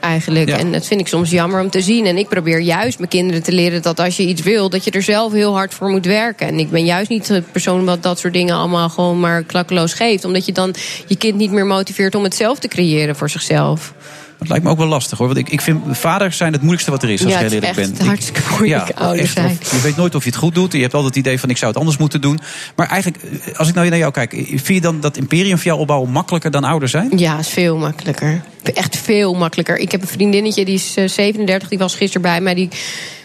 [0.00, 0.48] Eigenlijk.
[0.48, 0.56] Ja.
[0.58, 2.06] En dat vind ik soms jammer om te zien.
[2.06, 4.90] En ik probeer juist mijn kinderen te leren dat als je iets wil, dat je
[4.90, 6.46] er zelf heel hard voor moet werken.
[6.46, 9.92] En ik ben juist niet de persoon wat dat soort dingen allemaal gewoon maar klakkeloos
[9.92, 10.24] geeft.
[10.24, 10.74] Omdat je dan
[11.06, 13.94] je kind niet meer motiveert om het zelf te creëren voor zichzelf.
[14.42, 15.26] Dat lijkt me ook wel lastig hoor.
[15.26, 17.52] Want ik, ik vind vaders zijn het moeilijkste wat er is, als Ja, ik het
[17.52, 18.06] heel eerlijk ben.
[18.06, 19.58] hartstikke moeilijk ja, ouders echt, zijn.
[19.62, 20.72] of je weet nooit of je het goed doet.
[20.72, 22.40] Je hebt altijd het idee van ik zou het anders moeten doen.
[22.76, 25.66] Maar eigenlijk, eh, als ik nou naar jou kijk, vind je dan dat imperium voor
[25.66, 27.10] jou opbouwen makkelijker dan ouder zijn?
[27.16, 28.42] Ja, is veel makkelijker.
[28.74, 29.78] Echt veel makkelijker.
[29.78, 32.54] Ik heb een vriendinnetje, die is eh, 37, die was gisteren bij mij.
[32.54, 32.68] Die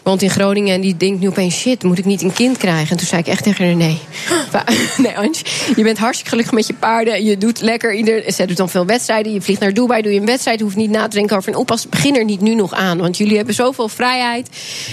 [0.08, 1.56] woont in Groningen en die denkt nu opeens...
[1.56, 2.90] shit, moet ik niet een kind krijgen?
[2.90, 4.00] En toen zei ik echt tegen haar, nee.
[4.98, 5.36] Nee, Ange,
[5.76, 7.26] je bent hartstikke gelukkig met je paarden.
[7.26, 9.34] Je doet lekker, ieder, ze doet dan veel wedstrijden.
[9.34, 10.62] Je vliegt naar Dubai, doe je een wedstrijd.
[10.62, 11.90] Hoeft niet na te denken over een oppas.
[11.90, 14.50] Begin er niet nu nog aan, want jullie hebben zoveel vrijheid.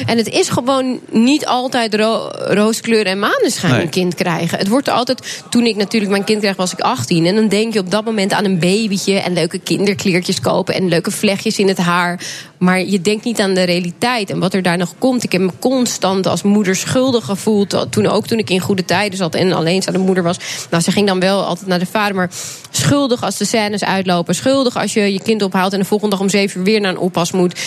[0.06, 3.82] En het is gewoon niet altijd ro rooskleur en maneschijn Nee.
[3.82, 4.58] een kind krijgen.
[4.58, 5.42] Het wordt er altijd...
[5.50, 7.26] Toen ik natuurlijk mijn kind kreeg, was ik 18.
[7.26, 9.18] En dan denk je op dat moment aan een babytje...
[9.18, 12.20] en leuke kinderkleertjes kopen en leuke vlechtjes in het haar.
[12.64, 15.24] Maar je denkt niet aan de realiteit en wat er daar nog komt.
[15.24, 17.86] Ik heb me constant als moeder schuldig gevoeld.
[17.90, 20.38] Toen, ook toen ik in goede tijden zat en alleenstaande moeder was.
[20.70, 22.14] Nou, ze ging dan wel altijd naar de vader.
[22.14, 22.30] Maar
[22.70, 24.34] schuldig als de scènes uitlopen.
[24.34, 26.90] Schuldig als je je kind ophaalt en de volgende dag om zeven uur weer naar
[26.90, 27.60] een oppas moet.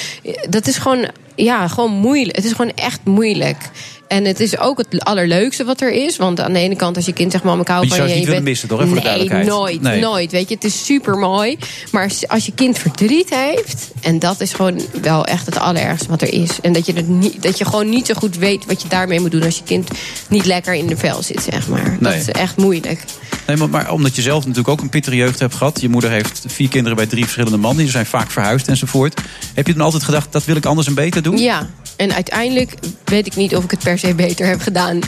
[0.50, 1.08] Dat is gewoon,
[1.46, 2.36] ja, gewoon moeilijk.
[2.36, 3.58] Het is gewoon echt moeilijk.
[4.08, 6.18] En het is ook het allerleukste wat er is.
[6.18, 8.08] Want aan de ene kant, als je kind zegt: Mam, ik hou Maar je van
[8.08, 8.26] zou je.
[8.26, 8.78] het en niet je willen bent- missen, toch?
[8.78, 9.48] Voor de nee, duidelijkheid.
[9.48, 10.00] nooit, Nee.
[10.02, 10.32] nooit.
[10.32, 11.58] Weet je, het is super mooi.
[11.92, 13.92] Maar als- je kind verdriet heeft.
[14.02, 16.50] En dat is gewoon wel echt het allerergste wat er is.
[16.62, 19.20] En dat je, het niet, dat je gewoon niet zo goed weet wat je daarmee
[19.20, 19.44] moet doen.
[19.44, 19.90] Als je kind
[20.30, 21.98] niet lekker in de vel zit, zeg maar.
[22.00, 23.04] Dat is echt moeilijk.
[23.48, 25.82] Nee, maar, maar omdat je zelf natuurlijk ook een pittige jeugd hebt gehad.
[25.82, 27.84] Je moeder heeft vier kinderen bij drie verschillende mannen.
[27.84, 29.22] Die zijn vaak verhuisd enzovoort.
[29.54, 31.38] Heb je dan altijd gedacht, dat wil ik anders en beter doen?
[31.38, 31.68] Ja,
[31.98, 32.74] en uiteindelijk
[33.06, 35.00] weet ik niet of ik het per se beter heb gedaan.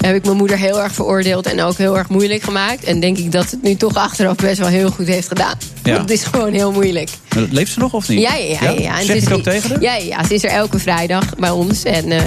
[0.00, 2.84] Heb ik mijn moeder heel erg veroordeeld en ook heel erg moeilijk gemaakt.
[2.84, 5.54] En denk ik dat het nu toch achteraf best wel heel goed heeft gedaan.
[5.82, 5.90] Ja.
[5.90, 7.10] Want het is gewoon heel moeilijk.
[7.50, 8.20] Leeft ze nog of niet?
[8.20, 8.70] Ja, ja, ja.
[8.70, 8.98] ja.
[8.98, 9.80] En Zeg je ook tegen haar?
[9.80, 11.82] Ja, ja, ze is er elke vrijdag bij ons.
[11.82, 12.20] En eh,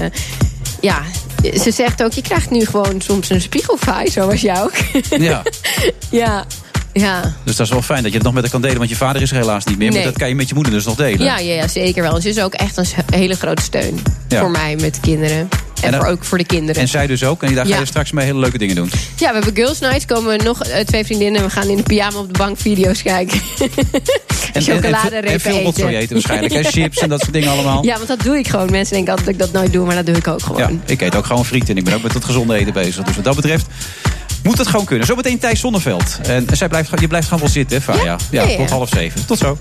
[0.82, 1.02] ja,
[1.62, 4.76] ze zegt ook, je krijgt nu gewoon soms een spiegelvaai, zoals jij ook.
[5.10, 5.44] Ja.
[6.10, 6.46] ja,
[6.94, 7.34] ja.
[7.44, 8.78] Dus dat is wel fijn dat je het nog met haar kan delen.
[8.78, 9.88] Want je vader is er helaas niet meer.
[9.88, 10.08] Maar Nee.
[10.08, 11.26] dat kan je met je moeder dus nog delen.
[11.26, 12.16] Ja, ja, ja, zeker wel.
[12.16, 14.40] En ze is ook echt een hele grote steun Ja.
[14.40, 15.50] voor mij met de kinderen.
[15.82, 16.82] En, En voor, ook voor de kinderen.
[16.82, 17.44] En zij dus ook.
[17.44, 17.80] En daar ga Ja.
[17.80, 18.92] je straks mee hele leuke dingen doen.
[19.16, 20.06] Ja, we hebben Girls Nights.
[20.06, 21.42] Komen nog eh, twee vriendinnen.
[21.44, 23.42] We gaan in de pyjama op de bank video's kijken.
[24.54, 26.54] En, en, en, veel- en veel rotzooi eten waarschijnlijk.
[26.54, 26.64] hè?
[26.82, 27.86] Chips en dat soort dingen allemaal.
[27.86, 28.72] Ja, want dat doe ik gewoon.
[28.72, 30.62] Mensen denken altijd dat ik dat nooit doe, maar dat doe ik ook gewoon.
[30.62, 33.04] Ja, ik eet ook gewoon friet en ik ben ook met het gezonde eten bezig.
[33.06, 33.66] Dus wat dat betreft
[34.44, 35.08] moet het gewoon kunnen.
[35.08, 36.20] Zometeen Thijs Zonneveld.
[36.24, 38.04] En zij blijft, je blijft gewoon wel zitten, Faya?
[38.04, 38.58] Ja, Ja, ja.
[38.58, 39.26] tot half zeven.
[39.26, 39.58] Tot zo.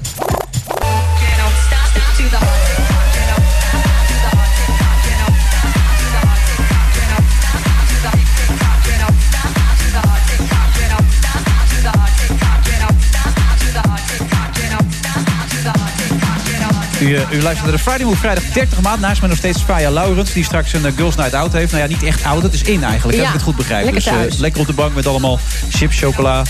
[17.00, 19.00] U, eh, u luistert naar de Friday Move vrijdag 30 maand.
[19.00, 21.72] Naast mij nog steeds Faya Laurens, die straks een eh, Girls Night Out heeft.
[21.72, 23.16] Nou ja, niet echt oud, het is in eigenlijk.
[23.18, 23.92] Ja, Heb ik het goed begrijpen?
[23.94, 25.38] lekker dus eh, lekker op de bank met allemaal
[25.70, 26.42] chips, chocola,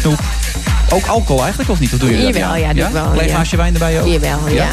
[0.00, 0.20] snoep.
[0.90, 1.92] Ook alcohol eigenlijk, of niet?
[1.92, 2.34] Of doe je dat?
[2.34, 3.34] Jawel, ja, ik wel, Klein ja.
[3.34, 4.06] glaasje wijn erbij ook?
[4.08, 4.54] Jawel, ja.
[4.54, 4.68] Ja,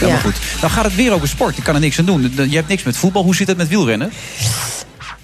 [0.00, 0.16] maar Ja.
[0.18, 0.36] goed.
[0.60, 1.56] Dan gaat het weer over sport.
[1.58, 2.32] Ik kan er niks aan doen.
[2.48, 3.22] Je hebt niks met voetbal.
[3.22, 4.12] Hoe zit het met wielrennen?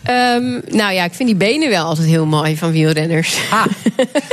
[0.03, 3.37] Ehm, nou ja, ik vind die benen wel altijd heel mooi van wielrenners.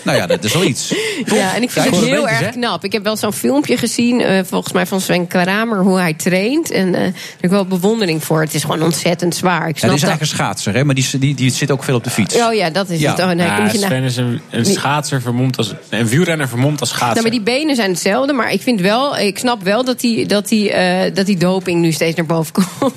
[0.04, 0.94] Nou ja, dat is wel iets.
[1.26, 2.84] Ja, en ik vind Ja, het heel beentjes, erg knap.
[2.84, 6.72] Ik heb wel zo'n filmpje gezien, eh, volgens mij van Sven Kramer, hoe hij traint.
[6.72, 8.42] En eh, daar heb ik wel bewondering voor.
[8.42, 9.68] Het is gewoon ontzettend zwaar.
[9.68, 10.10] Ik Ja, snap dat is dat.
[10.10, 10.84] eigenlijk een schaatser, hè?
[10.84, 12.36] maar die, die, die zit ook veel op de fiets.
[12.36, 13.12] Oh ja, dat is Ja.
[13.12, 13.20] het.
[13.20, 15.74] Oh, nee, Ja, na- Sven is een, schaatser vermomd als...
[15.90, 17.10] Een wielrenner vermomd als schaatser.
[17.10, 20.26] Nou, maar die benen zijn hetzelfde, maar ik vind wel, ik snap wel dat die,
[20.26, 22.94] dat die, eh, dat die doping nu steeds naar boven komt.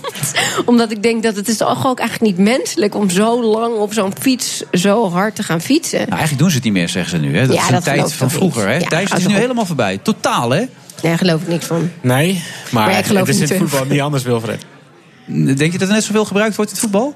[0.65, 2.61] Omdat ik denk dat het is toch ook eigenlijk niet menselijk
[2.95, 5.99] om zo lang op zo'n fiets zo hard te gaan fietsen.
[5.99, 7.37] Nou, eigenlijk doen ze het niet meer, zeggen ze nu.
[7.37, 7.47] Hè?
[7.47, 8.67] Dat Ja, is een dat geloof tijd ik van vroeger.
[8.69, 8.77] Hè?
[8.77, 9.41] Ja, Thijs, is nu op.
[9.41, 9.99] helemaal voorbij.
[9.99, 10.59] Totaal, hè?
[10.59, 10.69] Nee,
[11.03, 11.91] daar geloof ik niks van.
[12.01, 14.65] Nee, maar, Maar ik geloof het is in het voetbal niet anders, Wilfred.
[15.27, 17.15] Denk je dat er net zoveel gebruikt wordt in het voetbal?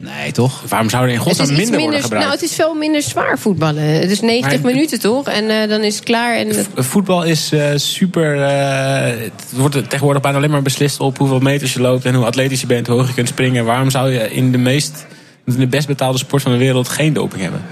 [0.00, 0.62] Nee, toch?
[0.68, 2.26] Waarom zou er in godsnaam iets minder worden minder, gebruikt?
[2.28, 3.82] nou, het is veel minder zwaar voetballen.
[3.82, 5.28] Het is 90 Maar- minuten toch?
[5.28, 6.36] En eh, dan is het klaar.
[6.36, 8.42] En het- Voetbal is eh, super.
[8.42, 12.24] eh, het wordt tegenwoordig bijna alleen maar beslist op hoeveel meters je loopt en hoe
[12.26, 13.64] atletisch je bent, hoe hoog je kunt springen.
[13.64, 15.06] Waarom zou je in de meest.
[15.46, 17.62] in de best betaalde sport van de wereld geen doping hebben?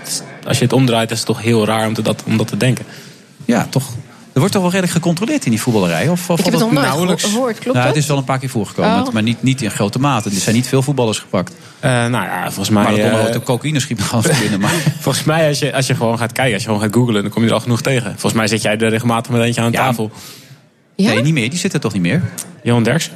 [0.46, 2.56] Als je het omdraait, is het toch heel raar om, te dat, om dat te
[2.56, 2.84] denken.
[3.44, 3.84] Ja, toch.
[4.36, 6.08] Er wordt toch wel redelijk gecontroleerd in die voetballerij?
[6.08, 8.24] Of, of ik heb het nog nooit geho- gehoord, klopt nou, het is wel een
[8.24, 9.12] paar keer voorgekomen, Oh.
[9.12, 10.30] maar niet, niet in grote mate.
[10.30, 11.54] Er zijn niet veel voetballers gepakt.
[11.80, 12.82] nou ja, volgens mij.
[12.82, 14.60] Maar dat eh, ook cocaïne schiet nog gewoon binnen.
[14.60, 14.70] Maar
[15.00, 17.30] Volgens mij, als je, als je gewoon gaat kijken, als je gewoon gaat googlen, dan
[17.30, 18.10] kom je er al genoeg tegen.
[18.10, 20.10] Volgens mij zit jij er regelmatig met eentje aan tafel.
[20.96, 21.50] Nee, niet meer.
[21.50, 22.22] Die zit er toch niet meer?
[22.62, 23.12] Johan Derksen.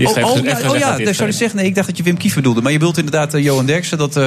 [0.00, 1.34] Die heeft oh, oh, gezegd oh dat ja, dat het zou ik deed.
[1.40, 1.58] zeggen.
[1.58, 2.62] Nee, ik dacht dat je Wim Kief bedoelde.
[2.62, 3.98] Maar je bedoelt inderdaad eh, Johan Derksen.
[3.98, 4.26] Dat, eh,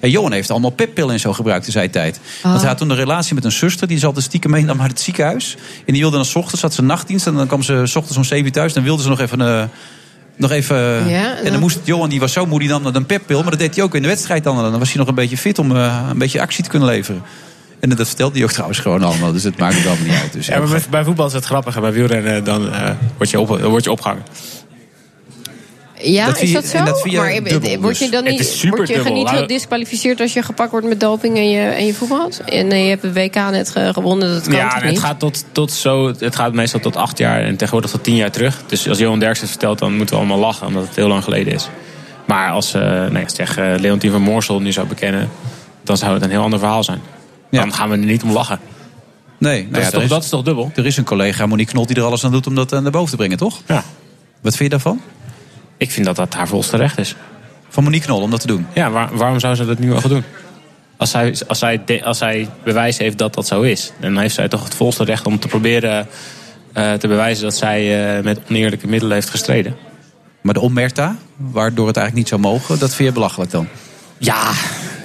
[0.00, 2.20] ja, Johan heeft allemaal peppillen en zo gebruikt in zijn tijd.
[2.36, 2.42] Oh.
[2.42, 3.88] Want hij had toen een relatie met een zuster.
[3.88, 5.56] Die zat stiekem meenam naar het ziekenhuis.
[5.86, 7.26] En die wilde dan s ochtends, had ze nachtdienst.
[7.26, 8.72] En dan kwam ze s ochtends om 7 uur thuis.
[8.72, 9.40] Dan wilde ze nog even...
[9.40, 9.62] eh,
[10.36, 10.76] nog even
[11.08, 13.40] Ja, en dan moest Johan, die was zo moe, die nam dan een peppil.
[13.40, 14.56] Maar dat deed hij ook in de wedstrijd dan.
[14.56, 17.22] Dan was hij nog een beetje fit om eh, een beetje actie te kunnen leveren.
[17.80, 19.32] En dat vertelde hij ook trouwens gewoon allemaal.
[19.32, 20.32] Dus het maakt het allemaal niet uit.
[20.32, 21.74] Dus Ja, maar bij, voetbal is het grappig.
[21.74, 24.22] En bij wielrennen dan eh, word, je op, word je opgehangen.
[26.02, 26.84] Ja, dat is via- dat zo?
[26.84, 28.10] dat maar dubbel word je dus.
[28.10, 31.50] dan niet, is word je niet Laten- gedisqualificeerd als je gepakt wordt met doping en
[31.50, 32.40] je, en je voetbalt?
[32.44, 35.18] En eh, je hebt het WK net ge- gewonnen, dat kan ja, toch het gaat,
[35.18, 38.62] tot, tot zo, het gaat meestal tot acht jaar en tegenwoordig tot tien jaar terug.
[38.66, 41.24] Dus als Johan Derksen het vertelt, dan moeten we allemaal lachen, omdat het heel lang
[41.24, 41.68] geleden is.
[42.26, 45.30] Maar als, eh nee, als zeg, eh, Leontien van Moorsel nu zou bekennen,
[45.84, 47.00] dan zou het een heel ander verhaal zijn.
[47.50, 48.58] Dan gaan we er niet om lachen.
[49.38, 50.70] Nee, nou Dat is ja, toch- er dat is toch dubbel?
[50.74, 53.10] Er is een collega, Monique Knot, die er alles aan doet om dat naar boven
[53.10, 53.60] te brengen, toch?
[53.66, 53.84] Ja.
[54.40, 55.00] Wat vind je daarvan?
[55.82, 57.14] Ik vind dat dat haar volste recht is.
[57.68, 58.66] Van Monique Knol om dat te doen?
[58.74, 60.24] Ja, waar- waarom zou ze dat nu mogen doen?
[60.96, 64.34] Als zij, als, zij de- als zij bewijs heeft dat dat zo is, dan heeft
[64.34, 66.06] zij toch het volste recht om te proberen
[66.72, 69.76] eh, te bewijzen dat zij eh, met oneerlijke middelen heeft gestreden.
[70.40, 73.68] Maar de omerta, waardoor het eigenlijk niet zou mogen, dat vind je belachelijk dan?
[74.18, 74.50] Ja,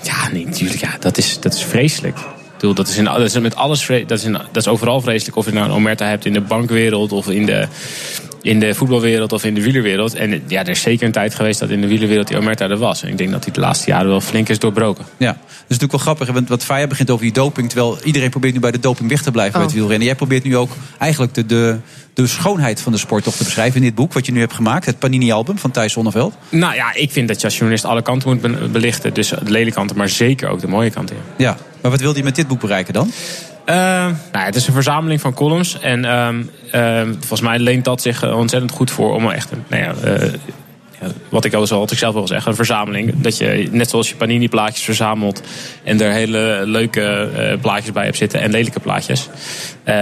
[0.03, 0.81] ja nee, natuurlijk.
[0.81, 2.17] Ja, dat, is, dat is vreselijk.
[2.19, 4.67] Ik bedoel, dat, is in, dat is met alles vre- dat, is in, dat is
[4.67, 5.37] overal vreselijk.
[5.37, 7.67] Of je nou een omerta hebt in de bankwereld of in de,
[8.41, 10.15] in de voetbalwereld of in de wielerwereld.
[10.15, 12.77] En ja, er is zeker een tijd geweest dat in de wielerwereld die omerta er
[12.77, 13.03] was.
[13.03, 15.05] En ik denk dat die de laatste jaren wel flink is doorbroken.
[15.17, 16.31] Ja, dat is natuurlijk wel grappig.
[16.31, 17.69] Want wat Faya begint over die doping.
[17.69, 19.77] Terwijl iedereen probeert nu bij de doping weg te blijven bij het Oh.
[19.77, 20.07] wielrennen.
[20.07, 21.77] Jij probeert nu ook eigenlijk de, de,
[22.13, 24.13] de schoonheid van de sport toch te beschrijven in dit boek.
[24.13, 24.85] Wat je nu hebt gemaakt.
[24.85, 26.33] Het Panini-album van Thijs Zonneveld.
[26.49, 29.13] Nou ja, ik vind dat je als journalist alle kanten moet be- belichten.
[29.13, 31.15] Dus de lelijke kanten, maar zeker ook de mooie kanten.
[31.15, 31.45] Ja.
[31.47, 33.11] Ja, maar wat wilde je met dit boek bereiken dan?
[33.67, 35.79] Eh, nou ja, het is een verzameling van columns.
[35.79, 39.63] En ehm, ehm, volgens mij leent dat zich eh, ontzettend goed voor om echt een.
[39.67, 40.29] Nou ja, eh,
[41.29, 43.13] wat ik al wat ik zelf wil zeggen, een verzameling.
[43.15, 45.41] Dat je net zoals je panini plaatjes verzamelt
[45.83, 49.29] en er hele leuke eh, plaatjes bij hebt zitten en lelijke plaatjes.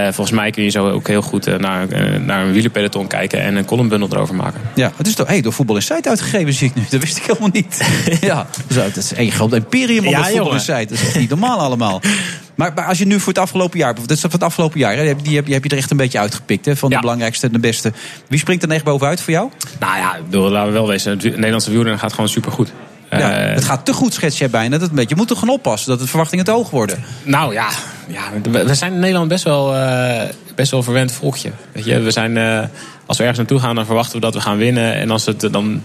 [0.04, 1.88] Volgens mij kun je zo ook heel goed naar,
[2.22, 4.62] naar een wielerpeloton kijken en een columnbundel erover maken.
[4.76, 6.84] Ja, het is toch hey, door Voetbal Insight uitgegeven, zie ik nu.
[6.90, 7.88] Dat wist ik helemaal niet.
[8.22, 10.54] ja, dus dat is een groot imperium op Ja, Voetbal.
[10.54, 10.90] Insight.
[10.90, 12.02] Dat is echt niet normaal allemaal.
[12.56, 14.96] Maar, maar als je nu voor het afgelopen jaar, dat is van het afgelopen jaar,
[14.96, 16.66] hè, die heb, die heb, je er echt een beetje uitgepikt.
[16.66, 17.92] Hè, van de belangrijkste en de beste.
[18.28, 19.50] Wie springt er echt bovenuit voor jou?
[19.80, 22.72] Nou ja, bedoel, laten we wel wezen, het Nederlandse wielrennen gaat gewoon supergoed.
[23.10, 24.70] Ja, Eh, het gaat te goed, schets jij bijna.
[24.70, 27.04] Dat het een beetje, je moet er gewoon oppassen dat de verwachtingen te hoog worden.
[27.24, 27.70] Nou ja,
[28.08, 31.52] ja we zijn in Nederland best wel, eh, best wel verwend volkje.
[31.72, 32.64] Weet je, we zijn, eh,
[33.06, 34.94] als we ergens naartoe gaan, dan verwachten we dat we gaan winnen.
[34.94, 35.82] En als het dan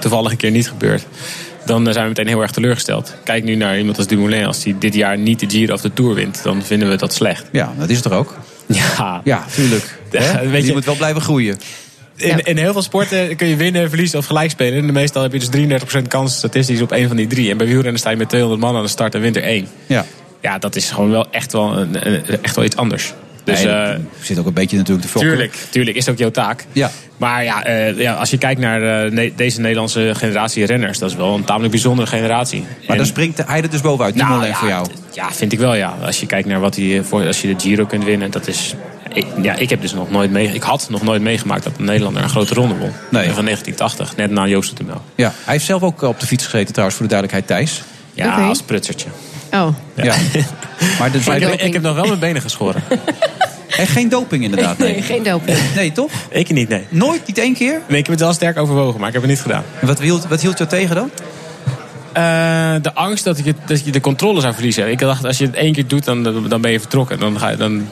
[0.00, 1.06] toevallig een keer niet gebeurt,
[1.66, 3.14] dan eh, zijn we meteen heel erg teleurgesteld.
[3.24, 4.46] Kijk nu naar iemand als Dumoulin.
[4.46, 7.12] Als hij dit jaar niet de Giro of de Tour wint, dan vinden we dat
[7.14, 7.44] slecht.
[7.52, 8.34] Ja, dat is het er ook.
[8.66, 9.98] Ja, Ja, tuurlijk.
[10.10, 10.48] Ja, Hè?
[10.48, 11.58] weet je, je- moet wel blijven groeien.
[12.16, 14.78] In, in heel veel sporten kun je winnen, verliezen of gelijk spelen.
[14.88, 15.38] En meestal heb je
[15.68, 17.50] dus 33% kans statistisch op één van die drie.
[17.50, 19.66] En bij wielrennen sta je met 200 man aan de start en wint er één.
[19.86, 20.04] Ja.
[20.40, 21.96] Ja, dat is gewoon wel echt wel, een-
[22.42, 23.12] echt wel iets anders.
[23.44, 25.30] Dus, Nee, eh, er zit ook een beetje natuurlijk te fokken.
[25.30, 26.64] Tuurlijk, tuurlijk is ook jouw taak.
[26.72, 26.90] Ja.
[27.16, 31.10] Maar ja, eh, ja, als je kijkt naar eh, ne- deze Nederlandse generatie renners, dat
[31.10, 32.64] is wel een tamelijk bijzondere generatie.
[32.86, 34.86] Maar dan springt hij er dus bovenuit, niet Nou, alleen ja, voor jou.
[35.12, 35.94] Ja, vind ik wel, ja.
[36.02, 38.74] Als je kijkt naar wat hij voor, als je de Giro kunt winnen, dat is.
[39.12, 41.84] Ik, ja, ik heb dus nog nooit mee, ik had nog nooit meegemaakt dat een
[41.84, 42.90] Nederlander een grote ronde won.
[43.10, 43.30] Nee.
[43.30, 45.02] Van 1980, net na Joost de Mel.
[45.14, 47.82] Ja, hij heeft zelf ook op de fiets gezeten trouwens, voor de duidelijkheid, Thijs.
[48.12, 49.08] Ja, als prutsertje.
[49.54, 49.68] Oh.
[49.94, 50.14] Ja.
[50.98, 52.82] maar dus Maar ik, heb nog wel mijn benen geschoren.
[53.76, 54.92] En geen doping inderdaad, nee.
[54.92, 55.58] Nee, geen doping.
[55.74, 56.10] Nee, toch?
[56.30, 56.86] ik niet, nee.
[56.88, 57.26] Nooit?
[57.26, 57.80] Niet één keer?
[57.88, 59.62] Nee, ik heb het wel sterk overwogen, maar ik heb het niet gedaan.
[59.80, 61.10] En Wat hield, wat hield jou tegen dan?
[62.12, 64.90] Eh, de angst dat, ik het, dat je de controle zou verliezen.
[64.90, 67.18] Ik dacht, als je het één keer doet, dan, dan ben je vertrokken.
[67.18, 67.88] Dan, ga je, dan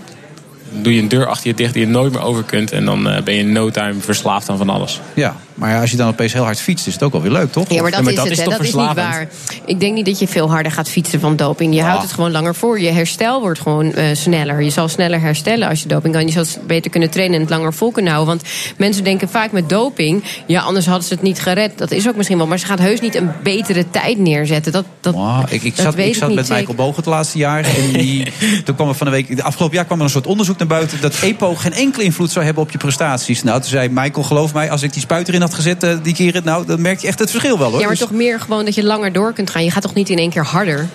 [0.72, 2.72] doe je een deur achter je dicht die je nooit meer over kunt.
[2.72, 5.00] En dan eh, ben je in no time verslaafd aan van alles.
[5.14, 7.30] Ja, maar ja, als je dan opeens heel hard fietst, is het ook wel weer
[7.30, 7.68] leuk, toch?
[7.68, 8.32] Ja, maar dat Ja, maar is dat het.
[8.32, 8.44] is hè.
[8.44, 9.28] toch dat is niet waar.
[9.64, 11.74] Ik denk niet dat je veel harder gaat fietsen van doping.
[11.74, 12.80] Je houdt het gewoon langer voor.
[12.80, 14.62] Je herstel wordt gewoon eh, sneller.
[14.62, 16.26] Je zal sneller herstellen als je doping kan.
[16.26, 18.36] Je zal beter kunnen trainen en het langer vol kunnen houden.
[18.36, 20.24] Want mensen denken vaak met doping...
[20.46, 21.78] ja, anders hadden ze het niet gered.
[21.78, 22.46] Dat is ook misschien wel.
[22.46, 24.72] Maar ze gaat heus niet een betere tijd neerzetten.
[24.72, 26.60] Dat, dat, Ah, ik, ik dat zat, weet ik zat niet met zeker.
[26.66, 27.64] Michael Boog het laatste jaar.
[27.64, 28.32] En die,
[28.64, 30.78] toen kwam er van de week, de afgelopen jaar kwam er een soort onderzoek naar
[30.78, 31.00] buiten.
[31.00, 33.42] dat EPO geen enkele invloed zou hebben op je prestaties.
[33.42, 36.14] Nou, toen zei Michael, geloof mij, als ik die spuit erin had gezet eh, die
[36.14, 36.44] keren.
[36.44, 37.78] nou, dan merk je echt het verschil wel hoor.
[37.80, 39.64] Ja, maar Dus- toch meer gewoon dat je langer door kunt gaan.
[39.64, 40.88] Je gaat toch niet in één keer harder?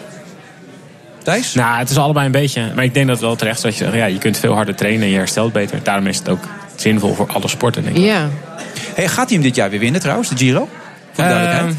[1.23, 1.53] Thijs?
[1.53, 2.71] Nou, het is allebei een beetje.
[2.75, 4.53] Maar ik denk dat het wel terecht is dat je zegt, ja, je kunt veel
[4.53, 5.79] harder trainen en je herstelt beter.
[5.83, 6.43] Daarom is het ook
[6.75, 8.03] zinvol voor alle sporten, denk ik.
[8.03, 8.29] Ja.
[8.93, 10.69] Hey, gaat hij hem dit jaar weer winnen trouwens, de Giro?
[11.11, 11.65] Voor de duidelijkheid.
[11.65, 11.75] Ehm,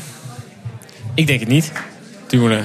[1.15, 1.73] ik denk het niet.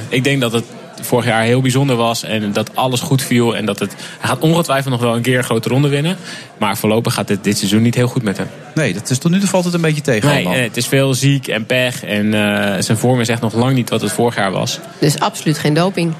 [0.09, 0.65] Ik denk dat het
[1.05, 3.55] vorig jaar heel bijzonder was en dat alles goed viel.
[3.55, 6.17] En dat het, hij gaat ongetwijfeld nog wel een keer een grote ronde winnen.
[6.57, 8.47] Maar voorlopig gaat het dit seizoen niet heel goed met hem.
[8.75, 10.53] Nee, dat is, tot nu toe valt het een beetje tegen Nee, allemaal.
[10.53, 12.03] eh, het is veel ziek en pech.
[12.03, 14.79] En eh, zijn vorm is echt nog lang niet wat het vorig jaar was.
[14.99, 16.13] Dus absoluut geen doping.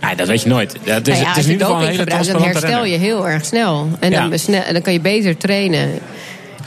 [0.00, 0.76] Ja, dat weet je nooit.
[0.84, 2.84] Ja, het is, Nou ja, het is als je geval een doping gebruikt, dan herstel
[2.84, 3.88] je heel erg snel.
[3.98, 4.28] En Ja.
[4.64, 5.90] en dan kan je beter trainen.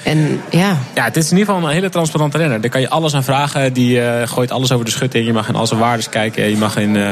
[0.03, 2.61] En ja, Ja, het is in ieder geval een hele transparante renner.
[2.61, 3.73] Daar kan je alles aan vragen.
[3.73, 5.25] Die eh, gooit alles over de schutting.
[5.25, 6.49] Je mag in al zijn waardes kijken.
[6.49, 7.03] Je mag, in, eh,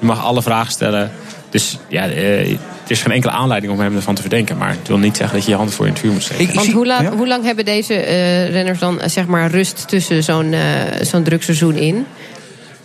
[0.00, 1.10] je mag alle vragen stellen.
[1.50, 4.56] Dus ja, eh, er is geen enkele aanleiding om hem ervan te verdenken.
[4.56, 6.54] Maar het wil niet zeggen dat je je hand voor in het vuur moet steken.
[6.54, 10.54] want hoe lang, hoe lang hebben deze eh, renners dan zeg maar rust tussen zo'n
[11.02, 12.06] zo'n drugseizoen in?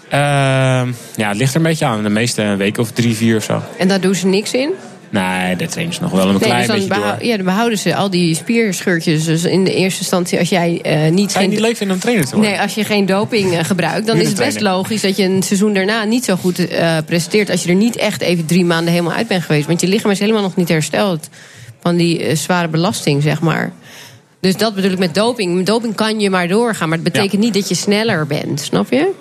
[0.10, 2.04] Ehm, ja, het ligt er een beetje aan.
[2.04, 3.62] De meeste een week of drie, vier of zo.
[3.78, 4.72] En daar doen ze niks in?
[5.14, 7.26] Nee, daar trainen ze nog wel een Nee, klein dus beetje door.
[7.26, 9.24] ja, dan behouden ze al die spierscheurtjes.
[9.24, 11.32] Dus in de eerste instantie, als jij eh, niet...
[11.32, 12.52] Zou je niet leuk vinden om trainer te worden?
[12.52, 15.44] Nee, als je geen doping eh, gebruikt, dan is het best logisch dat je een
[15.44, 17.50] seizoen daarna niet zo goed eh presteert.
[17.50, 19.68] Als je er niet echt even drie maanden helemaal uit bent geweest.
[19.68, 21.30] Want je lichaam is helemaal nog niet hersteld
[21.82, 23.72] van die zware belasting, zeg maar.
[24.40, 25.56] Dus dat bedoel ik met doping.
[25.56, 28.92] Met doping kan je maar doorgaan, maar het betekent niet dat je sneller bent, snap
[28.92, 29.12] je?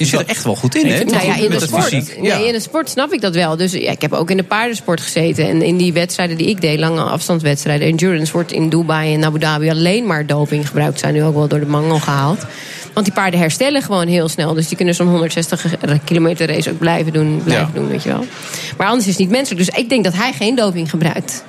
[0.00, 1.04] Je zit er echt wel goed in, hè?
[1.04, 2.20] Nou ja, in de sport.
[2.20, 3.56] Nee, in de sport snap ik dat wel.
[3.56, 5.48] Dus ja, ik heb ook in de paardensport gezeten.
[5.48, 9.38] En in die wedstrijden die ik deed, lange afstandswedstrijden, endurance, wordt in Dubai en Abu
[9.38, 10.98] Dhabi alleen maar doping gebruikt.
[10.98, 12.46] Zijn nu ook wel door de mangel gehaald.
[12.94, 14.54] Want die paarden herstellen gewoon heel snel.
[14.54, 15.64] Dus die kunnen zo'n 160
[16.04, 17.80] kilometer race ook blijven doen, blijven Ja.
[17.80, 18.24] doen, weet je wel.
[18.76, 19.66] Maar anders is het niet menselijk.
[19.66, 21.44] Dus ik denk dat hij geen doping gebruikt.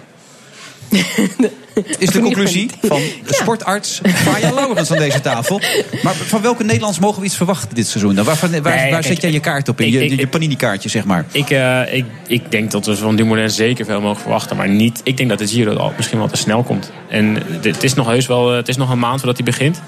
[1.97, 5.61] Is de conclusie van de sportarts Faja Laurens aan deze tafel.
[6.03, 8.15] Maar van welke Nederlands mogen we iets verwachten dit seizoen?
[8.15, 8.25] Dan?
[8.25, 9.87] Waar, waar, waar Nee, zet jij je kaart op in?
[9.87, 11.25] ik- Je, je panini-kaartje, zeg maar.
[11.31, 14.57] Ik, eh, ik, ik denk dat we van Dumoulin zeker veel mogen verwachten.
[14.57, 16.91] Maar niet, ik denk dat de Giro al misschien wel te snel komt.
[17.09, 19.81] En het is nog heus wel, eh, het is nog een maand voordat hij begint.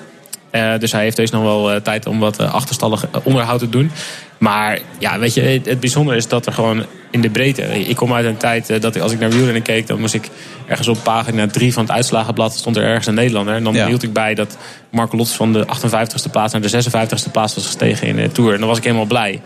[0.54, 3.70] Eh, dus hij heeft heus nog wel eh, tijd om wat eh, achterstallig onderhoud te
[3.70, 3.92] doen.
[4.38, 7.62] Maar ja, weet je, het, het bijzondere is dat er gewoon in de breedte...
[7.88, 9.88] Ik kom uit een tijd dat ik, als ik naar wielrennen keek...
[9.88, 10.30] dan moest ik
[10.68, 12.56] ergens op pagina 3 van het uitslagenblad...
[12.56, 13.56] stond er ergens een Nederlander.
[13.56, 13.88] En dan Ja.
[13.88, 14.58] hield ik bij dat
[14.92, 16.54] Marco Lots van de 58ste plaats...
[16.54, 18.54] naar de 56ste plaats was gestegen in de Tour.
[18.54, 19.42] En dan was ik helemaal blij.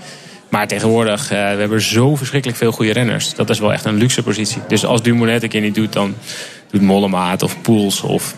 [0.50, 3.34] Maar tegenwoordig, we hebben zo verschrikkelijk veel goede renners.
[3.34, 4.62] Dat is wel echt een luxe positie.
[4.68, 6.16] Dus als Dumoulin het een keer niet doet, dan
[6.72, 8.36] doet Mollema het of Poels of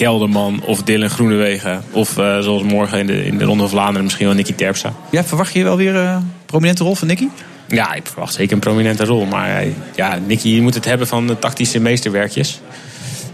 [0.00, 1.82] Kelderman of Dylan Groenewegen.
[1.90, 4.92] Of eh, zoals morgen in de, in de Ronde van Vlaanderen misschien wel Nicky Terpstra.
[5.10, 7.28] Ja, verwacht je wel weer eh, een prominente rol van Nicky?
[7.68, 9.24] Ja, ik verwacht zeker een prominente rol.
[9.24, 12.60] Maar eh, ja, Nicky moet het hebben van de tactische meesterwerkjes.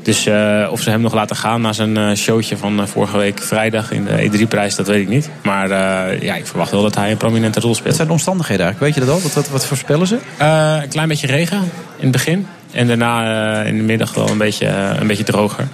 [0.02, 3.16] Dus eh, of ze hem nog laten gaan na zijn eh, showtje van eh, vorige
[3.16, 5.30] week vrijdag in de E3-prijs, dat weet ik niet.
[5.42, 7.86] Maar eh, ja, ik verwacht wel dat hij een prominente rol speelt.
[7.86, 8.94] Wat zijn de omstandigheden eigenlijk?
[8.94, 9.28] Weet je dat al?
[9.28, 10.18] Wat, wat, wat voorspellen ze?
[10.36, 11.58] Eh, een klein beetje regen
[11.96, 12.46] in het begin.
[12.70, 15.68] En daarna eh, in de middag wel een beetje, eh, een beetje droger.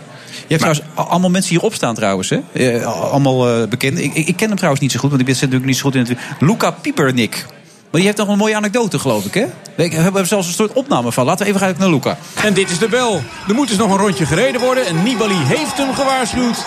[0.53, 2.41] Je hebt trouwens allemaal mensen hier opstaan trouwens, hè?
[2.53, 3.99] Eh, allemaal eh, bekend.
[3.99, 5.83] Ik, ik, ik ken hem trouwens niet zo goed, want ik zit natuurlijk niet zo
[5.83, 6.19] goed in het...
[6.41, 7.47] Luca Piepernik.
[7.91, 9.47] Maar die heeft nog een mooie anekdote, geloof ik, hè?
[9.77, 11.25] We hebben er zelfs een soort opname van.
[11.25, 12.17] Laten we even gaan naar Luca.
[12.43, 13.23] En dit is de bel.
[13.49, 14.87] Er moet dus nog een rondje gereden worden.
[14.87, 16.65] En Nibali heeft hem gewaarschuwd.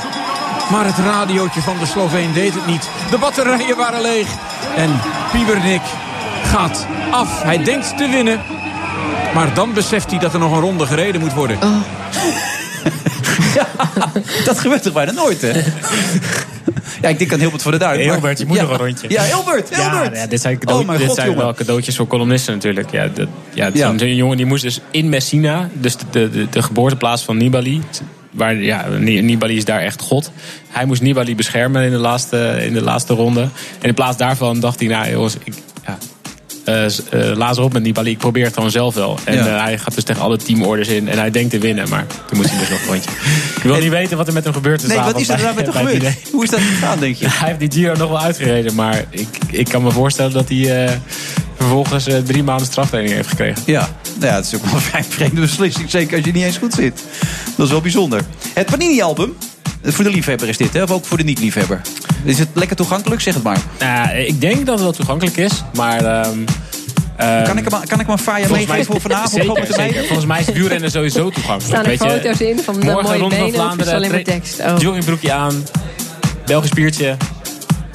[0.71, 2.89] Maar het radiootje van de Sloveen deed het niet.
[3.09, 4.27] De batterijen waren leeg.
[4.75, 4.99] En
[5.31, 5.81] Piebernik
[6.43, 7.43] gaat af.
[7.43, 8.41] Hij denkt te winnen.
[9.33, 11.57] Maar dan beseft hij dat er nog een ronde gereden moet worden.
[14.45, 15.51] Dat gebeurt toch bijna nooit, hè?
[17.01, 17.99] Ja, ik denk aan Hilbert voor de Duin.
[17.99, 18.61] maar- Hilbert, je moet ja.
[18.61, 19.09] nog een rondje.
[19.09, 20.15] Ja, Hilbert, Ja, Hilbert.
[20.17, 22.91] ja, dit zijn, cadeau- Oh dit god, zijn wel cadeautjes voor columnisten natuurlijk.
[22.91, 23.97] Ja, dat, ja, Ja.
[23.97, 27.81] Zo'n jongen die moest dus in Messina, dus de, de, de, de geboorteplaats van Nibali.
[28.31, 30.31] Waar, ja, Ni- Nibali is daar echt god.
[30.69, 33.41] Hij moest Nibali beschermen in de laatste, in de laatste ronde.
[33.81, 35.53] En in plaats daarvan dacht hij, nou jongens, ik,
[35.85, 35.97] ja,
[36.65, 39.19] eh, eh, laat op met Nibali, ik probeer het gewoon zelf wel.
[39.23, 39.45] En Ja.
[39.55, 41.89] eh, hij gaat dus tegen alle teamorders in en hij denkt te winnen.
[41.89, 43.09] Maar toen moest hij dus nog een rondje.
[43.55, 44.87] Ik wil niet weten wat er met hem gebeurd is.
[44.87, 46.15] Nee, wat is er daar met hem gebeurd?
[46.31, 47.25] Hoe is dat gegaan, denk je?
[47.39, 50.99] Hij heeft die Giro nog wel uitgereden, maar ik, ik kan me voorstellen dat hij
[51.57, 53.61] vervolgens drie maanden straftraining heeft gekregen.
[53.65, 53.89] Ja,
[54.19, 55.89] nou ja, het is ook wel een vrij vreemde beslissing.
[55.89, 57.03] Zeker als je niet eens goed zit.
[57.55, 58.21] Dat is wel bijzonder.
[58.53, 59.33] Het Panini-album.
[59.85, 60.83] Voor de liefhebber is dit, hè?
[60.83, 61.81] Of ook voor de niet-liefhebber?
[62.23, 63.21] Is het lekker toegankelijk?
[63.21, 63.57] Zeg het maar.
[63.79, 66.05] Nou, ik denk dat het wel toegankelijk is, maar...
[66.05, 66.37] ehm,
[67.17, 69.29] ehm, Kan ik hem, kan ik hem een faya volgens mij- meegeven voor vanavond?
[69.29, 70.03] Zeker, Gewoon met de zeker.
[70.05, 71.63] Volgens mij is wielrennen sowieso toegankelijk.
[71.65, 73.93] staan er Weet je, foto's in van de morgen mooie Ronde van benen is het
[73.95, 74.59] alleen maar tra- tekst?
[74.59, 74.75] Oh.
[74.77, 75.63] Joggingbroekje aan,
[76.45, 77.17] Belgisch biertje,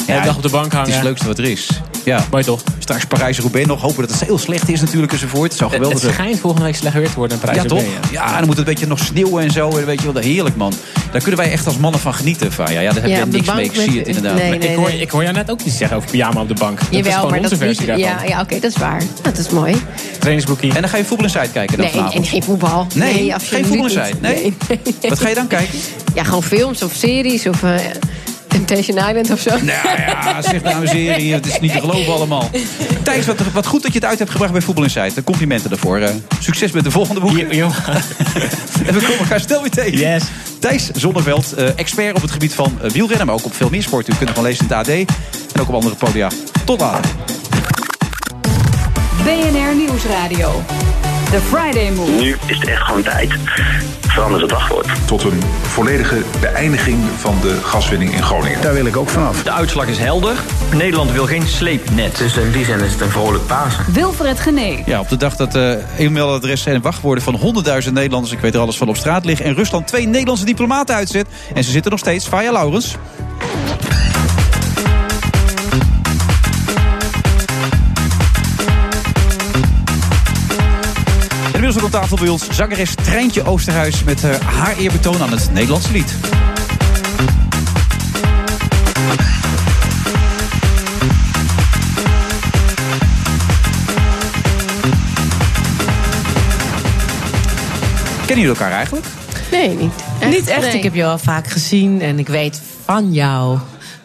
[0.07, 0.79] hele dag op de bank hangen.
[0.81, 1.69] Het is het leukste wat er is.
[2.05, 2.25] Ja.
[2.31, 2.63] Mooi toch?
[2.79, 3.81] Straks Parijs-Roubaix nog.
[3.81, 5.49] Hopen dat het heel slecht is natuurlijk enzovoort.
[5.51, 6.23] Het zou Het, geweldig het zijn.
[6.23, 7.63] schijnt volgende week slecht weer te worden in Parijs.
[7.63, 7.83] Ja, toch?
[8.11, 9.71] Ja, dan moet het een beetje nog sneeuwen en zo.
[9.77, 10.73] En weet je wel, heerlijk man.
[11.13, 12.53] Daar kunnen wij echt als mannen van genieten.
[12.53, 12.73] Van.
[12.73, 13.57] Ja, ja, daar heb Ja, je de niks mee.
[13.57, 14.35] bank Ik zie met- het inderdaad.
[14.41, 16.49] nee, Maar nee, ik, hoor, ik hoor jou net ook iets zeggen over pyjama op
[16.49, 16.79] de bank.
[16.79, 18.05] dat is Jawel, gewoon maar onze dat is versie niet...
[18.05, 18.27] daarvan.
[18.29, 19.03] Ja, ja oké, dat is waar.
[19.23, 19.75] Dat is mooi.
[20.19, 20.75] Trainingsbroekie.
[20.75, 22.87] En dan ga je voetbal Inside kijken dan Nee, en geen voetbal.
[22.95, 23.85] Nee, Nee, geen voetbal.
[23.87, 24.15] Inside.
[24.21, 24.55] Nee?
[25.09, 25.79] Wat ga je dan kijken?
[26.15, 27.75] Ja, gewoon films of series of eh,
[28.51, 29.51] Temptation Island of zo.
[29.51, 31.33] Nou ja, zeg nou een serie.
[31.33, 32.51] Het is niet te geloven allemaal.
[33.03, 35.25] Thijs, wat, wat goed dat je het uit hebt gebracht bij Voetbal Insight.
[35.25, 35.99] Complimenten daarvoor.
[35.99, 37.39] Eh, succes met de volgende boek.
[37.39, 37.49] en
[38.95, 39.99] we komen elkaar snel weer tegen.
[39.99, 40.23] Yes.
[40.59, 43.83] Thijs Zonneveld, eh, expert op het gebied van eh, wielrennen, maar ook op veel meer
[43.83, 44.13] sporten.
[44.13, 44.95] U kunt het gewoon lezen in het AD
[45.55, 46.29] en ook op andere podia.
[46.65, 47.11] Tot later.
[49.25, 50.63] BNR Nieuwsradio.
[51.31, 52.11] The Friday Move.
[52.11, 53.33] Nu is het echt gewoon tijd.
[54.01, 54.87] Verander het wachtwoord.
[55.07, 58.61] Tot een volledige beëindiging van de gaswinning in Groningen.
[58.61, 59.43] Daar wil ik ook vanaf.
[59.43, 60.37] De uitslag is helder.
[60.75, 62.17] Nederland wil geen sleepnet.
[62.17, 63.85] Dus in die zin is het een vrolijk Pasen.
[63.93, 64.83] Wilfred Genee.
[64.87, 67.39] Ja, op de dag dat eh e-mailadressen en wachtwoorden van
[67.85, 70.95] 100.000 Nederlanders, ik weet er alles van, op straat liggen en Rusland twee Nederlandse diplomaten
[70.95, 71.27] uitzet.
[71.55, 72.27] En ze zitten nog steeds.
[72.27, 72.97] Faya Laurens.
[81.71, 85.31] En inmiddels ook op tafel bij ons zangeres Treintje Oosterhuis met eh, haar eerbetoon aan
[85.31, 86.15] het Nederlandse lied.
[98.27, 99.07] Kennen jullie elkaar eigenlijk?
[99.51, 100.31] Nee, niet echt.
[100.31, 100.61] Niet echt.
[100.61, 100.77] Nee.
[100.77, 103.59] Ik heb je al vaak gezien en ik weet van jou.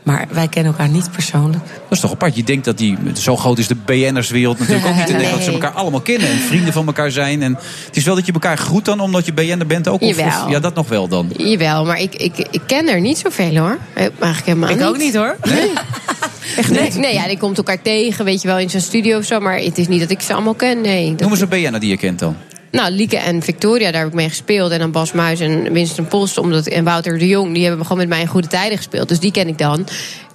[0.05, 1.63] Maar wij kennen elkaar niet persoonlijk.
[1.65, 2.35] Dat is toch apart.
[2.35, 5.09] Je denkt dat die, zo groot is de BN'erswereld natuurlijk ook niet.
[5.09, 7.41] En dat ze elkaar allemaal kennen en vrienden van elkaar zijn.
[7.41, 7.53] En
[7.85, 10.01] het is wel dat je elkaar groet dan, omdat je BN'er bent ook.
[10.01, 10.17] Of,
[10.49, 11.29] ja, dat nog wel dan.
[11.37, 13.77] Jawel, maar ik, ik, ik ken er niet zoveel hoor.
[13.93, 14.85] Eh, Eigenlijk helemaal Ik niet.
[14.85, 15.35] ook niet hoor.
[15.43, 15.71] Nee.
[16.57, 19.25] Echt nee, nee, ja, die komt elkaar tegen, weet je wel, in zijn studio of
[19.25, 19.39] zo.
[19.39, 21.09] Maar het is niet dat ik ze allemaal ken, nee.
[21.09, 22.35] Dat- Noem eens een BN'er die je kent dan.
[22.75, 24.71] Nou, Lieke en Victoria, daar heb ik mee gespeeld.
[24.71, 27.53] En dan Bas Muis en Winston Post omdat, en Wouter de Jong...
[27.53, 29.07] die hebben gewoon met mij in goede tijden gespeeld.
[29.07, 29.87] Dus die ken ik dan.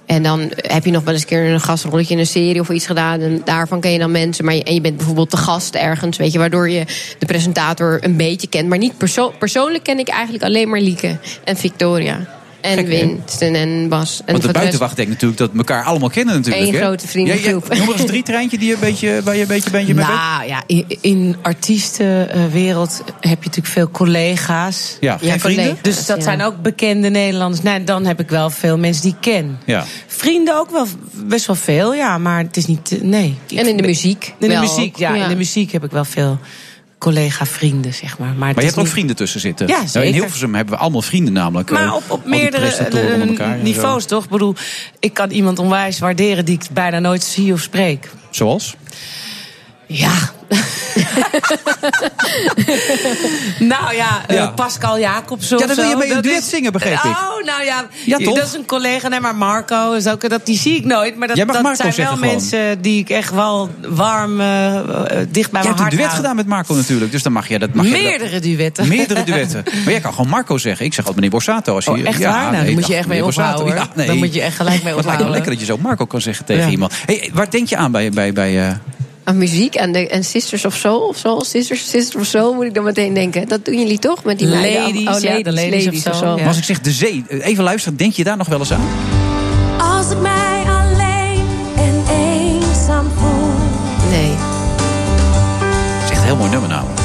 [0.05, 2.69] En dan heb je nog wel eens een keer een gastrolletje in een serie of
[2.69, 3.21] iets gedaan.
[3.21, 4.45] En daarvan ken je dan mensen.
[4.45, 6.39] Maar je, en je bent bijvoorbeeld te gast ergens, weet je...
[6.39, 6.85] waardoor je
[7.19, 8.69] de presentator een beetje kent.
[8.69, 12.40] Maar niet perso persoonlijk ken ik eigenlijk alleen maar Lieke en Victoria.
[12.61, 12.87] En Gek?
[12.87, 14.21] Winston en Bas.
[14.25, 16.67] En Want de buitenwacht denkt natuurlijk dat we elkaar allemaal kennen natuurlijk.
[16.67, 17.63] Eén grote vriendengroep.
[17.67, 19.69] Ja, ja, noem maar eens drie treintje die je een beetje, waar je een beetje,
[19.69, 20.17] beetje mee bent.
[20.17, 24.97] Nou ja, in, in artiestenwereld heb je natuurlijk veel collega's.
[24.99, 25.63] Ja, geen vrienden?
[25.63, 26.23] collega's, Dus dat ja.
[26.23, 27.61] zijn ook bekende Nederlanders.
[27.61, 29.59] Nou, dan heb ik wel veel mensen die ik ken.
[29.65, 29.85] Ja.
[30.07, 32.91] Vrienden ook wel best wel veel, ja, maar het is niet.
[32.91, 33.37] eh, Nee.
[33.55, 35.15] En in de muziek In de wel muziek, ja.
[35.15, 36.39] In de muziek heb ik wel veel
[37.01, 38.27] collega-vrienden, zeg maar.
[38.27, 39.67] Maar, Maar je hebt ook vrienden tussen zitten.
[39.67, 40.13] Ja, Nou, in.
[40.13, 41.69] Hilversum hebben we allemaal vrienden namelijk.
[41.71, 44.23] Maar eh, op, meerdere eh, elkaar niveaus, toch?
[44.23, 44.55] Ik bedoel,
[44.99, 48.09] ik kan iemand onwijs waarderen die ik bijna nooit zie of spreek.
[48.29, 48.75] Zoals?
[49.91, 50.11] Ja.
[53.59, 54.47] nou ja, Ja.
[54.47, 57.03] Pascal Jacobsen Ja, dan wil je mee een duet is- zingen, begreep ik.
[57.05, 57.85] Oh, nou ja.
[58.05, 58.35] Ja, toch?
[58.35, 59.07] Dat is een collega.
[59.07, 60.29] Nee, maar Marco is ook...
[60.29, 61.17] Dat, die zie ik nooit.
[61.17, 62.19] Maar dat, Jij mag dat Marco zijn wel gewoon.
[62.33, 64.83] mensen die ik echt wel warm eh, eh,
[65.29, 66.15] dicht bij Je mijn hebt een hart duet hou.
[66.15, 67.11] gedaan met Marco natuurlijk.
[67.11, 67.73] Dus dan mag je dat.
[67.73, 68.87] Mag je dat- Meerdere duetten.
[68.87, 69.63] Meerdere duetten.
[69.83, 70.85] Maar jij kan gewoon Marco zeggen.
[70.85, 71.75] Ik zeg altijd meneer Borsato.
[71.75, 72.51] Als je, Oh, echt waar?
[72.51, 73.75] Nou, daar moet je echt mee ophouden.
[73.75, 74.07] Ja, nee.
[74.07, 75.31] Dan moet je echt gelijk mee Wat lijkt me ophouden.
[75.31, 76.69] lekker dat je zo Marco kan zeggen tegen Ja.
[76.69, 76.93] iemand.
[77.05, 78.09] Hey, waar denk je aan bij...
[78.09, 78.73] bij, bij eh,
[79.23, 81.43] Aan muziek en, de, en Sisters of Soul of Soul.
[81.43, 83.47] Sisters, Sisters of Soul moet ik dan meteen denken.
[83.47, 84.81] Dat doen jullie toch met die meiden?
[84.83, 86.35] Ladies, Oh, ja, de Ladies of Soul, ja.
[86.35, 87.97] Maar als ik zeg de zee, eh, even luisteren.
[87.97, 88.87] Denk je daar nog wel eens aan?
[89.77, 91.45] Als ik mij alleen
[91.77, 93.49] en eenzaam voel.
[94.09, 94.31] Nee.
[94.31, 96.99] Het is echt helemaal mooi nummer namelijk.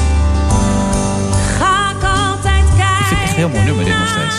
[1.57, 2.99] Ga ik altijd kijken.
[2.99, 4.35] Ik vind het echt een heel mooi nummer dit nog steeds.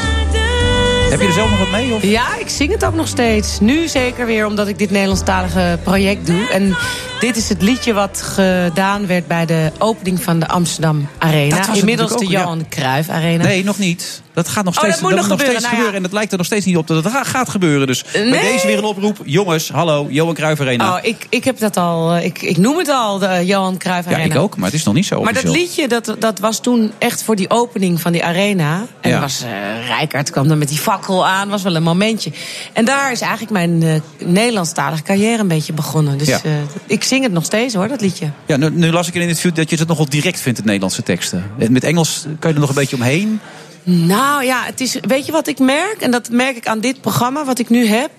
[1.10, 1.94] Heb je er zelf nog wat mee?
[1.94, 2.02] Of?
[2.02, 3.60] Ja, ik zing het ook nog steeds.
[3.60, 6.48] Nu zeker weer omdat ik dit Nederlandstalige project doe.
[6.48, 6.76] En
[7.20, 11.72] dit is het liedje wat gedaan werd bij de opening van de Amsterdam Arena.
[11.74, 12.40] Inmiddels de ja.
[12.40, 13.44] Johan Cruijff Arena.
[13.44, 14.22] Nee, nog niet.
[14.34, 15.60] Dat gaat nog Oh, steeds, dat moet nog nog gebeuren.
[15.60, 15.78] steeds Nou ja.
[15.78, 15.96] gebeuren.
[15.96, 17.86] En het lijkt er nog steeds niet op dat het ga- gaat gebeuren.
[17.86, 18.52] Dus bij Nee.
[18.52, 19.18] deze weer een oproep.
[19.24, 20.92] Jongens, hallo, Johan Cruijff Arena.
[20.94, 22.12] Oh, ik, ik heb dat al.
[22.14, 24.34] eh, Ik, ik noem het al, de Johan Cruijff ja, Arena.
[24.34, 26.92] ik ook, maar het is nog niet zo Maar dat liedje, dat, dat was toen
[26.98, 28.86] echt voor die opening van die arena.
[29.00, 29.20] En Ja.
[29.20, 32.30] was, eh Rijkaard kwam dan met die fakkel aan, was wel een momentje.
[32.72, 36.18] En daar is eigenlijk mijn eh Nederlandstalige carrière een beetje begonnen.
[36.18, 36.40] Dus Ja.
[36.86, 38.30] ik zing het nog steeds hoor, dat liedje.
[38.46, 40.66] Ja, nu, nu las ik in een interview dat je het nogal direct vindt, het
[40.66, 41.50] Nederlandse teksten.
[41.58, 43.40] En Met Engels kan je er nog een beetje omheen.
[43.82, 45.96] Nou ja, het is, weet je wat ik merk?
[46.00, 48.10] En dat merk ik aan dit programma wat ik nu heb.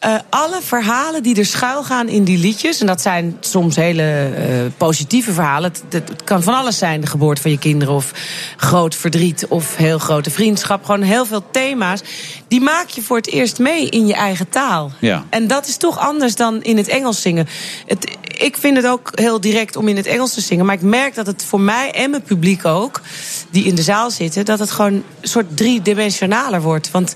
[0.00, 2.80] Eh, alle verhalen die er schuil gaan in die liedjes.
[2.80, 4.44] En dat zijn soms hele eh,
[4.76, 5.70] positieve verhalen.
[5.70, 7.00] Het, het- het kan van alles zijn.
[7.00, 7.94] De geboorte van je kinderen.
[7.94, 8.10] Of
[8.56, 9.46] groot verdriet.
[9.48, 10.84] Of heel grote vriendschap.
[10.84, 12.00] Gewoon heel veel thema's.
[12.48, 14.92] Die maak je voor het eerst mee in je eigen taal.
[15.00, 15.24] Ja.
[15.30, 17.48] En dat is toch anders dan in het Engels zingen.
[17.86, 20.66] Het, ik vind het ook heel direct om in het Engels te zingen.
[20.66, 23.00] Maar ik merk dat het voor mij en mijn publiek ook,
[23.50, 26.90] die in de zaal zitten, dat het gewoon een soort driedimensionaler wordt.
[26.90, 27.14] Want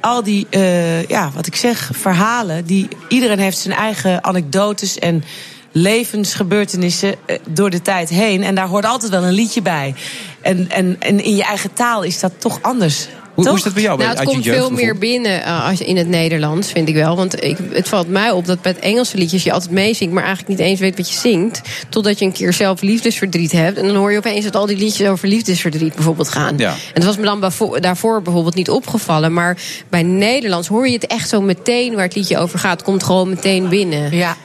[0.00, 5.24] al die, eh, ja, wat ik zeg, verhalen, die, iedereen heeft zijn eigen anekdotes en
[5.72, 8.42] levensgebeurtenissen eh, door de tijd heen.
[8.42, 9.94] En daar hoort altijd wel een liedje bij.
[10.42, 13.08] En, en, en in je eigen taal is dat toch anders.
[13.38, 13.98] Hoe, hoe is dat bij jou?
[13.98, 16.88] Nou, het uit je komt jeugd veel meer binnen eh, als in het Nederlands, vind
[16.88, 17.16] ik wel.
[17.16, 20.14] Want ik, het valt mij op dat bij het Engelse liedjes je altijd meezingt...
[20.14, 21.60] maar eigenlijk niet eens weet wat je zingt.
[21.88, 23.78] Totdat je een keer zelf liefdesverdriet hebt.
[23.78, 26.56] En dan hoor je opeens dat al die liedjes over liefdesverdriet bijvoorbeeld gaan.
[26.56, 26.70] Ja.
[26.70, 27.40] En dat was me dan
[27.80, 29.32] daarvoor bijvoorbeeld niet opgevallen.
[29.32, 29.56] Maar
[29.88, 32.82] bij Nederlands hoor je het echt zo meteen waar het liedje over gaat.
[32.82, 34.16] Komt gewoon meteen binnen.
[34.16, 34.36] Ja.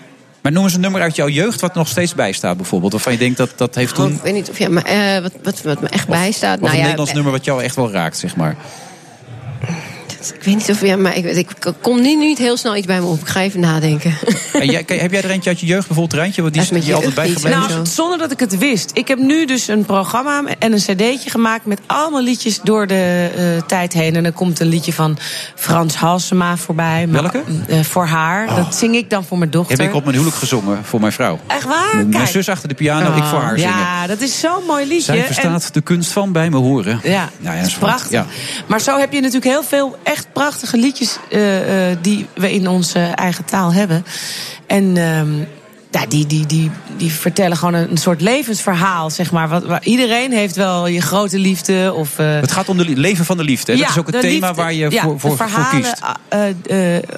[0.44, 2.92] Maar noem eens een nummer uit jouw jeugd wat nog steeds bijstaat bijvoorbeeld.
[2.92, 4.06] Waarvan je denkt dat dat heeft toen...
[4.06, 6.56] Oh, ik weet niet of ja, maar, eh, wat, wat, wat me echt bijstaat.
[6.56, 8.56] Of nou een ja, Nederlands nummer wat jou echt wel raakt, zeg maar.
[10.32, 11.48] Ik weet niet of ja, maar ik, ik,
[11.82, 13.20] kom nu niet heel snel iets bij me op.
[13.20, 14.14] Ik ga even nadenken.
[14.54, 16.94] En jij, heb jij er eentje uit je jeugd, bijvoorbeeld Rijntje, wat die is je
[16.94, 17.60] altijd bijgebleven?
[17.60, 18.92] Nou, zonder dat ik het wist.
[18.94, 21.66] Ik heb nu dus een programma en een cd'tje gemaakt...
[21.66, 24.16] met allemaal liedjes door de eh, tijd heen.
[24.16, 25.18] En er komt een liedje van
[25.56, 27.08] Frans Halsema voorbij.
[27.08, 27.44] Maar, Welke?
[27.68, 28.56] eh, voor haar.
[28.56, 29.78] Dat zing ik dan voor mijn dochter.
[29.78, 31.40] Heb ik op mijn huwelijk gezongen voor mijn vrouw.
[31.48, 31.96] Echt waar?
[31.96, 32.28] Mijn Kijk.
[32.28, 33.78] zus achter de piano, ik voor haar zingen.
[33.78, 35.04] Ja, dat is zo'n mooi liedje.
[35.04, 37.00] Zij En- verstaat de kunst van bij me horen.
[37.04, 38.12] Ja, ja, dat is prachtig.
[38.12, 38.26] Ja.
[38.68, 42.68] Maar zo heb je natuurlijk heel veel echt prachtige liedjes eh, eh, die we in
[42.68, 44.06] onze eigen taal hebben.
[44.68, 45.34] En ehm,
[45.92, 49.50] ja, die, die, die, die vertellen gewoon een, soort levensverhaal, zeg maar.
[49.50, 51.94] Wat, waar iedereen heeft wel je grote liefde.
[51.96, 53.72] Of, eh, Het gaat om het leven van de liefde.
[53.72, 53.78] hè?
[53.78, 54.62] ja, dat is ook het thema liefde.
[54.62, 56.02] waar je Ja, voor, voor, voor kiest.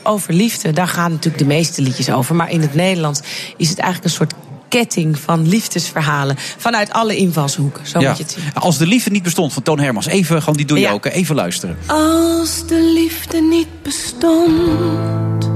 [0.03, 2.35] over liefde, daar gaan natuurlijk de meeste liedjes over.
[2.35, 3.21] Maar in het Nederlands
[3.57, 4.33] is het eigenlijk een soort
[4.79, 6.35] ketting van liefdesverhalen.
[6.57, 8.07] Vanuit alle invalshoeken, zo Ja.
[8.07, 8.43] moet je het zien.
[8.53, 10.05] Als de liefde niet bestond van Toon Hermans.
[10.05, 10.91] Even, gewoon die doe je Ja.
[10.91, 11.05] ook.
[11.05, 11.77] Even luisteren.
[11.85, 15.49] Als de liefde niet bestond,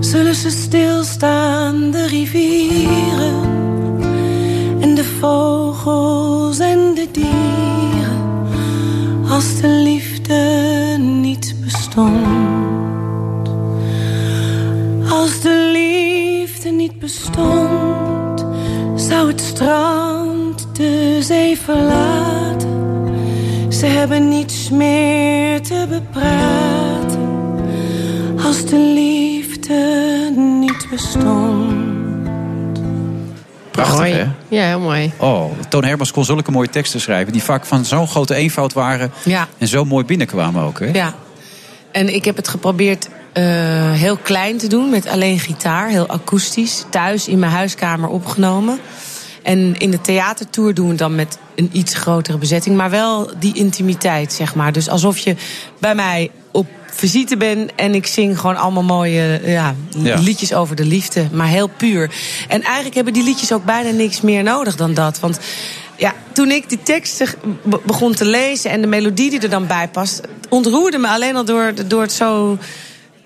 [0.00, 3.34] zullen ze stilstaan, de rivieren
[4.80, 8.22] en de vogels en de dieren.
[9.30, 10.34] Als de liefde
[10.98, 12.26] niet bestond,
[15.10, 18.03] als de liefde niet bestond,
[19.08, 22.72] zou het strand de zee verlaten.
[23.68, 27.28] Ze hebben niets meer te bepraten
[28.44, 31.72] als de liefde niet bestond.
[33.70, 34.12] Prachtig, Mooi.
[34.12, 34.26] hè?
[34.48, 35.12] Ja, heel mooi.
[35.16, 37.32] Oh, Toon Hermans kon zulke mooie teksten schrijven...
[37.32, 39.12] die vaak van zo'n grote eenvoud waren...
[39.24, 39.48] Ja.
[39.58, 40.86] en zo mooi binnenkwamen ook, hè?
[40.92, 41.14] Ja.
[41.92, 43.08] En ik heb het geprobeerd
[43.42, 48.78] heel klein te doen met alleen gitaar, heel akoestisch, thuis in mijn huiskamer opgenomen.
[49.42, 53.54] En in de theatertour doen we dan met een iets grotere bezetting, maar wel die
[53.54, 54.72] intimiteit, zeg maar.
[54.72, 55.36] Dus alsof je
[55.78, 60.18] bij mij op visite bent en ik zing gewoon allemaal mooie ja, Ja.
[60.18, 62.10] liedjes over de liefde, maar heel puur.
[62.48, 65.20] En eigenlijk hebben die liedjes ook bijna niks meer nodig dan dat.
[65.20, 65.38] Want
[65.96, 67.28] ja, toen ik die teksten
[67.64, 71.36] be- begon te lezen en de melodie die er dan bij past, ontroerde me alleen
[71.36, 72.58] al door, door het zo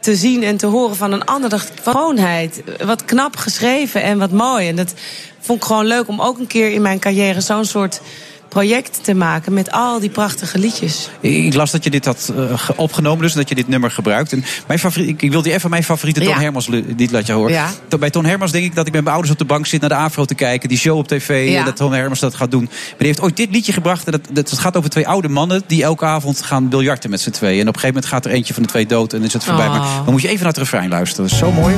[0.08, 1.50] te zien en te horen van een ander.
[1.50, 4.68] Dacht ik, schoonheid, wat knap geschreven en wat mooi.
[4.68, 4.94] En dat
[5.40, 8.00] vond ik gewoon leuk om ook een keer in mijn carrière zo'n soort
[8.48, 11.08] project te maken met al die prachtige liedjes.
[11.20, 14.32] Ik las dat je dit had eh, ge- opgenomen, dus dat je dit nummer gebruikt.
[14.32, 16.38] En mijn favoriet, ik, ik wilde even mijn favoriete Toon Ja.
[16.40, 17.52] Hermans li- lied laten horen.
[17.52, 17.70] Ja.
[17.98, 19.90] Bij Toon Hermans denk ik dat ik met mijn ouders op de bank zit naar
[19.90, 20.68] de AVRO te kijken.
[20.68, 21.64] Die show op tv, Ja.
[21.64, 22.64] dat Toon Hermans dat gaat doen.
[22.64, 24.06] Maar die heeft ooit dit liedje gebracht.
[24.06, 27.20] En dat, dat, het gaat over twee oude mannen die elke avond gaan biljarten met
[27.20, 27.60] z'n tweeën.
[27.60, 29.44] En op een gegeven moment gaat er eentje van de twee dood en is het
[29.44, 29.66] voorbij.
[29.66, 29.72] Oh.
[29.78, 31.24] Maar dan moet je even naar het refrein luisteren.
[31.24, 31.76] Dat is zo mooi.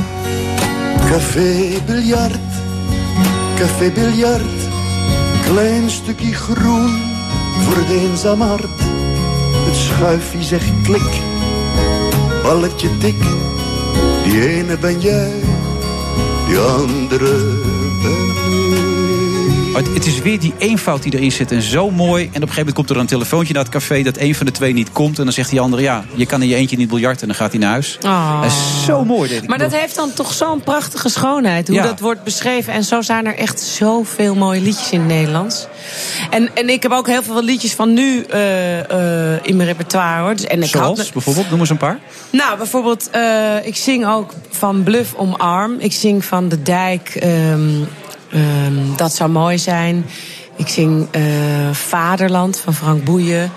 [1.09, 2.35] Café biljart,
[3.57, 4.41] café biljart,
[5.51, 6.89] Klein stukje groen
[7.63, 8.79] voor het eenzame hart.
[9.65, 11.21] Het schuifje zegt klik,
[12.43, 13.15] balletje tik.
[14.23, 15.31] Die ene ben jij,
[16.47, 17.59] die andere
[18.01, 18.40] ben
[19.71, 22.23] Maar het, het is weer die eenvoud die erin zit en zo mooi.
[22.23, 24.01] En op een gegeven moment komt er een telefoontje naar het café...
[24.03, 25.17] dat een van de twee niet komt.
[25.17, 27.21] En dan zegt die andere, ja, je kan in je eentje niet biljarten.
[27.21, 27.97] En dan gaat hij naar huis.
[28.01, 28.41] Oh.
[28.41, 29.29] Dat is zo mooi.
[29.29, 29.47] Dit.
[29.47, 31.83] Maar dat heeft dan toch zo'n prachtige schoonheid, hoe Ja.
[31.83, 32.73] dat wordt beschreven.
[32.73, 35.67] En zo zijn er echt zoveel mooie liedjes in het Nederlands.
[36.29, 38.79] En, en ik heb ook heel veel liedjes van nu eh,
[39.33, 40.35] eh, in mijn repertoire hoor.
[40.35, 41.99] Dus, en ik had, Zoals, bijvoorbeeld, noem eens een paar.
[42.31, 45.75] nou, bijvoorbeeld, eh, ik zing ook van Bluff Omarm.
[45.77, 47.69] Ik zing van De Dijk, ehm,
[48.31, 50.05] ehm, Dat zou mooi zijn.
[50.55, 51.21] Ik zing eh,
[51.71, 53.51] Vaderland van Frank Boeien.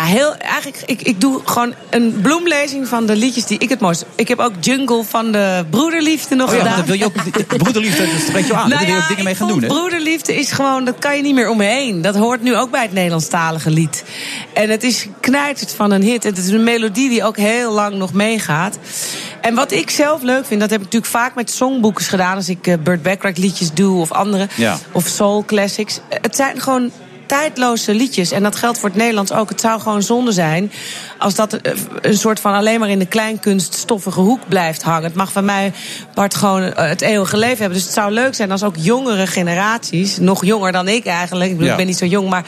[0.00, 3.80] Ja, heel, eigenlijk, ik, ik doe gewoon een bloemlezing van de liedjes die ik het
[3.80, 4.04] mooist...
[4.14, 6.76] Ik heb ook Jungle van de Broederliefde nog Oh ja, gedaan.
[6.76, 7.12] dat wil je ook,
[7.46, 8.68] broederliefde, dat spreekt je aan.
[8.68, 9.66] Nou Daar wil je ja, ook dingen mee gaan doen, hè?
[9.66, 12.02] Broederliefde is gewoon, dat kan je niet meer omheen.
[12.02, 14.04] Dat hoort nu ook bij het Nederlandstalige lied.
[14.54, 16.22] En het is knijterd van een hit.
[16.22, 18.78] Het is een melodie die ook heel lang nog meegaat.
[19.40, 22.36] En wat ik zelf leuk vind, dat heb ik natuurlijk vaak met songboekers gedaan.
[22.36, 24.48] Als ik eh, Burt Bacharach liedjes doe of andere.
[24.54, 24.78] Ja.
[24.92, 26.00] Of soul classics.
[26.08, 26.90] Het zijn gewoon
[27.30, 28.30] tijdloze liedjes.
[28.32, 29.48] En dat geldt voor het Nederlands ook.
[29.48, 30.72] Het zou gewoon zonde zijn
[31.18, 35.02] als dat eh, een soort van alleen maar in de kleinkunst stoffige hoek blijft hangen.
[35.04, 35.72] Het mag van mij,
[36.14, 37.76] Bart, gewoon eh, het eeuwige leven hebben.
[37.76, 41.56] Dus het zou leuk zijn als ook jongere generaties, nog jonger dan ik eigenlijk, ik,
[41.56, 41.72] bedoel, Ja.
[41.72, 42.44] ik ben niet zo jong, maar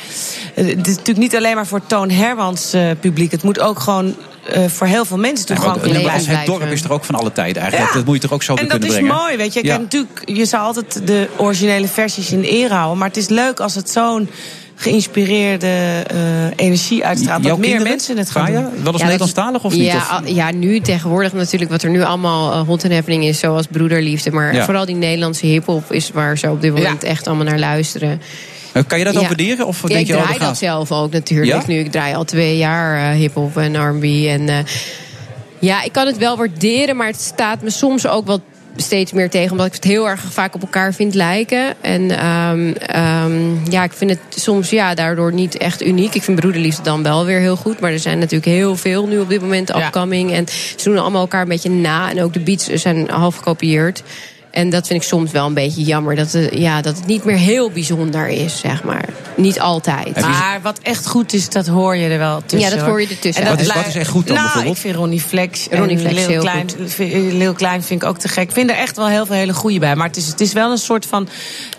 [0.55, 3.31] eh, het is natuurlijk niet alleen maar voor Toon Hermans publiek.
[3.31, 4.15] Het moet ook gewoon
[4.67, 6.37] voor heel veel mensen toegankelijk het, blijven.
[6.37, 7.91] het dorp is er ook van alle tijden eigenlijk.
[7.93, 7.97] Ja.
[7.97, 9.23] Dat moet je toch ook zo En weer dat kunnen is brengen.
[9.23, 9.65] mooi, weet je.
[9.65, 9.77] Ja.
[9.77, 12.99] Natuurlijk, je zou altijd de originele versies in ere houden.
[12.99, 14.31] Maar het is leuk als het zo'n
[14.83, 16.17] geïnspireerde eh,
[16.57, 17.43] energie uitstraalt.
[17.43, 18.83] Jouw Dat meer kinderen, mensen het gaan doen.
[18.83, 19.85] wel eens Nederlandstalig of niet?
[19.85, 23.25] Ja, Of- al- ja, nu tegenwoordig natuurlijk wat er nu allemaal eh, hot and happening
[23.25, 24.31] is, zoals broederliefde.
[24.31, 24.65] Maar Ja.
[24.65, 28.21] vooral die Nederlandse hip-hop is waar ze op dit moment echt allemaal naar luisteren.
[28.73, 29.21] Eh, Kan je dat Ja.
[29.21, 29.67] ook waarderen?
[29.67, 31.63] Of Ja, denk ik je, oh, draai dat zelf ook natuurlijk Ja?
[31.67, 31.79] nu.
[31.79, 34.05] Ik draai al twee jaar eh, hip-hop en RB.
[34.27, 34.57] En eh,
[35.59, 38.41] ja, ik kan het wel waarderen, maar het staat me soms ook wel
[38.77, 41.75] steeds meer tegen, omdat ik het heel erg vaak op elkaar vind lijken.
[41.81, 46.15] En ehm, ehm, ja, ik vind het soms ja, daardoor niet echt uniek.
[46.15, 49.19] Ik vind Broederliefde dan wel weer heel goed, maar er zijn natuurlijk heel veel nu
[49.19, 50.33] op dit moment upcoming.
[50.33, 50.47] En
[50.77, 52.11] ze doen allemaal elkaar een beetje na.
[52.11, 54.03] En ook de beats zijn half gekopieerd.
[54.53, 56.17] En dat vind ik soms wel een beetje jammer.
[56.17, 59.05] Dat, het, ja, dat het niet meer heel bijzonder is, zeg maar.
[59.37, 60.21] Niet altijd.
[60.21, 62.71] Maar wat echt goed is, dat hoor je er wel tussen.
[62.71, 63.43] Ja, dat hoor je ertussen.
[63.45, 64.77] En dat Wat wat is echt goed dan nou, bijvoorbeeld?
[64.77, 68.29] ik vind Ronnie Flex Ronnie Flex Lil Klein, vind- Lil Klein vind ik ook te
[68.29, 68.43] gek.
[68.49, 69.97] Ik vind er echt wel heel veel hele goede bij.
[69.97, 71.29] Maar het is, het is wel een soort van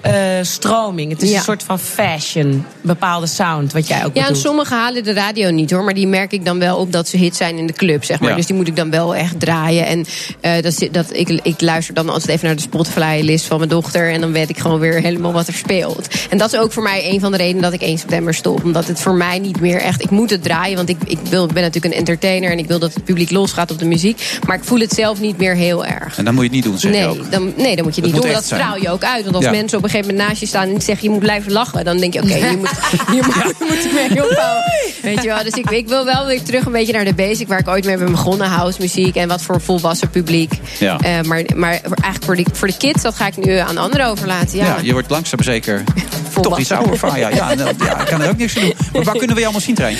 [0.01, 1.11] eh, stroming.
[1.11, 1.37] Het is Ja.
[1.37, 2.65] een soort van fashion.
[2.81, 5.83] Bepaalde sound, wat jij ook Ja, en sommigen halen de radio niet hoor.
[5.83, 8.19] Maar die merk ik dan wel op dat ze hit zijn in de club, zeg
[8.19, 8.29] maar.
[8.29, 8.35] Ja.
[8.35, 9.85] Dus die moet ik dan wel echt draaien.
[9.85, 10.05] En
[10.41, 13.69] eh, dat, zit- dat, ik, ik luister dan altijd even naar de Spotify-list van mijn
[13.69, 14.11] dochter.
[14.11, 16.07] En dan weet ik gewoon weer helemaal wat er speelt.
[16.29, 18.63] En dat is ook voor mij een van de redenen dat ik 1 september stop.
[18.63, 20.01] Omdat het voor mij niet meer echt...
[20.03, 22.51] Ik moet het draaien, want ik, ik, wil, ik ben natuurlijk een entertainer.
[22.51, 24.21] En ik wil dat het publiek losgaat op de muziek.
[24.47, 26.17] Maar ik voel het zelf niet meer heel erg.
[26.17, 27.31] En dan moet je het niet doen, zeg je Nee ook.
[27.31, 28.31] dan, nee, dan moet je het niet moet doen.
[28.33, 29.23] Dat straal je ook uit.
[29.23, 29.51] Want als Ja.
[29.51, 31.97] mensen op een gegeven moment naast je staan en zeggen je moet blijven lachen, dan
[31.97, 32.69] denk je: oké, hier moet,
[33.11, 34.63] hier moet, moet ik mee ophouden.
[35.01, 35.43] Weet je wel?
[35.43, 37.85] Dus ik, ik wil wel weer terug een beetje naar de basic waar ik ooit
[37.85, 40.53] mee ben begonnen: house muziek en wat voor volwassen publiek.
[40.79, 40.99] Ja.
[40.99, 44.07] Eh, maar, maar eigenlijk voor de, voor de kids, dat ga ik nu aan anderen
[44.07, 44.57] overlaten.
[44.57, 44.65] Ja.
[44.65, 45.83] Ja, je wordt langzaam zeker
[46.41, 47.19] toch iets ouder van.
[47.19, 48.73] Ja, ja, nou, ja, ik kan er ook niks aan doen.
[48.93, 49.97] Maar waar kunnen we je allemaal zien, Trein?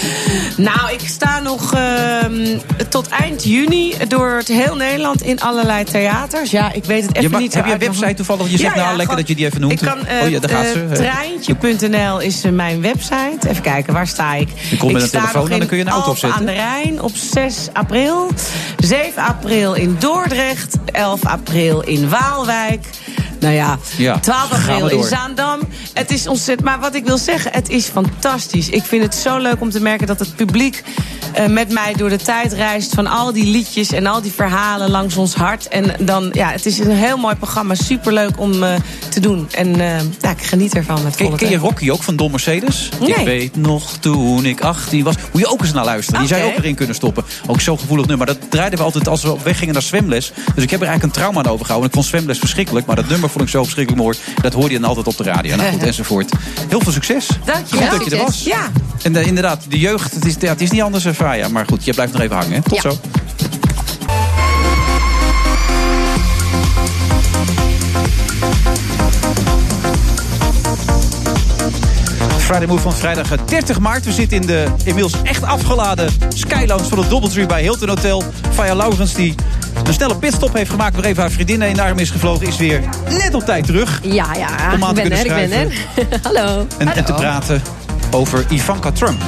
[0.57, 2.57] Nou, ik sta nog ehm,
[2.89, 6.51] tot eind juni door het heel Nederland in allerlei theaters.
[6.51, 7.53] Ja, ik weet het even mag- niet.
[7.53, 8.49] heb je een website toevallig?
[8.51, 9.73] Je zegt nou lekker gewoon- dat je die even noemt.
[9.73, 10.85] Ik kan, eh, Oh ja, daar gaat ze.
[10.89, 13.49] eh, treintje.nl is eh, mijn website.
[13.49, 14.47] Even kijken, waar sta ik?
[14.69, 16.39] Je komt ik met een sta telefoon en dan kun je een auto opzetten.
[16.39, 18.31] aan de Rijn op 6 april.
[18.77, 20.76] 7 april in Dordrecht.
[20.91, 22.85] 11 april in Waalwijk.
[23.44, 25.03] Nou ja, Ja, 12 gaan we april in.
[25.03, 25.60] Zaandam.
[25.94, 26.68] Het is ontzettend.
[26.68, 28.70] Maar wat ik wil zeggen, het is fantastisch.
[28.70, 30.84] Ik vind het zo leuk om te merken dat het publiek
[31.34, 32.94] eh, met mij door de tijd reist.
[32.94, 35.68] Van al die liedjes en al die verhalen langs ons hart.
[35.68, 37.76] En dan, ja, het is een heel mooi programma.
[37.76, 38.76] Superleuk om eh,
[39.10, 39.48] te doen.
[39.52, 41.57] En eh, ja, ik geniet ervan met Ken, ken je.
[41.57, 42.90] Rocky ook van Don Mercedes?
[42.99, 43.10] Nee.
[43.10, 45.15] Ik weet nog toen ik 18 was.
[45.32, 46.20] Moet je ook eens naar luisteren.
[46.20, 47.24] Die zou je ook erin kunnen stoppen.
[47.48, 48.28] Ook zo'n gevoelig nummer.
[48.28, 50.32] Dat draaiden we altijd als we op weg gingen naar zwemles.
[50.56, 51.90] Dus ik heb er eigenlijk een trauma aan overgehouden.
[51.90, 52.86] Ik vond zwemles verschrikkelijk.
[52.86, 54.18] Maar dat nummer vond ik zo verschrikkelijk mooi.
[54.41, 55.55] Dat hoorde je dan altijd op de radio.
[55.55, 56.31] Nou goed, enzovoort.
[56.69, 57.27] Heel veel succes.
[57.45, 57.88] Dankjewel.
[57.89, 58.43] Goed dat je er was.
[58.43, 58.72] Ja.
[59.03, 61.47] En eh, inderdaad, de jeugd, het is, ja, het is niet anders, uh, Faya.
[61.47, 62.51] Maar goed, je blijft nog even hangen.
[62.53, 62.61] Hè?
[62.61, 62.81] Tot Ja.
[62.81, 62.97] zo.
[72.38, 74.05] Friday Move van vrijdag eh, 30 maart.
[74.05, 78.23] We zitten in de inmiddels echt afgeladen Skylounge van het Doubletree bij Hilton Hotel.
[78.51, 79.35] Faya Laurens die
[79.88, 80.95] een snelle pitstop heeft gemaakt...
[80.95, 82.47] waar even haar vriendin heen naar hem is gevlogen...
[82.47, 83.99] is weer net op tijd terug.
[84.03, 86.19] Ja, ja, Om aan ik te ben er, kunnen ik ben er.
[86.34, 86.68] Hallo.
[86.77, 87.61] En, en te praten
[88.11, 89.22] over Ivanka Trump.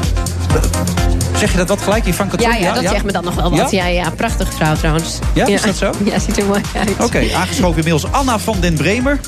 [1.37, 2.61] Zeg je dat wat gelijk, Ivanka Ja, Trump?
[2.63, 3.71] ja, dat zegt me dan nog wel wat.
[3.71, 5.19] Ja, ja, prachtige vrouw trouwens.
[5.33, 5.91] Ja, is dat zo?
[6.11, 6.89] Ja, ziet er mooi uit.
[6.99, 9.19] Oké, aangeschoven inmiddels Anna van den Bremer.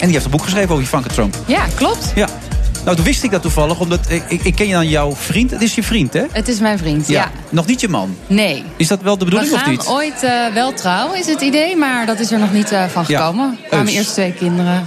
[0.00, 1.36] En die heeft een boek geschreven over Ivanka Trump.
[1.46, 2.12] Ja, klopt.
[2.14, 2.28] Ja.
[2.88, 5.50] Nou, toen wist ik dat toevallig, omdat ik, ik, ken je dan jouw vriend.
[5.50, 6.24] Het is je vriend, hè?
[6.32, 7.30] Het is mijn vriend, ja.
[7.48, 8.16] Nog niet je man.
[8.26, 8.64] Nee.
[8.76, 9.86] Is dat wel de bedoeling We of gaan niet?
[9.86, 11.76] ooit eh, wel trouwen, is het idee.
[11.76, 13.18] Maar dat is er nog niet eh, van Ja.
[13.18, 13.58] gekomen.
[13.62, 13.96] Er kwamen Eus.
[13.96, 14.86] eerst twee kinderen.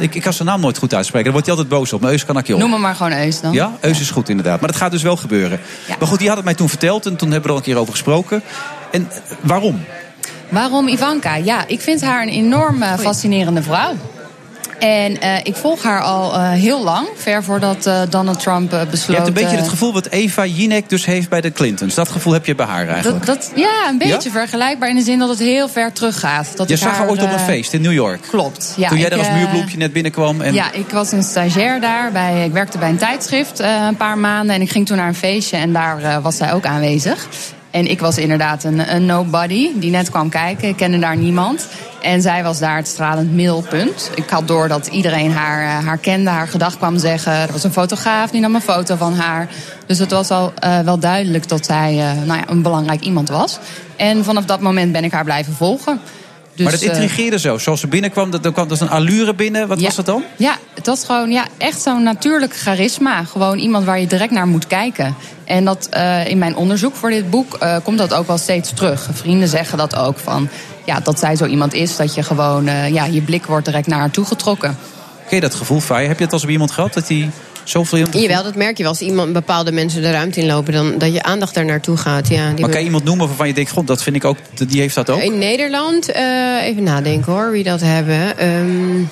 [0.00, 1.24] Ik, ik kan zijn naam nooit goed uitspreken.
[1.24, 2.00] Daar wordt hij altijd boos op.
[2.00, 2.60] Maar Eus kan ik je op.
[2.60, 3.52] Noem hem maar gewoon Eus dan.
[3.52, 4.60] Ja, Eus is goed inderdaad.
[4.60, 5.60] Maar dat gaat dus wel gebeuren.
[5.98, 7.72] Maar goed, die had het mij toen verteld en toen hebben we er al een
[7.72, 8.42] keer over gesproken.
[8.90, 9.84] En eh, waarom?
[10.48, 11.36] Waarom Ivanka?
[11.36, 13.94] Ja, ik vind haar een enorm fascinerende vrouw.
[14.78, 19.06] En eh, ik volg haar al eh, heel lang, ver voordat eh, Donald Trump besloot...
[19.06, 21.94] Je hebt een beetje het gevoel wat Eva Jinek dus heeft bij de Clintons.
[21.94, 23.26] Dat gevoel heb je bij haar eigenlijk.
[23.26, 24.30] dat, dat, ja, een beetje Ja?
[24.30, 26.56] vergelijkbaar in de zin dat het heel ver teruggaat.
[26.56, 28.20] Dat je zag haar ooit op een feest in New York.
[28.28, 28.74] Klopt.
[28.76, 30.40] Ja, toen jij daar als muurbloempje net binnenkwam.
[30.40, 30.54] En...
[30.54, 32.12] Ja, ik was een stagiair daar.
[32.12, 34.54] Bij, ik werkte bij een tijdschrift een paar maanden.
[34.54, 37.26] En ik ging toen naar een feestje en daar was zij ook aanwezig.
[37.74, 40.68] En ik was inderdaad een, nobody die net kwam kijken.
[40.68, 41.68] Ik kende daar niemand.
[42.02, 44.10] En zij was daar het stralend middelpunt.
[44.14, 47.32] Ik had door dat iedereen haar, eh, haar kende, haar gedag kwam zeggen.
[47.32, 49.48] Er was een fotograaf die nam een foto van haar.
[49.86, 53.28] Dus het was al eh, wel duidelijk dat zij eh, nou ja, een belangrijk iemand
[53.28, 53.58] was.
[53.96, 56.00] En vanaf dat moment ben ik haar blijven volgen.
[56.54, 57.58] Dus, maar dat eh, intrigeerde zo.
[57.58, 59.68] Zoals ze binnenkwam, dat, er kwam dus een allure binnen.
[59.68, 59.84] Wat Ja.
[59.86, 60.22] was dat dan?
[60.36, 63.24] Ja, het was gewoon ja, echt zo'n natuurlijk charisma.
[63.24, 65.14] Gewoon iemand waar je direct naar moet kijken.
[65.44, 68.72] En dat eh, in mijn onderzoek voor dit boek eh, komt dat ook wel steeds
[68.74, 69.08] terug.
[69.12, 70.48] Vrienden zeggen dat ook van
[70.84, 73.98] ja, dat zij zo iemand is dat je gewoon ja, je blik wordt direct naar
[73.98, 74.76] haar toegetrokken.
[75.28, 76.08] Ken je dat gevoel, Faya?
[76.08, 77.30] Heb je het als bij iemand gehad dat hij
[77.64, 78.06] zoveel...
[78.10, 78.92] Jawel, dat merk je wel.
[78.92, 82.28] Als iemand bepaalde mensen de ruimte inlopen, dan dat je aandacht daar naartoe gaat.
[82.28, 84.36] Ja, die Maar kan je iemand noemen waarvan je denkt, god, dat vind ik ook,
[84.66, 85.20] die heeft dat ook?
[85.20, 88.38] In Nederland, eh, even nadenken hoor, wie dat hebben.
[88.38, 89.04] Ehm,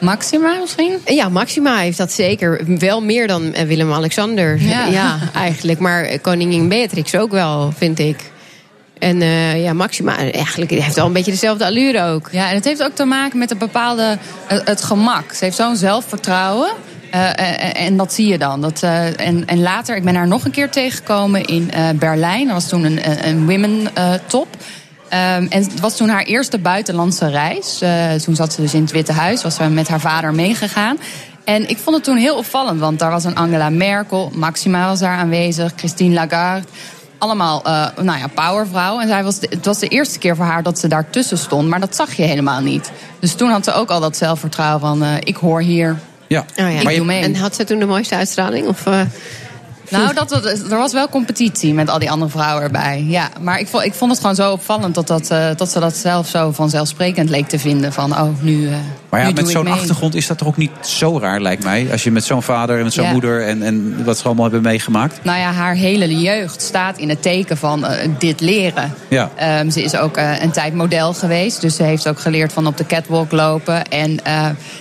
[0.00, 0.98] Maxima misschien?
[1.04, 2.60] Ja, Maxima heeft dat zeker.
[2.78, 4.62] Wel meer dan eh, Willem-Alexander.
[4.62, 4.86] Ja.
[4.86, 5.18] Ja.
[5.34, 5.78] eigenlijk.
[5.78, 8.16] Maar eh, koningin Beatrix ook wel, vind ik.
[8.98, 12.28] En eh, ja, Maxima eigenlijk heeft wel een beetje dezelfde allure ook.
[12.32, 15.32] Ja, en het heeft ook te maken met een bepaalde, het, het gemak.
[15.32, 16.70] Ze heeft zo'n zelfvertrouwen.
[17.14, 18.60] Eh, eh, en dat zie je dan.
[18.60, 22.44] Dat, eh, en, en later, ik ben haar nog een keer tegengekomen in eh, Berlijn.
[22.44, 24.46] Dat was toen een, een- women eh, top.
[25.08, 27.80] Ehm, en het was toen haar eerste buitenlandse reis.
[27.80, 30.96] Eh, toen zat ze dus in het Witte Huis, was ze met haar vader meegegaan.
[31.44, 34.98] En ik vond het toen heel opvallend, want daar was een Angela Merkel, Maxima was
[34.98, 36.66] daar aanwezig, Christine Lagarde.
[37.18, 39.00] Allemaal eh, nou ja, powervrouw.
[39.00, 41.80] En zij was het was de eerste keer voor haar dat ze daartussen stond, maar
[41.80, 42.90] dat zag je helemaal niet.
[43.18, 45.98] Dus toen had ze ook al dat zelfvertrouwen van: eh, ik hoor hier.
[46.34, 46.44] Ja.
[46.64, 47.12] Oh ja.
[47.22, 48.66] En had ze toen de mooiste uitstraling?
[48.66, 49.00] Of, eh,
[49.90, 50.32] Nou, dat,
[50.70, 53.04] er was wel competitie met al die andere vrouwen erbij.
[53.08, 55.80] Ja, maar ik vond, ik vond het gewoon zo opvallend dat, dat, eh, dat ze
[55.80, 57.92] dat zelf zo vanzelfsprekend leek te vinden.
[57.92, 58.74] Van, oh, nu, eh
[59.08, 61.88] Maar ja, nu met zo'n achtergrond is dat toch ook niet zo raar, lijkt mij.
[61.92, 63.12] Als je met zo'n vader en met zo'n Ja.
[63.12, 65.18] moeder en, en wat ze allemaal hebben meegemaakt.
[65.22, 68.94] Nou ja, haar hele jeugd staat in het teken van eh, dit leren.
[69.08, 69.30] Ja.
[69.36, 71.60] Ehm, ze is ook een tijd model geweest.
[71.60, 73.88] Dus ze heeft ook geleerd van op de catwalk lopen.
[73.88, 74.18] En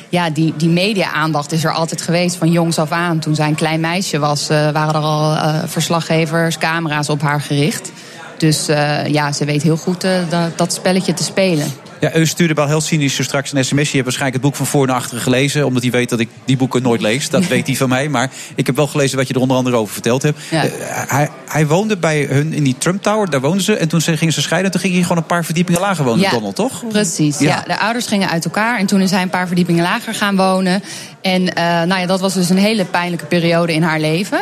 [0.09, 3.19] ja, die, die media-aandacht is er altijd geweest van jongs af aan.
[3.19, 7.91] Toen zij een klein meisje was, waren er al eh, verslaggevers, camera's op haar gericht.
[8.37, 11.65] Dus eh, ja, ze weet heel goed eh, dat, dat spelletje te spelen.
[11.99, 13.75] Ja, Eus stuurde wel heel cynisch zo straks een sms.
[13.89, 15.65] Je hebt waarschijnlijk het boek van voor naar achteren gelezen.
[15.65, 17.29] Omdat hij weet dat ik die boeken nooit lees.
[17.29, 18.09] Dat weet hij van mij.
[18.09, 20.39] Maar ik heb wel gelezen wat je er onder andere over verteld hebt.
[20.51, 20.65] Ja.
[21.07, 23.29] Hij, hij woonde bij hun in die Trump Tower.
[23.29, 23.75] Daar woonden ze.
[23.75, 24.71] En toen ze- gingen ze scheiden.
[24.71, 26.87] Toen ging hij gewoon een paar verdiepingen lager wonen, Donald, toch?
[26.87, 27.39] Precies.
[27.39, 27.47] Ja.
[27.47, 27.63] Ja.
[27.67, 30.83] de ouders gingen uit elkaar en toen is hij een paar verdiepingen lager gaan wonen.
[31.21, 31.43] En
[31.87, 34.41] nou ja, dat was dus een hele pijnlijke periode in haar leven.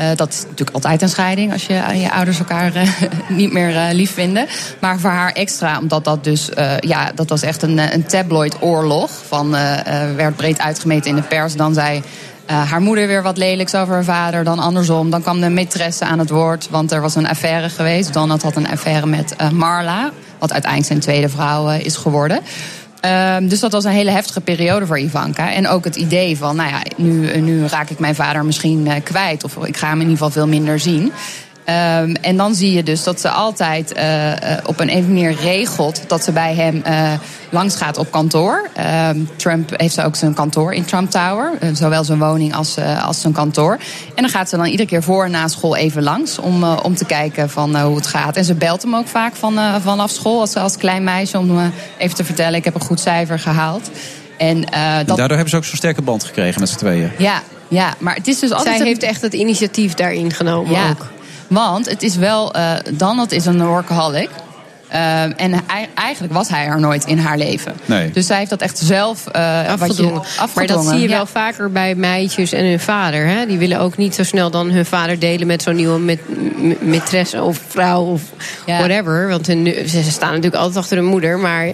[0.00, 2.88] Eh, dat is natuurlijk altijd een scheiding als je, eh, je ouders elkaar eh,
[3.40, 4.46] niet meer lief vinden.
[4.78, 6.48] Maar voor haar extra, omdat dat dus,
[6.80, 9.10] ja, dat was echt een, een tabloid-oorlog.
[9.26, 11.54] Van, eh, eh, werd breed uitgemeten in de pers.
[11.54, 12.02] Dan zei
[12.46, 15.10] haar moeder weer wat lelijks over haar vader, dan andersom.
[15.10, 18.12] Dan kwam de maîtresse aan het woord, want er was een affaire geweest.
[18.12, 22.40] Donald had een affaire met Marla, wat uiteindelijk zijn tweede vrouw is geworden.
[23.00, 25.52] Ehm, dus dat was een hele heftige periode voor Ivanka.
[25.52, 29.02] En ook het idee van, nou ja, nu, nu raak ik mijn vader misschien eh,
[29.02, 29.44] kwijt.
[29.44, 31.12] Of ik ga hem in ieder geval veel minder zien.
[31.70, 35.34] Ehm, en dan zie je dus dat ze altijd eh, eh, op een even manier
[35.40, 37.12] regelt dat ze bij hem eh,
[37.50, 38.68] langs gaat op kantoor.
[38.74, 43.20] Ehm, Trump heeft ook zijn kantoor in Trump Tower, zowel zijn woning als, eh, als
[43.20, 43.78] zijn kantoor.
[44.14, 46.76] En dan gaat ze dan iedere keer voor en na school even langs om, eh,
[46.82, 48.36] om te kijken van, hoe het gaat.
[48.36, 51.58] En ze belt hem ook vaak van, eh, vanaf school als, als klein meisje om
[51.58, 51.64] eh,
[51.98, 53.90] even te vertellen: ik heb een goed cijfer gehaald.
[54.38, 57.10] En eh, dat Daardoor hebben ze ook zo'n sterke band gekregen met z'n tweeën.
[57.18, 58.76] ja, ja, maar het is dus altijd.
[58.76, 60.90] Zij heeft echt het initiatief daarin genomen ja.
[60.90, 61.06] ook.
[61.50, 64.28] Want het is wel, eh Donald is een workaholic.
[64.88, 67.74] Eh, en hij- eigenlijk was hij er nooit in haar leven.
[67.84, 68.10] Nee.
[68.10, 70.22] Dus zij heeft dat echt zelf eh, wat je- afgedwongen.
[70.54, 71.16] Maar dat zie je ja.
[71.16, 73.26] wel vaker bij meisjes en hun vader.
[73.26, 73.46] Hè?
[73.46, 76.20] Die willen ook niet zo snel dan hun vader delen met zo'n nieuwe met,
[77.40, 78.22] of vrouw of
[78.66, 79.28] whatever.
[79.28, 81.38] Want hun, ze staan natuurlijk altijd achter hun moeder.
[81.38, 81.70] Maar,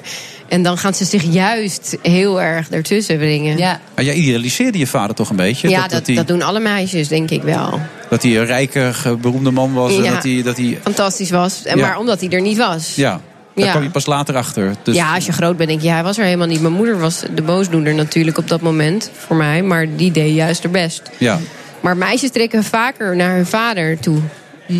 [0.48, 3.58] en dan gaan ze zich juist heel erg ertussen brengen.
[3.58, 5.68] Ja, Maar jij idealiseerde je vader toch een beetje?
[5.68, 7.80] ja dat, dat, dat, doen alle meisjes, denk ik wel.
[8.08, 9.96] dat hij een rijke, beroemde man was.
[9.96, 11.64] En dat hij, dat hij, Fantastisch was.
[11.64, 11.86] En Ja.
[11.86, 12.94] Maar omdat hij er niet was.
[12.94, 13.20] ja,
[13.54, 13.70] daar Ja.
[13.70, 14.74] kwam je pas later achter.
[14.82, 16.60] Dus, Ja, als je groot bent, denk je, hij was er helemaal niet.
[16.60, 19.62] Mijn moeder was de boosdoener natuurlijk op dat moment voor mij.
[19.62, 21.02] Maar die deed juist haar best.
[21.18, 21.38] ja.
[21.80, 24.18] Maar meisjes trekken vaker naar hun vader toe.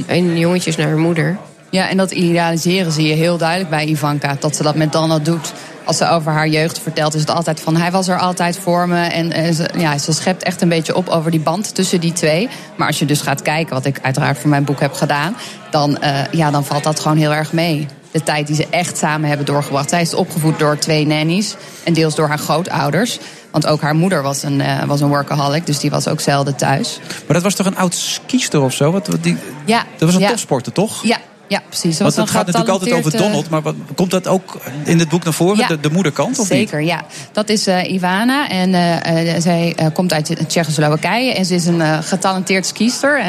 [0.07, 1.39] En jongetjes naar hun moeder.
[1.71, 4.37] Ja, en dat idealiseren zie je heel duidelijk bij Ivanka.
[4.41, 5.53] Dat ze dat met Donald doet.
[5.85, 7.77] Als ze over haar jeugd vertelt, is het altijd van...
[7.77, 9.01] hij was er altijd voor me.
[9.07, 12.13] En eh, ze, ja, ze schept echt een beetje op over die band tussen die
[12.13, 12.49] twee.
[12.77, 15.37] Maar als je dus gaat kijken, wat ik uiteraard voor mijn boek heb gedaan...
[15.71, 17.87] dan, eh, ja, dan valt dat gewoon heel erg mee.
[18.11, 19.89] De tijd die ze echt samen hebben doorgebracht.
[19.89, 23.19] Zij is opgevoed door twee nannies en deels door haar grootouders.
[23.51, 26.57] Want ook haar moeder was een, eh, was een workaholic, dus die was ook zelden
[26.57, 26.99] thuis.
[27.09, 28.93] Maar dat was toch een oud skiester of zo?
[28.93, 30.29] Wat, wat die, Ja, dat was een ja.
[30.29, 31.03] topsporter, toch?
[31.03, 31.99] Ja, ja precies.
[31.99, 33.49] Want het gaat natuurlijk altijd over Donald.
[33.51, 35.57] Maar wat, komt dat ook in het boek naar voren?
[35.57, 35.67] Ja.
[35.67, 36.59] De, de moederkant of niet?
[36.59, 37.05] Zeker, ja.
[37.33, 41.67] Dat is eh, Ivana en eh, eh, zij eh, komt uit Tsjechoslowakije en ze is
[41.67, 43.21] een eh, getalenteerd skiester.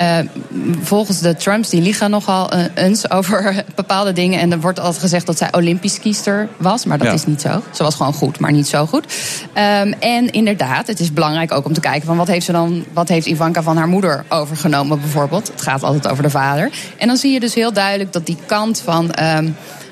[0.00, 0.18] Eh,
[0.82, 4.40] volgens de Trumps, die liegen nogal eh, eens over bepaalde dingen.
[4.40, 7.12] En er wordt altijd gezegd dat zij Olympisch skiester was, maar dat Ja.
[7.12, 7.62] is niet zo.
[7.70, 9.04] Ze was gewoon goed, maar niet zo goed.
[9.52, 12.84] Ehm, en inderdaad, het is belangrijk ook om te kijken van wat heeft ze dan,
[12.92, 15.48] wat heeft Ivanka van haar moeder overgenomen bijvoorbeeld.
[15.48, 16.70] Het gaat altijd over de vader.
[16.96, 19.10] En dan zie je dus heel duidelijk dat die kant van.
[19.12, 19.48] ehm,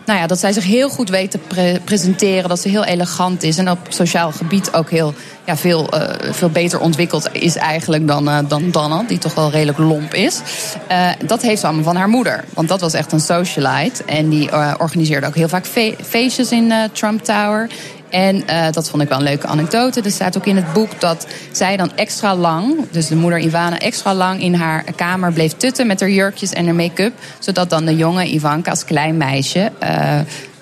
[0.09, 2.49] nou ja, dat zij zich heel goed weet te pre- presenteren.
[2.49, 3.59] Dat ze heel elegant is.
[3.59, 5.15] En op sociaal gebied ook heel
[5.47, 9.05] ja, veel, eh, veel beter ontwikkeld is eigenlijk dan, eh, dan.
[9.09, 10.41] Die toch wel redelijk lomp is.
[10.87, 12.45] Eh, dat heeft ze allemaal van haar moeder.
[12.55, 14.05] Want dat was echt een socialite.
[14.05, 17.69] En die organiseerde ook heel vaak fe- feestjes in Trump Tower.
[18.11, 20.03] En eh, dat vond ik wel een leuke anekdote.
[20.03, 23.79] Er staat ook in het boek dat zij dan extra lang, dus de moeder Ivana,
[23.79, 27.13] extra lang in haar kamer bleef tutten met haar jurkjes en haar make-up.
[27.39, 29.73] Zodat dan de jonge Ivanka als klein meisje.
[29.79, 30.19] eh,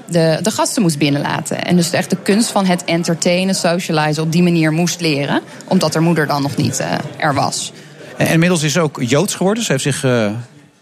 [0.08, 1.64] de, de gasten moest binnenlaten.
[1.64, 5.40] En dus echt de kunst van het entertainen, socializen op die manier moest leren.
[5.68, 7.72] Omdat haar moeder dan nog niet eh, er was.
[8.16, 9.64] En inmiddels is ze ook Joods geworden.
[9.64, 10.04] Ze heeft zich...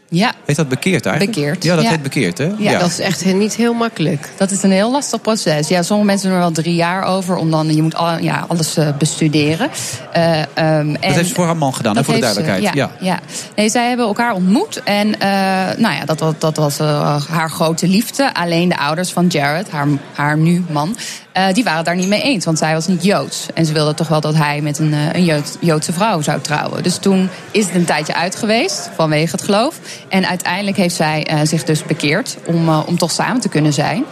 [0.08, 1.36] Ja, heet dat bekeerd eigenlijk?
[1.36, 1.90] Bekeerd, Ja, dat ja.
[1.90, 2.50] heet bekeerd, hè?
[2.58, 4.28] Ja, dat is echt niet heel makkelijk.
[4.36, 5.68] Dat is een heel lastig proces.
[5.68, 7.36] Ja, sommige mensen doen er wel drie jaar over.
[7.36, 9.70] Om dan, je moet al, ja, alles eh, bestuderen.
[10.12, 12.74] Eh, ehm, en Dat heeft ze voor haar man gedaan, hè, voor de ze, duidelijkheid.
[12.74, 13.18] ja, ja.
[13.56, 14.82] Nee, zij hebben elkaar ontmoet.
[14.84, 15.28] En eh,
[15.76, 18.34] nou ja, dat, was- dat was eh, haar grote liefde.
[18.34, 20.96] Alleen de ouders van Jared, haar, haar nu man,
[21.34, 22.44] eh, die waren daar niet mee eens.
[22.44, 23.46] Want zij was niet Joods.
[23.54, 26.40] En ze wilde toch wel dat hij met een, eh, een Jood- Joodse vrouw zou
[26.40, 26.82] trouwen.
[26.82, 29.78] Dus toen is het een tijdje uit geweest vanwege het geloof.
[30.08, 34.04] En uiteindelijk heeft zij eh, zich dus bekeerd om, om toch samen te kunnen zijn.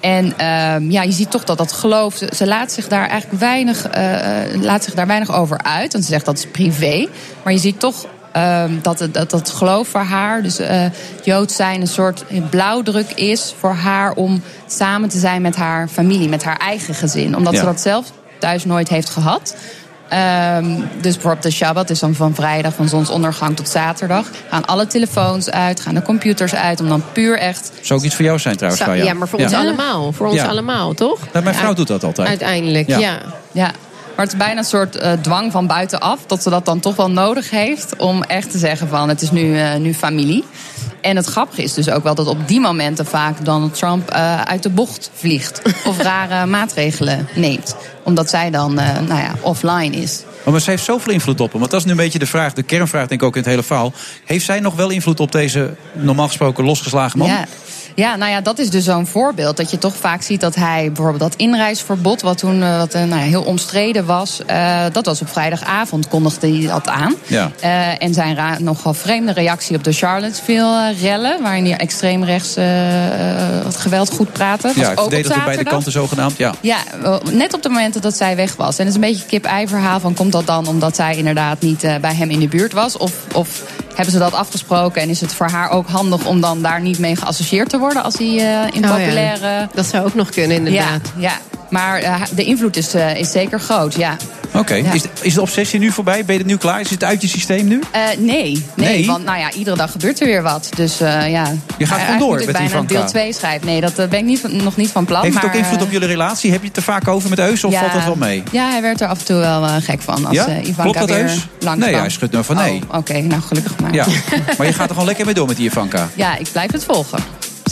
[0.00, 3.86] En ehm, ja, je ziet toch dat dat geloof, ze, laat zich daar eigenlijk weinig,
[4.60, 5.92] laat zich daar weinig over uit.
[5.92, 7.08] Want ze zegt dat is privé.
[7.42, 10.84] Maar je ziet toch ehm, dat, dat dat geloof voor haar, dus eh
[11.24, 16.28] Jood zijn, een soort blauwdruk is voor haar om samen te zijn met haar familie,
[16.28, 17.36] met haar eigen gezin.
[17.36, 19.54] Omdat ze dat zelf thuis nooit heeft gehad.
[20.08, 20.64] Ehm,
[21.00, 24.26] dus bijvoorbeeld de Shabbat is dan van vrijdag, van zonsondergang tot zaterdag.
[24.48, 28.14] Gaan alle telefoons uit, gaan de computers uit, om dan puur echt Zou ook iets
[28.14, 30.12] voor jou zijn trouwens, Zou- ja, maar voor ons allemaal.
[30.12, 30.46] Voor ons Ja.
[30.46, 31.18] allemaal, toch?
[31.32, 32.28] Nou, mijn vrouw doet dat altijd.
[32.28, 33.18] Uiteindelijk, ja.
[33.52, 33.70] Ja.
[34.16, 36.26] Maar het is bijna een soort eh, dwang van buitenaf.
[36.26, 37.96] Dat ze dat dan toch wel nodig heeft.
[37.96, 40.44] Om echt te zeggen van het is nu, eh, nu familie.
[41.02, 44.40] En het grappige is dus ook wel dat op die momenten vaak Donald Trump eh,
[44.40, 45.62] uit de bocht vliegt.
[45.84, 47.76] Of rare maatregelen neemt.
[48.02, 50.22] Omdat zij dan eh, nou ja, offline is.
[50.44, 51.60] Maar ze heeft zoveel invloed op hem.
[51.60, 53.50] Want dat is nu een beetje de vraag, de kernvraag denk ik ook in het
[53.50, 53.92] hele verhaal.
[54.24, 57.28] Heeft zij nog wel invloed op deze normaal gesproken losgeslagen man?
[57.28, 57.46] Ja.
[57.94, 59.56] Ja, nou ja, dat is dus zo'n voorbeeld.
[59.56, 63.02] Dat je toch vaak ziet dat hij bijvoorbeeld dat inreisverbod, wat toen eh, wat, eh,
[63.02, 67.14] nou heel omstreden was, eh, dat was op vrijdagavond, kondigde hij dat aan.
[67.26, 67.50] Ja.
[67.98, 72.64] En zijn nogal vreemde reactie op de Charlottesville-rellen, waarin hij extreem rechts eh,
[73.64, 74.66] het geweld goed praatte.
[74.66, 75.72] was Ja, ook op verdedigde beide zaterdag.
[75.72, 76.36] kanten zogenaamd.
[76.36, 76.54] Ja.
[76.60, 76.76] Ja,
[77.30, 78.78] net op de momenten dat zij weg was.
[78.78, 81.60] En het is een beetje een kip-ei verhaal van komt dat dan omdat zij inderdaad
[81.60, 82.96] niet bij hem in de buurt was?
[82.96, 83.62] Of, of
[83.94, 86.98] hebben ze dat afgesproken en is het voor haar ook handig om dan daar niet
[86.98, 89.68] mee geassocieerd te worden als hij eh, in Oh ja, populaire...
[89.74, 91.12] Dat zou ook nog kunnen, inderdaad.
[91.16, 91.38] Ja, ja.
[91.70, 94.16] maar eh, de invloed is, eh, is zeker groot, ja.
[94.54, 96.24] Oké, is, is de obsessie nu voorbij?
[96.24, 96.80] Ben je er nu klaar?
[96.80, 97.80] Is het uit je systeem nu?
[97.90, 99.06] Eh, nee, nee, Nee?
[99.06, 100.68] want nou ja, iedere dag gebeurt er weer wat.
[100.76, 101.52] Dus eh, ja.
[101.78, 102.94] Je gaat gewoon door met bijna Ivanka.
[102.94, 103.66] deel 2 schrijven.
[103.66, 105.22] Nee, dat eh, ben ik niet, nog niet van plan.
[105.22, 106.50] Heeft het ook invloed op jullie relatie?
[106.50, 108.42] Heb je het er vaak over met Eus of ja, valt dat wel mee?
[108.52, 110.26] Ja, hij werd er af en toe wel gek van.
[110.26, 110.46] Als Ja?
[110.48, 111.46] Ivanka Klopt dat, weer Eus?
[111.60, 112.00] langs Nee, kwam.
[112.00, 112.80] hij schudt nou van nee.
[112.90, 113.94] Oh, Oké, nou gelukkig maar.
[113.94, 114.06] Ja,
[114.58, 116.08] maar je gaat er gewoon lekker mee door met die Ivanka.
[116.14, 117.18] Ja, ik blijf het volgen.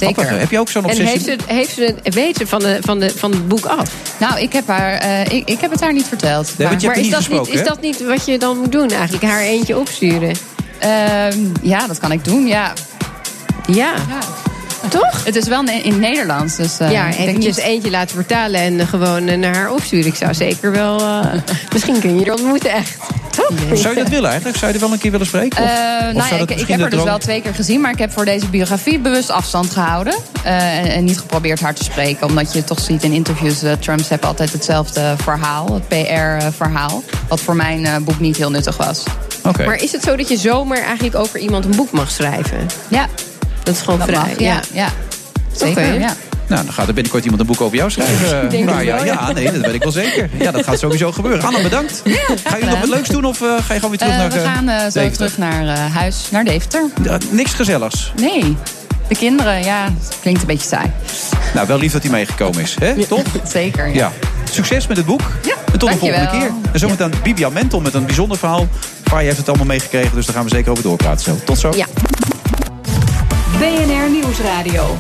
[0.06, 0.39] Zeker.
[0.39, 1.31] Heb je ook zo'n En obsessie?
[1.31, 3.90] heeft ze, heeft ze het ze van, de, van, de, van het boek af?
[4.18, 6.55] Nou, ik heb, haar, eh, ik, ik heb het haar niet verteld.
[6.59, 9.24] maar is, dat niet, is dat niet wat je dan moet doen eigenlijk?
[9.24, 10.36] Haar eentje opsturen?
[10.78, 12.72] Ehm, ja, dat kan ik doen, ja.
[13.66, 13.94] Ja.
[14.89, 15.24] Toch?
[15.24, 16.57] Het is wel in Nederlands.
[16.57, 19.70] Dus, eh, ja, ik denk eventjes niet- eentje laten vertalen en gewoon eh, naar haar
[19.73, 20.07] opsturen.
[20.07, 21.01] Ik zou zeker wel...
[21.01, 21.24] eh,
[21.73, 22.97] misschien kun je er ontmoeten, echt.
[23.31, 23.78] Toch?
[23.78, 24.59] Zou je dat willen eigenlijk?
[24.59, 25.62] Zou je er wel een keer willen spreken?
[25.62, 27.98] Of, Eh, of nou ik, ik heb haar dus wel twee keer gezien, maar ik
[27.98, 30.15] heb voor deze biografie bewust afstand gehouden.
[30.44, 33.73] eh, en, en niet geprobeerd haar te spreken, omdat je toch ziet in interviews: uh,
[33.73, 37.02] Trumps hebben altijd hetzelfde verhaal, het PR-verhaal.
[37.28, 39.02] Wat voor mijn eh, boek niet heel nuttig was.
[39.66, 42.66] Maar is het zo dat je zomaar eigenlijk over iemand een boek mag schrijven?
[42.89, 43.07] Ja.
[43.70, 44.18] Dat is gewoon Dat vrij.
[44.18, 44.88] mag, ja, ja.
[45.52, 45.92] Zeker, Oké.
[45.92, 46.14] ja.
[46.47, 48.42] Nou, dan gaat er binnenkort iemand een boek over jou schrijven.
[48.44, 49.32] Ik denk Nou ja, wel, ja, ja.
[49.32, 50.30] nee, dat weet ik wel zeker.
[50.38, 51.42] Ja, dat gaat sowieso gebeuren.
[51.44, 52.02] Anna, bedankt.
[52.44, 54.30] Ga je nog wat leuks doen of eh, ga je gewoon weer terug Eh, naar
[54.30, 55.12] we eh, gaan zo Deventer?
[55.12, 56.84] terug naar eh, huis, naar Deventer.
[57.30, 58.12] Niks gezelligs.
[58.20, 58.56] Nee,
[59.09, 59.88] de kinderen, ja,
[60.20, 60.90] klinkt een beetje saai.
[61.55, 63.06] Nou, wel lief dat hij meegekomen is, hè?
[63.06, 63.22] Toch?
[63.52, 63.86] Zeker.
[63.88, 63.94] Ja.
[63.94, 64.12] Ja.
[64.51, 65.20] Succes met het boek.
[65.72, 66.51] en tot de volgende keer.
[66.72, 68.66] En zometeen Bibian Mentel met een bijzonder verhaal.
[69.05, 71.38] Faya heeft het allemaal meegekregen, dus daar gaan we zeker over doorpraten zo.
[71.44, 71.70] Tot zo.
[71.76, 71.86] Ja.
[73.61, 74.99] BNR Nieuwsradio.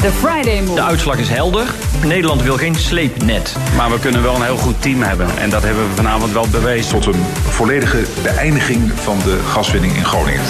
[0.00, 0.74] The Friday Move.
[0.74, 1.66] De uitslag is helder.
[2.04, 3.56] Nederland wil geen sleepnet.
[3.76, 5.38] Maar we kunnen wel een heel goed team hebben.
[5.38, 7.00] En dat hebben we vanavond wel bewezen.
[7.00, 10.44] Tot een volledige beëindiging van de gaswinning in Groningen.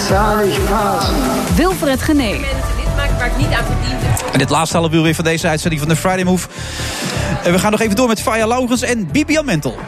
[1.57, 2.41] Wilfred Genee.
[2.97, 4.33] Waar ik niet aan verdiende.
[4.33, 6.49] En dit laatste half uur weer van deze uitzending van de Friday Move.
[7.45, 9.79] En we gaan nog even door met Faya Laurens en Bibian Mentel.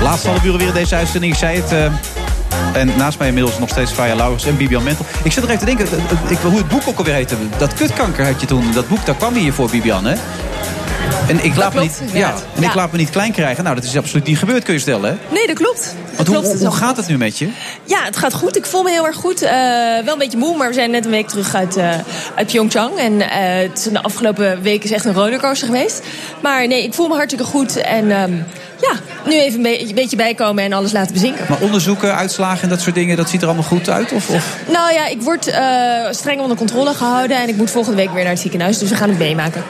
[0.00, 1.32] Laatste half uur weer in deze uitzending.
[1.32, 1.72] Ik zei het.
[1.72, 1.92] eh,
[2.72, 5.04] en naast mij inmiddels nog steeds Faya Laurens en Bibian Mentel.
[5.24, 5.86] Ik zit er even te denken,
[6.28, 7.34] ik, hoe het boek ook alweer heette.
[7.58, 8.72] Dat kutkanker had je toen.
[8.72, 10.14] Dat boek, daar kwam je hier voor, Bibian, hè?
[11.28, 12.74] En ik, laat me, niet, ja, en ik Ja.
[12.74, 13.64] laat me niet klein krijgen.
[13.64, 15.34] Nou, dat is absoluut niet gebeurd, kun je stellen, hè?
[15.34, 15.94] Nee, dat klopt.
[16.04, 16.60] Dat Want hoe, klopt.
[16.60, 17.48] hoe, gaat het nu met je?
[17.84, 18.56] Ja, het gaat goed.
[18.56, 19.42] Ik voel me heel erg goed.
[19.42, 19.50] Eh,
[20.04, 21.90] wel een beetje moe, maar we zijn net een week terug uit, eh,
[22.34, 22.98] uit Pyeongchang.
[22.98, 26.02] En eh, het is de afgelopen week is echt een rollercoaster geweest.
[26.40, 27.76] Maar nee, ik voel me hartstikke goed.
[27.76, 28.32] En ehm,
[28.80, 28.92] ja,
[29.26, 31.44] nu even een, be- een beetje bijkomen en alles laten bezinken.
[31.48, 34.12] Maar onderzoeken, uitslagen en dat soort dingen, dat ziet er allemaal goed uit?
[34.12, 34.56] Of, of?
[34.72, 35.62] Nou ja, ik word eh,
[36.10, 37.36] streng onder controle gehouden.
[37.42, 38.78] En ik moet volgende week weer naar het ziekenhuis.
[38.78, 39.62] Dus we gaan het meemaken.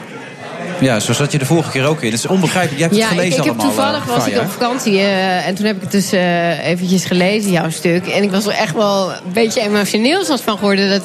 [0.79, 2.11] Ja, zo zat je de vorige keer ook in.
[2.11, 2.79] Het is onbegrijpelijk.
[2.79, 3.75] Jij hebt Ja, het ik, gelezen ik heb allemaal.
[3.75, 7.05] toevallig eh, was ik op vakantie eh, en toen heb ik het dus eh, eventjes
[7.05, 8.07] gelezen, jouw stuk.
[8.07, 10.89] En ik was wel echt wel een beetje emotioneel zoals van geworden.
[10.89, 11.03] Dat,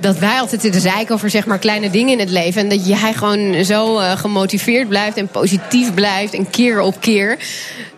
[0.00, 2.62] dat wij altijd zitten zeiken over zeg maar, kleine dingen in het leven.
[2.62, 7.38] En dat jij gewoon zo eh, gemotiveerd blijft en positief blijft en keer op keer.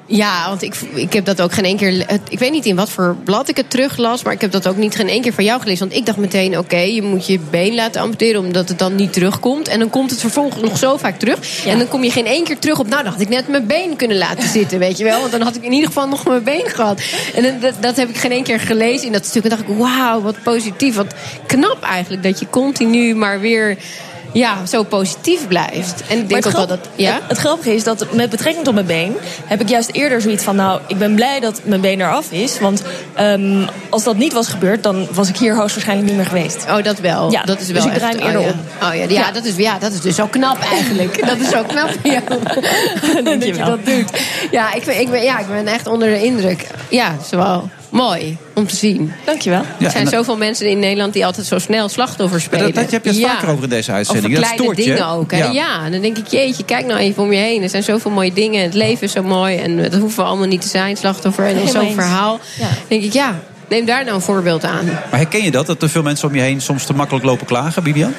[0.06, 2.06] Ja, want ik, ik heb dat ook geen één keer.
[2.28, 4.76] Ik weet niet in wat voor blad ik het teruglas, maar ik heb dat ook
[4.76, 5.88] niet geen één keer van jou gelezen.
[5.88, 9.12] Want ik dacht meteen: oké, je moet je been laten amputeren omdat het dan niet
[9.12, 9.68] terugkomt.
[9.68, 11.64] En dan komt het vervolgens nog zo vaak terug.
[11.66, 12.88] En dan kom je geen één keer terug op.
[12.88, 15.20] Nou, dan had ik net mijn been kunnen laten zitten, weet je wel.
[15.20, 17.02] Want dan had ik in ieder geval nog mijn been gehad.
[17.34, 19.42] En dat, dat heb ik geen één keer gelezen in dat stuk.
[19.42, 20.94] En dacht ik: wauw, wat positief.
[20.94, 21.14] Wat
[21.46, 23.78] knap eigenlijk dat je continu maar weer.
[24.32, 26.02] Ja, zo positief blijft.
[26.09, 26.88] En ik denk ook wel dat.
[26.94, 27.14] Ja?
[27.14, 29.16] Het, het grappige is dat met betrekking tot mijn been...
[29.44, 30.56] heb ik juist eerder zoiets van...
[30.56, 32.60] nou, ik ben blij dat mijn been eraf is.
[32.60, 32.82] Want
[33.14, 34.82] ehm, als dat niet was gebeurd...
[34.82, 36.64] dan was ik hier hoogstwaarschijnlijk niet meer geweest.
[36.68, 37.30] Oh, dat wel.
[37.30, 38.52] Ja, dat is wel dus ik hem eerder oh, ja.
[38.52, 38.88] om.
[38.88, 41.26] Oh ja, ja, Dat is, ja, dat is dus zo knap eigenlijk.
[41.30, 42.24] dat is zo knap van jou.
[43.24, 44.10] dat je dat doet.
[44.50, 46.66] Ja ik, ben, ik, ben, ja, ik ben echt onder de indruk.
[46.88, 49.12] Ja, het is wel mooi om te zien.
[49.24, 49.60] Dankjewel.
[49.78, 52.74] Ja, er zijn dan- zoveel mensen in Nederland die altijd zo snel slachtoffers Maar spelen.
[52.74, 54.27] dat, dat heb je het vaker over in deze uitzending.
[54.27, 54.85] Over dat kleine je.
[54.85, 55.31] dingen ook.
[55.31, 55.44] Hè?
[55.44, 55.85] Ja.
[55.85, 57.62] en dan denk ik, jeetje, kijk nou even om je heen.
[57.62, 58.62] Er zijn zoveel mooie dingen.
[58.62, 59.56] Het leven is zo mooi.
[59.56, 61.44] En dat hoeven we allemaal niet te zijn, slachtoffer.
[61.47, 62.40] En dan zo'n verhaal.
[62.59, 62.69] Ja.
[62.89, 63.40] denk ik, ja,
[63.72, 64.84] neem daar nou een voorbeeld aan.
[64.84, 65.66] Maar herken je dat?
[65.66, 68.12] Dat er veel mensen om je heen soms te makkelijk lopen klagen, Bibian?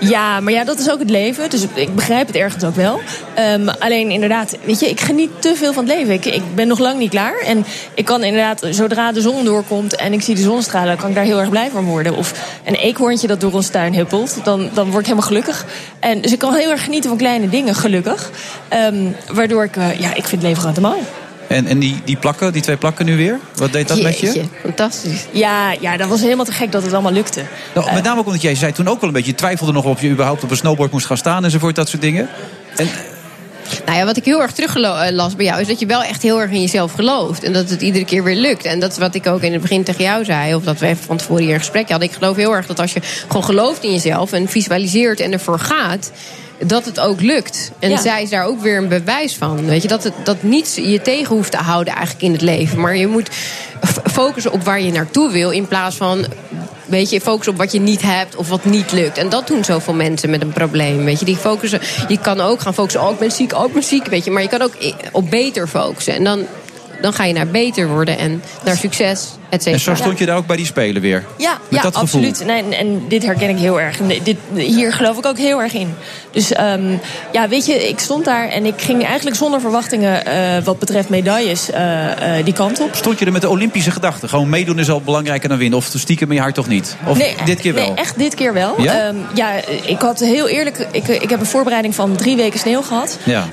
[0.00, 1.50] Ja, maar ja, dat is ook het leven.
[1.50, 3.00] Dus ik begrijp het ergens ook wel.
[3.34, 6.14] Ehm, alleen inderdaad, weet je, ik geniet te veel van het leven.
[6.14, 7.38] Ik, ik ben nog lang niet klaar.
[7.38, 7.64] En
[7.94, 11.24] ik kan inderdaad, zodra de zon doorkomt en ik zie de zonstralen, kan ik daar
[11.24, 12.16] heel erg blij van worden.
[12.16, 12.32] Of
[12.64, 15.64] een eekhoorntje dat door ons tuin huppelt, dan, dan word ik helemaal gelukkig.
[16.00, 18.30] En, dus ik kan heel erg genieten van kleine dingen, gelukkig.
[18.68, 18.96] Ehm,
[19.32, 21.00] waardoor ik, eh, ja, ik vind het leven gewoon te mooi.
[21.48, 23.38] En, en die, die plakken, die twee plakken nu weer?
[23.54, 24.44] Wat deed dat met je?
[24.62, 25.26] Fantastisch.
[25.30, 27.42] Ja, ja, dat was helemaal te gek dat het allemaal lukte.
[27.74, 29.30] Nou, met name ook omdat jij zei toen ook wel een beetje...
[29.30, 32.02] je twijfelde nog of je überhaupt op een snowboard moest gaan staan enzovoort, dat soort
[32.02, 32.28] dingen.
[32.76, 32.88] En,
[33.84, 36.40] Nou ja, wat ik heel erg teruglas bij jou is dat je wel echt heel
[36.40, 37.42] erg in jezelf gelooft.
[37.42, 38.64] En dat het iedere keer weer lukt.
[38.64, 40.54] En dat is wat ik ook in het begin tegen jou zei.
[40.54, 42.08] Of dat we even van tevoren hier een gesprek hadden.
[42.08, 45.58] Ik geloof heel erg dat als je gewoon gelooft in jezelf en visualiseert en ervoor
[45.58, 46.10] gaat.
[46.64, 47.70] Dat het ook lukt.
[47.78, 47.96] En Ja.
[47.96, 49.66] zij is daar ook weer een bewijs van.
[49.66, 52.80] Weet je, dat, het, dat niets je tegen hoeft te houden eigenlijk in het leven.
[52.80, 53.28] Maar je moet
[54.12, 55.50] focussen op waar je naartoe wil.
[55.50, 56.26] In plaats van
[56.86, 59.18] Weet je, focus op wat je niet hebt of wat niet lukt.
[59.18, 61.04] En dat doen zoveel mensen met een probleem.
[61.04, 61.80] Weet je, die focussen.
[62.08, 63.02] Je kan ook gaan focussen.
[63.02, 64.06] Oh, ik ben ziek, oh, ik ben ziek.
[64.06, 64.72] Weet je, maar je kan ook
[65.12, 66.14] op beter focussen.
[66.14, 66.46] En dan,
[67.00, 69.72] dan ga je naar beter worden en naar succes, et cetera.
[69.72, 71.24] en zo stond je daar ook bij die Spelen weer.
[71.36, 72.44] Ja, Met ja dat absoluut.
[72.46, 74.00] Nee, en, en dit herken ik heel erg.
[74.00, 75.94] En dit, hier geloof ik ook heel erg in.
[76.30, 76.96] Dus ehm,
[77.32, 80.26] ja, weet je, ik stond daar en ik ging eigenlijk zonder verwachtingen...
[80.26, 82.94] eh, wat betreft medailles eh, eh, die kant op.
[82.94, 84.28] Stond je er met de Olympische gedachte?
[84.28, 85.78] Gewoon meedoen is al belangrijker dan winnen.
[85.78, 86.96] Of stiekem in je hart toch niet?
[87.06, 87.86] Of nee, dit keer wel?
[87.86, 88.82] Nee, echt dit keer wel.
[88.82, 89.06] Ja?
[89.06, 89.50] Ehm, ja,
[89.82, 90.86] ik had heel eerlijk...
[90.90, 93.18] Ik, ik heb een voorbereiding van drie weken sneeuw gehad.
[93.24, 93.44] Ja.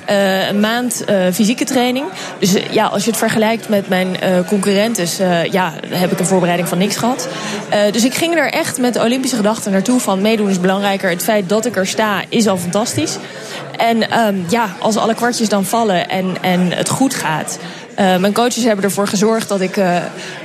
[0.49, 1.03] Een maand
[1.33, 2.05] fysieke training.
[2.39, 3.32] Dus ja, als je het vergelijkt
[3.69, 5.19] met mijn eh concurrentes...
[5.19, 7.27] eh, ja, heb ik een voorbereiding van niks gehad.
[7.69, 9.99] Eh, dus ik ging er echt met de Olympische gedachten naartoe...
[9.99, 11.09] van meedoen is belangrijker.
[11.09, 13.17] Het feit dat ik er sta is al fantastisch.
[13.77, 17.59] En ehm, ja, als alle kwartjes dan vallen en, en het goed gaat...
[17.95, 19.97] Eh, mijn coaches hebben ervoor gezorgd dat ik eh,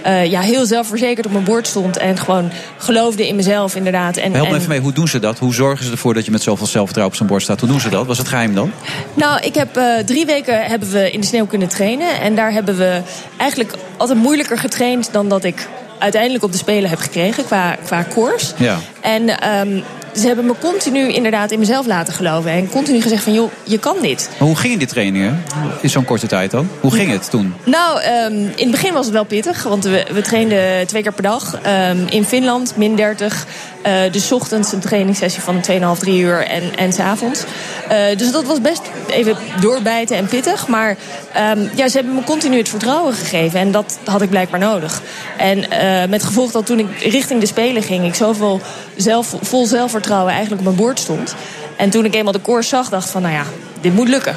[0.02, 1.96] eh, ja, heel zelfverzekerd op mijn bord stond.
[1.96, 4.16] En gewoon geloofde in mezelf, inderdaad.
[4.16, 5.38] En, Help me en- even mee, hoe doen ze dat?
[5.38, 7.60] Hoe zorgen ze ervoor dat je met zoveel zelfvertrouwen op zijn bord staat?
[7.60, 8.06] Hoe doen ze dat?
[8.06, 8.72] Was het geheim dan?
[9.14, 12.20] Nou, ik heb drie weken hebben we in de sneeuw kunnen trainen.
[12.20, 13.00] En daar hebben we
[13.36, 15.68] eigenlijk altijd moeilijker getraind dan dat ik
[15.98, 18.52] uiteindelijk op de Spelen heb gekregen qua, qua koers.
[18.56, 18.78] Ja.
[19.00, 19.80] En ehm,
[20.14, 22.50] ze hebben me continu inderdaad in mezelf laten geloven.
[22.50, 24.30] En continu gezegd van, joh, je kan dit.
[24.38, 25.44] Maar hoe gingen die trainingen
[25.80, 26.68] in zo'n korte tijd dan?
[26.80, 27.54] Hoe ging het toen?
[27.64, 29.62] Nou, ehm, in het begin was het wel pittig.
[29.62, 31.58] Want we, we trainden twee keer per dag.
[31.62, 33.46] Ehm, in Finland, min 30.
[33.82, 37.44] Eh, dus ochtends een trainingssessie van 2,5, 3 uur en, en 's avonds.
[37.88, 40.68] Eh, dus dat was best even doorbijten en pittig.
[40.68, 40.96] Maar
[41.32, 43.60] ehm, ja, ze hebben me continu het vertrouwen gegeven.
[43.60, 45.02] En dat had ik blijkbaar nodig.
[45.36, 48.04] En eh, met gevolg dat toen ik richting de Spelen ging...
[48.04, 48.60] ik zoveel
[48.96, 49.66] zelf, vol
[50.06, 51.34] eigenlijk op mijn boord stond.
[51.76, 53.22] En toen ik eenmaal de koers zag, dacht van...
[53.22, 53.44] nou ja,
[53.80, 54.36] dit moet lukken.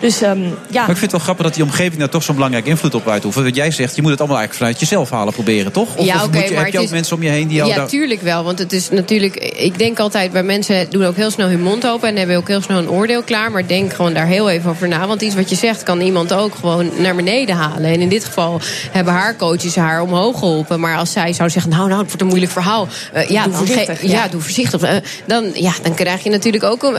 [0.00, 0.50] Dus ehm, ja...
[0.70, 3.08] Maar ik vind het wel grappig dat die omgeving daar toch zo'n belangrijke invloed op
[3.08, 3.44] uitoefent.
[3.44, 5.96] Want jij zegt, je moet het allemaal eigenlijk vanuit jezelf halen proberen, toch?
[5.96, 7.28] Of, Ja, of oké, moet je, maar heb je het ook is- mensen om je
[7.28, 7.86] heen die jou Ja, daar...
[7.88, 8.44] tuurlijk wel.
[8.44, 9.34] Want het is natuurlijk.
[9.36, 12.48] Ik denk altijd bij mensen doen ook heel snel hun mond open en hebben ook
[12.48, 13.50] heel snel een oordeel klaar.
[13.50, 15.06] Maar denk gewoon daar heel even over na.
[15.06, 17.84] Want iets wat je zegt kan iemand ook gewoon naar beneden halen.
[17.90, 18.60] En in dit geval
[18.92, 20.80] hebben haar coaches haar omhoog geholpen.
[20.80, 22.88] Maar als zij zou zeggen: Nou, nou, het wordt een moeilijk verhaal.
[23.12, 24.08] eh, ja, Doe dan voorzichtig, ja.
[24.08, 25.02] ja, doe voorzichtig.
[25.26, 26.96] Dan, ja, dan krijg je natuurlijk ook een,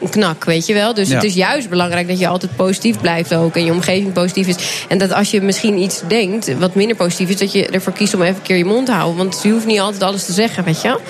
[0.00, 0.94] een knak, weet je wel.
[0.94, 1.14] Dus Ja.
[1.14, 3.56] het is juist belangrijk dat je altijd positief blijft ook.
[3.56, 4.84] En je omgeving positief is.
[4.88, 8.14] En dat als je misschien iets denkt wat minder positief is, dat je ervoor kiest
[8.14, 9.16] om even een keer je mond te houden.
[9.16, 11.00] Want je hoeft niet altijd alles te zeggen, weet je wel.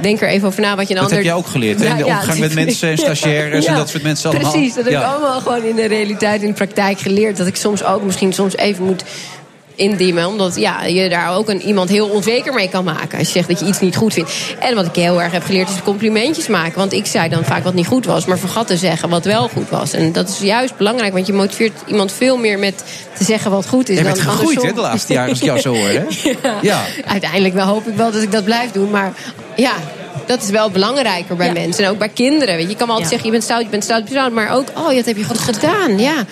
[0.00, 1.16] Denk er even over na wat je een Dat ander...
[1.16, 1.88] heb jij ook geleerd, hè?
[1.88, 4.50] In de omgang met mensen en stagiaires en dat soort mensen allemaal.
[4.50, 7.36] Precies, dat heb ik allemaal gewoon in de realiteit, in de praktijk geleerd.
[7.36, 9.04] Dat ik soms ook misschien soms even moet
[9.82, 10.26] indiemen.
[10.26, 13.18] Omdat ja, je daar ook een, iemand heel onzeker mee kan maken.
[13.18, 14.30] Als je zegt dat je iets niet goed vindt.
[14.58, 16.78] En wat ik heel erg heb geleerd is complimentjes maken.
[16.78, 18.24] Want ik zei dan vaak wat niet goed was.
[18.24, 19.92] Maar vergat te zeggen wat wel goed was.
[19.92, 21.12] En dat is juist belangrijk.
[21.12, 22.84] Want je motiveert iemand veel meer met
[23.18, 23.94] te zeggen wat goed is.
[23.94, 24.46] Dan bent andersom.
[24.46, 26.04] gegroeid, hè, de laatste jaren, als ik jou zo hoor, hè?
[26.42, 26.58] ja.
[26.62, 26.84] Ja.
[27.06, 28.90] Uiteindelijk wel hoop ik wel dat ik dat blijf doen.
[28.90, 29.12] Maar
[29.56, 29.72] ja,
[30.26, 31.84] dat is wel belangrijker bij mensen.
[31.84, 32.54] En ook bij kinderen.
[32.54, 32.70] Weet je.
[32.70, 33.10] je kan altijd Ja.
[33.10, 34.32] zeggen, je bent stout, je bent stout, je bent stout.
[34.32, 35.98] Maar ook, oh, dat heb je goed gedaan.
[35.98, 36.24] Ja,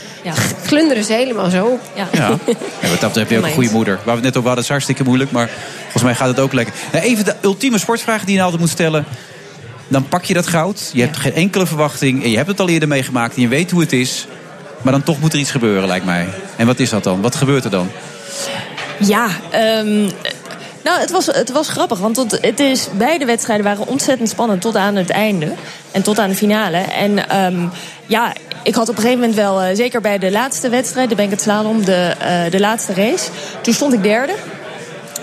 [0.66, 1.80] glunderen ze helemaal zo op.
[1.94, 2.08] Ja.
[2.12, 2.28] Ja.
[2.82, 3.94] Ja, wat dat heb je ook een goede moeder.
[3.94, 5.30] Waar we het net over hadden, is hartstikke moeilijk.
[5.30, 5.50] Maar
[5.82, 6.74] volgens mij gaat het ook lekker.
[6.92, 9.04] Nou, even de ultieme sportvraag die je altijd moet stellen.
[9.88, 10.90] Dan pak je dat goud.
[10.92, 12.24] Je hebt geen enkele verwachting.
[12.24, 13.34] En je hebt het al eerder meegemaakt.
[13.36, 14.26] En je weet hoe het is.
[14.82, 16.26] Maar dan toch moet er iets gebeuren, lijkt mij.
[16.56, 17.20] En wat is dat dan?
[17.20, 17.90] Wat gebeurt er dan?
[18.98, 20.10] Ja, ehm,
[20.82, 21.98] nou, het was, het was grappig.
[21.98, 25.52] Want het, is, beide wedstrijden waren ontzettend spannend tot aan het einde.
[25.92, 26.76] En tot aan de finale.
[26.76, 27.66] En ehm,
[28.06, 28.32] ja,
[28.62, 31.30] ik had op een gegeven moment wel, eh, zeker bij de laatste wedstrijd, de Bank
[31.30, 33.30] het Slalom, de, eh, de laatste race.
[33.60, 34.34] Toen stond ik derde.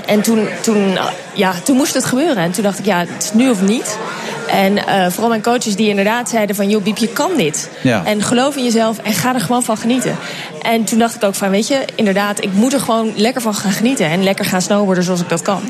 [0.05, 2.43] En toen, toen, eh, ja, toen moest het gebeuren.
[2.43, 3.97] En toen dacht ik, ja, het is nu of niet.
[4.47, 6.69] En eh, vooral mijn coaches die inderdaad zeiden van...
[6.69, 7.69] joh, Biep, je kan dit.
[7.83, 8.05] Ja.
[8.05, 10.15] En geloof in jezelf en ga er gewoon van genieten.
[10.61, 13.53] En toen dacht ik ook van, weet je, inderdaad, ik moet er gewoon lekker van
[13.53, 14.05] gaan genieten.
[14.05, 15.61] En lekker gaan snowboarden zoals ik dat kan.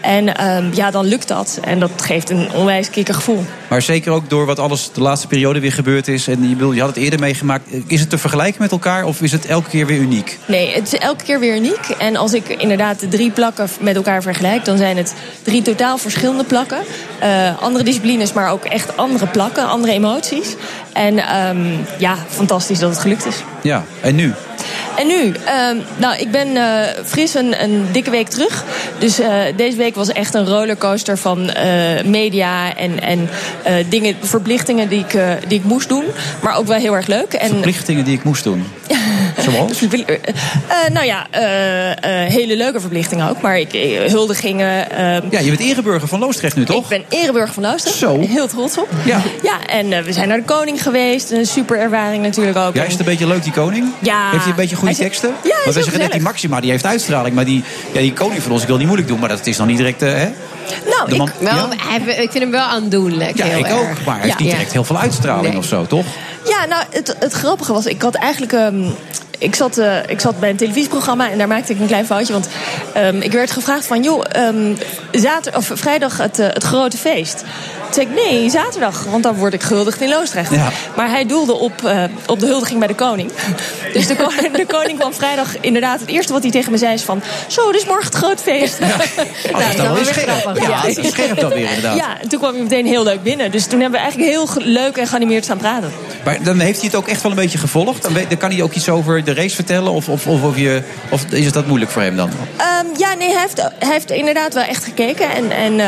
[0.00, 1.58] En ehm, ja, dan lukt dat.
[1.62, 3.44] En dat geeft een onwijs gevoel.
[3.68, 6.28] Maar zeker ook door wat alles de laatste periode weer gebeurd is.
[6.28, 7.64] En je, bedoel, je had het eerder meegemaakt.
[7.86, 10.38] Is het te vergelijken met elkaar of is het elke keer weer uniek?
[10.46, 11.88] Nee, het is elke keer weer uniek.
[11.98, 15.98] En als ik inderdaad de drie plakken met elkaar vergelijk, dan zijn het drie totaal
[15.98, 16.78] verschillende plakken.
[17.18, 20.56] Eh, andere disciplines, maar ook echt andere plakken, andere emoties.
[20.92, 21.66] En ehm,
[21.98, 23.42] ja, fantastisch dat het gelukt is.
[23.62, 24.34] Ja, en nu?
[24.98, 25.32] En nu?
[25.44, 28.64] Ehm, nou, ik ben eh, fris een, een, dikke week terug.
[28.98, 33.28] Dus eh, deze week was echt een rollercoaster van eh, media en, en
[33.88, 35.18] dingen, verplichtingen die ik,
[35.48, 36.04] die ik moest doen.
[36.42, 37.32] Maar ook wel heel erg leuk.
[37.32, 38.64] En, verplichtingen die ik moest doen?
[39.44, 39.80] Zoals?
[40.92, 41.26] nou ja,
[42.28, 43.40] hele leuke verplichtingen ook.
[43.40, 43.72] Maar ik,
[44.10, 44.90] huldigingen.
[44.90, 46.82] Ehm, ja, je bent ereburger van Loosdrecht nu, toch?
[46.82, 47.96] Ik ben ereburger van Loosdrecht.
[47.96, 48.20] Zo.
[48.20, 48.88] Heel trots op.
[49.04, 49.22] Ja.
[49.42, 51.30] Ja, en we zijn naar de koning geweest.
[51.30, 52.74] Een super ervaring natuurlijk ook.
[52.74, 53.92] Ja, is het een beetje leuk, die koning?
[53.98, 54.30] Ja.
[54.30, 55.34] Heeft hij een beetje goede teksten?
[55.42, 57.34] Ja, Want wij zeggen net, die Maxima die heeft uitstraling.
[57.34, 59.18] Maar die, ja, die koning van ons, ik wil niet moeilijk doen.
[59.18, 60.28] Maar dat is nog niet direct, uh, hè?
[60.86, 61.70] Nou, ik, wel,
[62.06, 63.36] ik vind hem wel aandoenlijk.
[63.36, 63.74] Ja, heel ik erg.
[63.74, 64.04] ook.
[64.06, 65.58] Maar hij heeft niet direct heel veel uitstraling Nee.
[65.58, 66.04] of zo, toch?
[66.44, 68.52] Ja, nou, het, het grappige was, ik had eigenlijk.
[68.52, 68.82] ehm,
[69.38, 72.32] ik, zat, eh, ik zat bij een televisieprogramma en daar maakte ik een klein foutje.
[72.32, 72.48] Want
[72.94, 74.74] ehm, ik werd gevraagd van, joh, ehm,
[75.12, 77.44] zater, of vrijdag het, eh, het grote feest.
[77.90, 80.50] Toen zei ik, nee, zaterdag, want dan word ik gehuldigd in Loosdrecht.
[80.54, 80.68] Ja.
[80.96, 83.30] Maar hij doelde op, eh, op de huldiging bij de koning.
[83.92, 86.00] Dus de, koning, de koning kwam vrijdag inderdaad.
[86.00, 87.22] Het eerste wat hij tegen me zei is van...
[87.46, 88.78] Zo, dus morgen het groot feest.
[88.88, 88.92] Nou,
[89.52, 90.58] Oh, dat is dan wel weer scherp.
[90.60, 91.96] Ja, dat is scherp dan weer, inderdaad.
[92.02, 93.50] Ja, en toen kwam hij meteen heel leuk binnen.
[93.50, 95.92] Dus toen hebben we eigenlijk heel leuk en geanimeerd staan praten.
[96.24, 98.02] Maar dan heeft hij het ook echt wel een beetje gevolgd.
[98.02, 99.92] Dan, weet- dan kan hij ook iets over de race vertellen.
[99.92, 102.30] Of, of, of, of, je, of is het dat moeilijk voor hem dan?
[102.56, 105.30] Ehm, ja, nee, hij heeft, hij heeft inderdaad wel echt gekeken.
[105.30, 105.80] En, en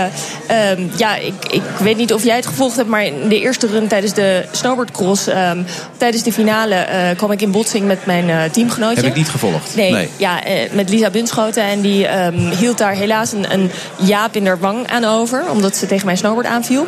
[0.47, 3.41] eh, ehm, ja, ik, ik weet niet of jij het gevolgd hebt, maar in de
[3.41, 5.63] eerste run tijdens de snowboardcross, ehm,
[5.97, 9.01] tijdens de finale, eh, kwam ik in botsing met mijn eh, teamgenootje.
[9.01, 9.75] Heb ik niet gevolgd.
[9.77, 11.63] Nee, Ja, eh, met Lisa Bunschoten.
[11.63, 15.77] En die ehm, hield daar helaas een, een jaap in haar wang aan over, omdat
[15.77, 16.87] ze tegen mijn snowboard aanviel.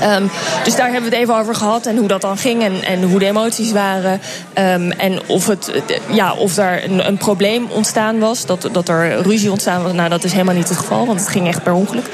[0.00, 0.22] Ehm,
[0.64, 3.02] dus daar hebben we het even over gehad en hoe dat dan ging en, en
[3.02, 4.20] hoe de emoties waren.
[4.52, 8.88] Ehm, en of, het, eh, ja, of daar een, een probleem ontstaan was, dat, dat
[8.88, 9.92] er ruzie ontstaan was.
[9.92, 12.06] Nou, dat is helemaal niet het geval, want het ging echt per ongeluk.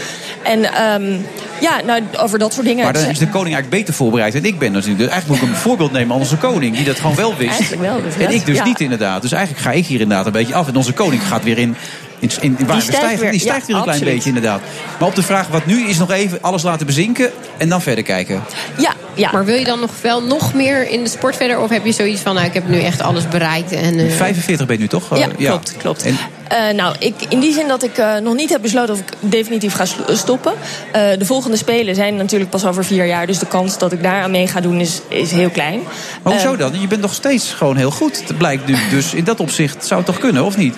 [0.42, 1.16] En ehm,
[1.60, 2.84] ja, nou, over dat soort dingen.
[2.84, 4.98] Maar dan is de koning eigenlijk beter voorbereid dan ik ben natuurlijk.
[4.98, 6.76] Dus eigenlijk moet ik een voorbeeld nemen aan onze koning.
[6.76, 7.50] Die dat gewoon wel wist.
[7.50, 8.64] Eigenlijk wel, dus En ik dus ja.
[8.64, 9.22] niet inderdaad.
[9.22, 10.68] Dus eigenlijk ga ik hier inderdaad een beetje af.
[10.68, 11.76] En onze koning gaat weer in...
[12.18, 14.14] In, in, in waar stijgt weer, die stijgt ja, een klein absoluut.
[14.14, 14.60] beetje inderdaad.
[14.98, 18.04] Maar op de vraag wat nu is nog even alles laten bezinken en dan verder
[18.04, 18.42] kijken.
[18.78, 19.30] Ja, ja.
[19.32, 21.60] Maar wil je dan nog wel nog meer in de sport verder?
[21.60, 23.72] Of heb je zoiets van, nou, ik heb nu echt alles bereikt?
[23.72, 25.16] En, eh, 45 ben je nu toch?
[25.18, 26.02] Ja, Eh, klopt, klopt.
[26.02, 26.18] En,
[26.48, 29.12] Eh, nou, ik, in die zin dat ik eh, nog niet heb besloten of ik
[29.20, 29.84] definitief ga
[30.14, 30.52] stoppen.
[30.92, 33.26] Eh, de volgende Spelen zijn natuurlijk pas over vier jaar.
[33.26, 35.80] Dus de kans dat ik daar aan mee ga doen is, is heel klein.
[36.22, 36.80] maar hoezo dan?
[36.80, 38.26] Je bent nog steeds gewoon heel goed.
[38.26, 38.76] Dat blijkt nu.
[38.90, 40.76] Dus in dat opzicht zou het toch kunnen, of niet?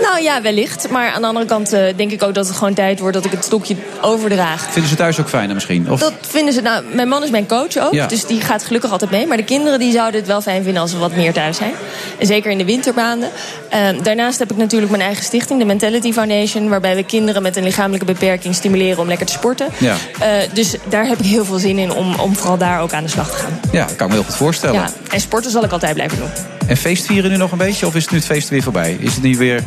[0.00, 0.90] nou ja, wellicht.
[0.90, 3.30] Maar aan de andere kant denk ik ook dat het gewoon tijd wordt dat ik
[3.30, 4.66] het stokje overdraag.
[4.70, 5.90] Vinden ze thuis ook fijner misschien?
[5.90, 6.60] Of, Dat vinden ze.
[6.60, 7.92] Nou, mijn man is mijn coach ook.
[7.94, 8.06] Ja.
[8.06, 9.26] Dus die gaat gelukkig altijd mee.
[9.26, 11.72] Maar de kinderen die zouden het wel fijn vinden als we wat meer thuis zijn.
[12.18, 13.28] En zeker in de wintermaanden.
[13.68, 16.68] Ehm, daarnaast heb ik natuurlijk mijn eigen stichting, de Mentality Foundation.
[16.68, 19.68] Waarbij we kinderen met een lichamelijke beperking stimuleren om lekker te sporten.
[19.78, 19.96] Ja.
[20.18, 23.02] Eh, dus daar heb ik heel veel zin in om, om vooral daar ook aan
[23.02, 23.60] de slag te gaan.
[23.72, 24.80] ja, kan ik me heel goed voorstellen.
[24.80, 26.30] Ja, en sporten zal ik altijd blijven doen.
[26.66, 27.86] En feestvieren nu nog een beetje?
[27.86, 28.96] Of is het nu het feest weer voorbij?
[29.00, 29.62] Is het nu weer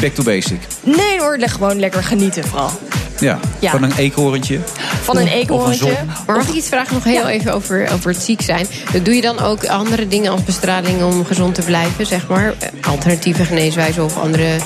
[0.00, 0.60] back to basic?
[0.82, 2.70] Nee hoor, gewoon lekker genieten vooral.
[3.20, 3.70] Ja, Ja.
[3.70, 4.58] van een eekhoorntje.
[5.02, 5.92] Van een eekhoorntje.
[6.26, 8.66] Maar mag ik iets vragen nog heel even over, over het ziek zijn?
[9.02, 12.54] Doe je dan ook andere dingen als bestraling om gezond te blijven, zeg maar?
[12.88, 14.58] Alternatieve geneeswijzen of andere...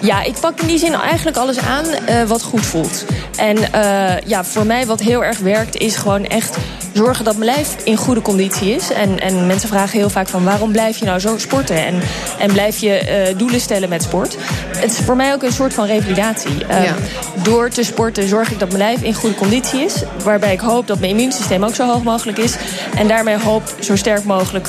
[0.00, 3.04] Ja, ik pak in die zin eigenlijk alles aan eh, wat goed voelt.
[3.36, 6.56] En eh, ja, voor mij wat heel erg werkt is gewoon echt
[6.92, 8.92] zorgen dat mijn lijf in goede conditie is.
[8.92, 11.86] En, en mensen vragen heel vaak van waarom blijf je nou zo sporten?
[11.86, 12.00] En,
[12.38, 14.36] en blijf je eh, doelen stellen met sport?
[14.76, 16.58] Het is voor mij ook een soort van revalidatie.
[16.68, 16.94] Ja.
[17.42, 20.02] Door te sporten zorg ik dat mijn lijf in goede conditie is.
[20.24, 22.56] Waarbij ik hoop dat mijn immuunsysteem ook zo hoog mogelijk is.
[22.96, 24.68] En daarmee hoop zo sterk mogelijk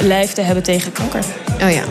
[0.00, 1.24] lijf te hebben tegen kanker.
[1.62, 1.82] Oh ja.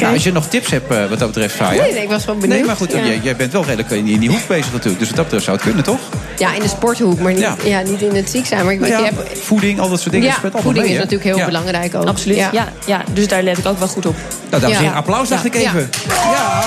[0.00, 1.82] Nou, als je nog tips hebt eh, wat dat betreft, Faya.
[1.82, 2.58] Nee, nee, ik was wel benieuwd.
[2.58, 3.04] Nee, maar goed, Ja.
[3.04, 4.98] jij, jij bent wel redelijk in, in die hoek bezig natuurlijk.
[4.98, 5.98] Dus wat dat betreft zou het kunnen, toch?
[6.38, 7.56] Ja, in de sporthoek, maar niet, Ja.
[7.64, 7.80] ja.
[7.80, 8.64] niet in het ziek zijn.
[8.64, 10.26] Maar ik Nou ja, hebt, voeding, al dat soort dingen.
[10.26, 10.96] ja, voeding mee, is hè?
[11.02, 11.44] natuurlijk heel Ja.
[11.44, 12.06] belangrijk ook.
[12.06, 12.36] Absoluut.
[12.36, 12.50] Ja.
[12.86, 14.14] Ja, dus daar let ik ook wel goed op.
[14.50, 15.48] Nou, dames en heren, applaus dacht Ja.
[15.48, 15.90] ik even.
[16.08, 16.62] Ja.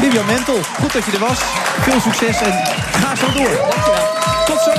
[0.00, 1.38] Vivian Mentel, goed dat je er was.
[1.80, 2.52] Veel succes en
[3.00, 3.60] ga zo door.
[4.46, 4.70] Tot zo,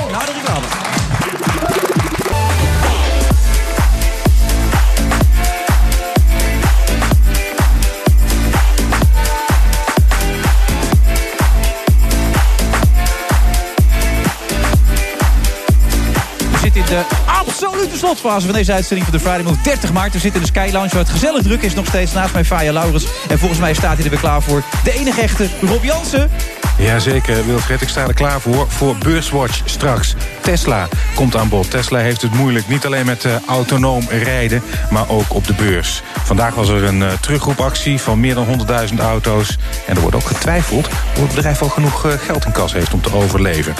[17.60, 19.62] na de slotfase van deze uitzending van de Friday Move.
[19.62, 22.12] 30 maart, we zitten in de Sky Lounge waar het gezellig druk is nog steeds.
[22.12, 23.06] Naast mij Faya Laurens.
[23.28, 24.62] En volgens mij staat hij er weer klaar voor.
[24.84, 26.30] De enige echte Rob Jansen.
[26.78, 28.66] Jazeker, Wilfred, ik sta er klaar voor.
[28.68, 30.14] Voor Beurswatch straks.
[30.40, 31.70] Tesla komt aan bod.
[31.70, 32.68] Tesla heeft het moeilijk.
[32.68, 36.02] Niet alleen met eh, autonoom rijden, maar ook op de beurs.
[36.24, 39.58] Vandaag was er een eh, terugroepactie van meer dan 100.000 auto's.
[39.86, 42.92] En er wordt ook getwijfeld of het bedrijf wel genoeg eh, geld in kas heeft
[42.92, 43.74] om te overleven.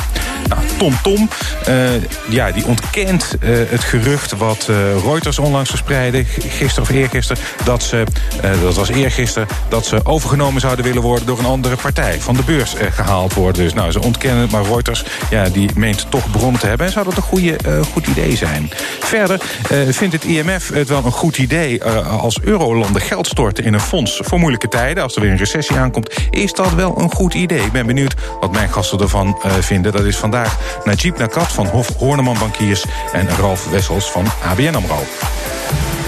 [0.49, 1.29] Nou, Tom Tom,
[2.29, 4.71] ja, die ontkent het gerucht wat
[5.05, 8.05] Reuters onlangs verspreidde, gisteren of eergisteren, dat ze,
[8.63, 12.43] dat was eergisteren, dat ze overgenomen zouden willen worden door een andere partij, van de
[12.43, 13.63] beurs gehaald worden.
[13.63, 16.87] Dus nou, ze ontkennen het, maar Reuters, ja, die meent toch bronnen te hebben.
[16.87, 18.71] En zou dat een goede, eh, goed idee zijn?
[19.01, 19.41] Verder
[19.71, 23.75] eh, vindt het IMF het wel een goed idee eh, als eurolanden geld storten in
[23.75, 25.03] een fonds voor moeilijke tijden.
[25.03, 27.65] Als er weer een recessie aankomt, is dat wel een goed idee.
[27.65, 29.93] Ik ben benieuwd wat mijn gasten ervan vinden.
[29.93, 35.03] Dat is vandaag Najib Nakat van Hof Horneman Bankiers en Ralf Wessels van ABN AMRO.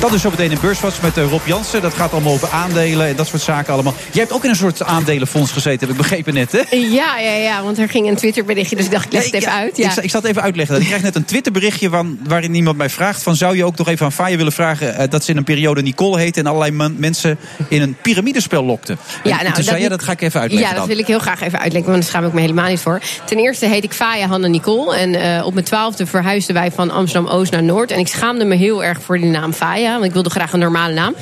[0.00, 1.82] Dat is zo meteen een beurswatch met eh, Rob Jansen.
[1.82, 3.94] Dat gaat allemaal over aandelen en dat soort zaken allemaal.
[4.10, 6.76] Jij hebt ook in een soort aandelenfonds gezeten, heb ik begrepen net, hè?
[6.76, 9.52] Ja, ja, ja, want er ging een Twitterberichtje, dus ik dacht, ik leg het even
[9.52, 9.76] uit.
[9.76, 9.90] Ja.
[9.90, 10.80] Ik, ik zal het even uitleggen.
[10.80, 13.22] Ik krijg net een Twitterberichtje van, waarin iemand mij vraagt...
[13.22, 14.94] van zou je ook nog even aan Faya willen vragen...
[14.96, 16.36] eh, dat ze in een periode Nicole heet...
[16.36, 17.38] en allerlei mensen
[17.68, 18.92] in een piramidespel lokte.
[18.92, 20.94] En Ja, nou, toen zei jij, dat ga ik even uitleggen Ja, dat dan.
[20.94, 23.00] wil ik heel graag even uitleggen, want daar schaam ik me helemaal niet voor.
[23.24, 24.96] Ten eerste heet ik Faya Hanne Nicole.
[24.96, 27.90] En eh, op mijn twaalfde verhuisden wij van Amsterdam-Oost naar Noord.
[27.90, 30.58] En ik schaamde me heel erg voor die naam Faya, want ik wilde graag een
[30.58, 31.14] normale naam.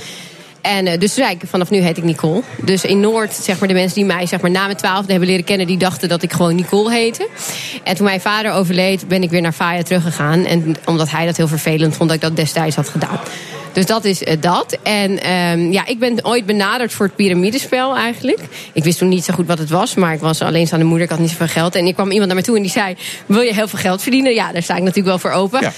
[0.66, 2.42] En eh, dus zei ik, vanaf nu heet ik Nicole.
[2.64, 5.28] Dus in Noord, zeg maar, de mensen die mij zeg maar, na mijn twaalfde hebben
[5.28, 5.66] leren kennen...
[5.66, 7.28] die dachten dat ik gewoon Nicole heette.
[7.84, 10.44] En toen mijn vader overleed, ben ik weer naar Faya teruggegaan.
[10.44, 13.18] En omdat hij dat heel vervelend vond dat ik dat destijds had gedaan.
[13.72, 14.78] Dus dat is eh, dat.
[14.82, 18.40] En ehm, ja, ik ben ooit benaderd voor het piramidespel eigenlijk.
[18.72, 21.04] Ik wist toen niet zo goed wat het was, maar ik was alleenstaande moeder.
[21.04, 21.74] Ik had niet zoveel geld.
[21.74, 22.96] En er kwam iemand naar me toe en die zei...
[23.26, 24.34] wil je heel veel geld verdienen?
[24.34, 25.72] Ja, daar sta ik natuurlijk wel voor open.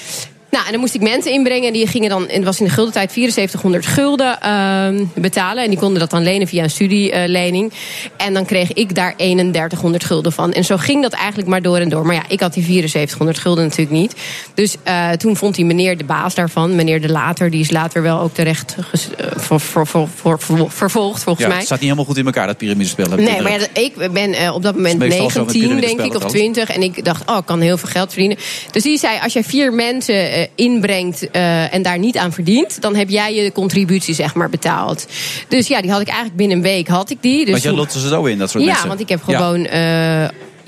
[0.51, 1.67] Nou, en dan moest ik mensen inbrengen.
[1.67, 5.63] En die gingen dan, en het was in de guldentijd 7400 gulden ehm, betalen.
[5.65, 7.73] En die konden dat dan lenen via een studielening.
[8.17, 10.53] En dan kreeg ik daar 3100 gulden van.
[10.53, 12.07] En zo ging dat eigenlijk maar door en door.
[12.07, 14.15] Maar ja, ik had die 7400 gulden natuurlijk niet.
[14.55, 17.51] Dus eh, toen vond die meneer de baas daarvan, meneer De Later...
[17.51, 18.77] die is later wel ook terecht
[19.17, 21.57] eh, voor, voor, voor, voor- voor- vervolgd, volgens Ja, mij.
[21.57, 23.07] het staat niet helemaal goed in elkaar, dat piramidespel.
[23.17, 25.81] Nee, maar ja, ik ben eh, op dat moment Dat is meestal zo met 19,
[25.81, 26.33] denk ik, of trouwens.
[26.33, 26.71] 20.
[26.71, 28.37] En ik dacht, oh, ik kan heel veel geld verdienen.
[28.71, 32.81] Dus die zei, als jij vier mensen inbrengt eh, en daar niet aan verdient...
[32.81, 35.07] dan heb jij je contributie, zeg maar, betaald.
[35.49, 37.39] Dus ja, die had ik eigenlijk binnen een week, had ik die.
[37.41, 38.89] Dus Want jij lotte ze zo in, dat soort ja, mensen.
[38.89, 39.37] want ik heb Ja.
[39.37, 39.67] gewoon...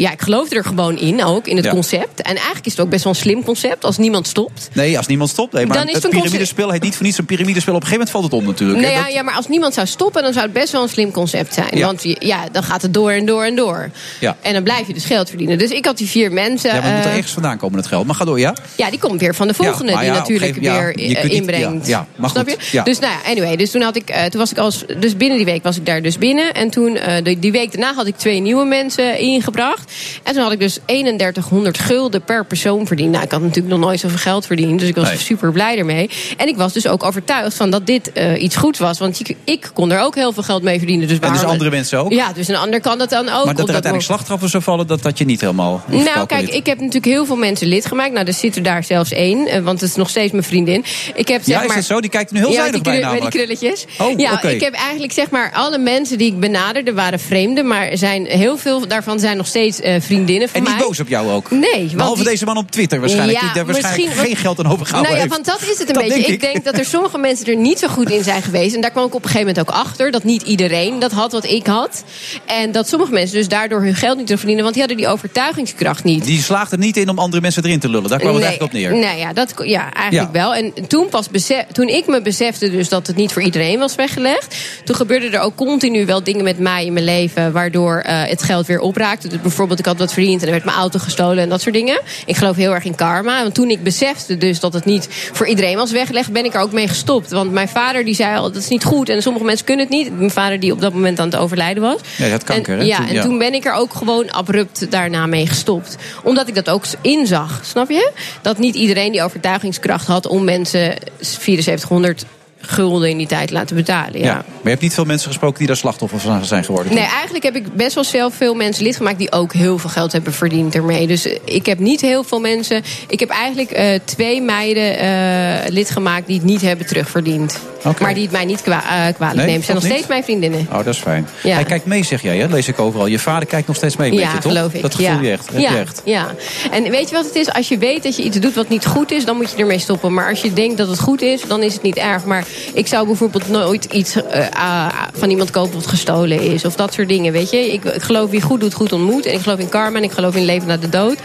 [0.01, 1.71] ja, ik geloofde er gewoon in, ook, in het Ja.
[1.71, 2.23] concept.
[2.23, 4.69] En eigenlijk is het ook best wel een slim concept als niemand stopt.
[4.73, 5.53] Nee, als niemand stopt.
[5.53, 7.75] Nee, maar Dan is het een piramidespel heet niet voor niets een piramidespel.
[7.75, 8.81] Op een gegeven moment valt het om natuurlijk.
[8.81, 8.99] Nou hè.
[8.99, 11.11] ja, Dat- ja, maar als niemand zou stoppen, dan zou het best wel een slim
[11.11, 11.69] concept zijn.
[11.79, 11.87] Ja.
[11.87, 13.91] Want ja, dan gaat het door en door en door.
[14.21, 14.37] Ja.
[14.41, 15.59] En dan blijf je dus geld verdienen.
[15.59, 16.71] Dus ik had die vier mensen.
[16.75, 18.07] Ja, maar het moet er eh, ergens vandaan komen, het geld.
[18.07, 18.55] Maar ga door, ja?
[18.77, 21.87] ja, die komt weer van de volgende, die natuurlijk gegeven- weer je eh, niet- inbrengt.
[21.87, 22.83] ja, maar Snap goed, je?
[22.83, 25.37] Dus nou ja, anyway, dus toen had ik, eh, toen was ik als, dus binnen
[25.37, 26.55] die week was ik daar dus binnen.
[26.55, 29.90] En toen, die, die week daarna had ik twee nieuwe mensen ingebracht.
[30.23, 33.11] En toen had ik dus 3100 gulden per persoon verdiend.
[33.11, 35.19] Nou, ik had natuurlijk nog nooit zoveel geld verdiend, dus ik was Nee.
[35.19, 36.11] super blij ermee.
[36.37, 39.37] En ik was dus ook overtuigd van dat dit eh, iets goed was, want ik,
[39.45, 41.09] ik kon er ook heel veel geld mee verdienen.
[41.09, 42.13] Dus En dus andere mensen ook?
[42.13, 43.45] Ja, dus een ander kan dat dan ook.
[43.45, 46.67] maar dat er uiteindelijk slachtoffers zou vallen, dat had je niet helemaal nou, kijk, ik
[46.67, 48.13] heb natuurlijk heel veel mensen lid gemaakt.
[48.13, 50.85] Nou, er zit er daar zelfs één, eh, want het is nog steeds mijn vriendin.
[51.15, 52.01] Ik heb, zeg Ja, is maar, dat zo?
[52.01, 53.85] Die kijkt nu heel ja, zuinig bij met die krulletjes.
[53.99, 57.97] Oh, ja, ik heb eigenlijk zeg maar alle mensen die ik benaderde waren vreemden, maar
[57.97, 60.87] zijn heel veel daarvan zijn nog steeds eh, vriendinnen van En niet mij.
[60.87, 61.51] boos op jou ook?
[61.51, 63.39] Nee, want Behalve die- deze man op Twitter waarschijnlijk.
[63.39, 65.45] Ja, die daar waarschijnlijk misschien- geen geld aan overgehouden Nou ja, heeft.
[65.47, 66.19] want dat is het een Dat beetje.
[66.19, 66.35] denk ik.
[66.35, 66.41] ik.
[66.53, 68.75] denk dat er sommige mensen er niet zo goed in zijn geweest.
[68.75, 70.11] En daar kwam ik op een gegeven moment ook achter.
[70.11, 72.05] Dat niet iedereen dat had wat ik had.
[72.47, 74.63] En dat sommige mensen dus daardoor hun geld niet te verdienen.
[74.63, 76.25] Want die hadden die overtuigingskracht niet.
[76.25, 78.09] Die slaagt er niet in om andere mensen erin te lullen.
[78.11, 79.01] Daar kwam het Nee, eigenlijk op neer.
[79.07, 80.41] Nou ja, dat, ja eigenlijk Ja.
[80.41, 80.55] wel.
[80.55, 83.95] En toen, pas besef, toen ik me besefte dus dat het niet voor iedereen was
[83.95, 84.57] weggelegd...
[84.85, 87.53] toen gebeurden er ook continu wel dingen met mij in mijn leven...
[87.53, 89.29] waardoor eh, het geld weer opraakte.
[89.29, 91.75] Dus bijvoorbeeld, ik had wat verdiend en er werd mijn auto gestolen en dat soort
[91.75, 92.01] dingen.
[92.27, 93.43] Ik geloof heel erg in karma.
[93.43, 96.33] Want toen ik besefte dus dat het niet voor iedereen was weggelegd...
[96.33, 97.31] ben ik er ook mee gestopt.
[97.31, 99.09] Want mijn vader die zei al, dat is niet goed.
[99.09, 100.19] En sommige mensen kunnen het niet.
[100.19, 102.01] Mijn vader die op dat moment aan het overlijden was.
[102.17, 103.23] Ja, had kanker, en, hè, Ja, toen, en ja.
[103.23, 105.97] toen ben ik er ook gewoon abrupt daarna mee gestopt.
[106.23, 108.11] Omdat ik dat ook inzag, snap je?
[108.43, 112.25] Dat niet iedereen die overtuigingskracht had om mensen 7400
[112.71, 114.19] gulden in die tijd te laten betalen.
[114.19, 114.25] Ja.
[114.25, 114.35] Ja.
[114.35, 116.95] Maar je hebt niet veel mensen gesproken die daar slachtoffer van zijn geworden.
[116.95, 119.91] Nee, eigenlijk heb ik best wel zelf veel mensen lid gemaakt die ook heel veel
[119.91, 121.07] geld hebben verdiend ermee.
[121.07, 122.83] Dus eh, ik heb niet heel veel mensen.
[123.09, 127.59] Ik heb eigenlijk eh, twee meiden eh, lid gemaakt die het niet hebben terugverdiend.
[128.01, 129.65] Maar die het mij niet kwa eh, kwalijk Nee, neemt.
[129.65, 130.67] Zijn nog steeds mijn vriendinnen.
[130.71, 131.29] Oh, dat is fijn.
[131.43, 131.55] Ja.
[131.55, 132.47] Hij kijkt mee, zeg jij, hè?
[132.47, 133.07] lees ik overal.
[133.07, 134.53] Je vader kijkt nog steeds mee ja, je, toch?
[134.53, 134.83] geloof ik.
[134.83, 135.21] Dat gevoel ja.
[135.21, 135.49] je echt.
[135.53, 136.03] Ja, je echt.
[136.05, 136.35] ja.
[136.71, 137.53] En weet je wat het is?
[137.53, 139.79] Als je weet dat je iets doet wat niet goed is, dan moet je ermee
[139.79, 140.15] stoppen.
[140.15, 142.25] Maar als je denkt dat het goed is, dan is het niet erg.
[142.25, 142.45] Maar
[142.75, 146.65] ik zou bijvoorbeeld nooit iets eh, van iemand kopen wat gestolen is.
[146.65, 147.73] Of dat soort dingen, weet je.
[147.73, 149.27] Ik, ik geloof wie goed doet, goed ontmoet.
[149.27, 151.19] En ik geloof in karma en ik geloof in leven na de dood.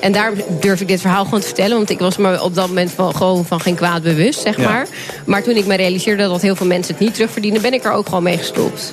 [0.00, 1.76] En daarom durf ik dit verhaal gewoon te vertellen.
[1.76, 4.68] Want ik was me op dat moment van, gewoon van geen kwaad bewust, zeg Ja.
[4.68, 4.86] maar.
[5.24, 7.62] Maar toen ik me realiseerde dat heel veel mensen het niet terugverdienen...
[7.62, 8.92] ben ik er ook gewoon mee gestopt.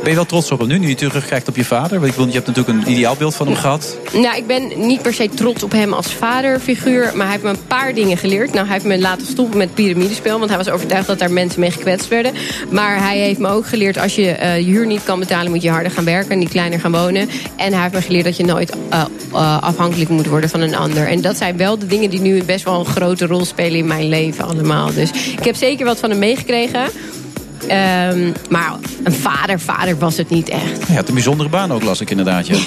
[0.00, 2.00] Ben je wel trots op hem nu, nu je terugkijkt op je vader?
[2.00, 3.98] Want je hebt natuurlijk een ideaalbeeld van hem gehad.
[4.12, 7.12] Nou, ik ben niet per se trots op hem als vaderfiguur.
[7.14, 8.52] Maar hij heeft me een paar dingen geleerd.
[8.52, 10.38] Nou, hij heeft me laten stoppen met piramidespel.
[10.38, 12.32] Want hij was overtuigd dat daar mensen mee gekwetst werden.
[12.70, 13.98] Maar hij heeft me ook geleerd...
[13.98, 16.38] als je eh, je huur niet kan betalen, moet je harder gaan werken.
[16.38, 17.28] Niet kleiner gaan wonen.
[17.56, 20.76] En hij heeft me geleerd dat je nooit eh, eh, afhankelijk moet worden van een
[20.76, 21.08] ander.
[21.08, 23.86] En dat zijn wel de dingen die nu best wel een grote rol spelen in
[23.86, 24.92] mijn leven allemaal.
[24.92, 26.90] Dus ik heb zeker wat van hem meegekregen.
[27.68, 28.72] Ehm, maar
[29.04, 30.88] een vader, vader was het niet echt.
[30.94, 32.46] Had een bijzondere baan ook, las ik inderdaad.
[32.46, 32.56] Ja.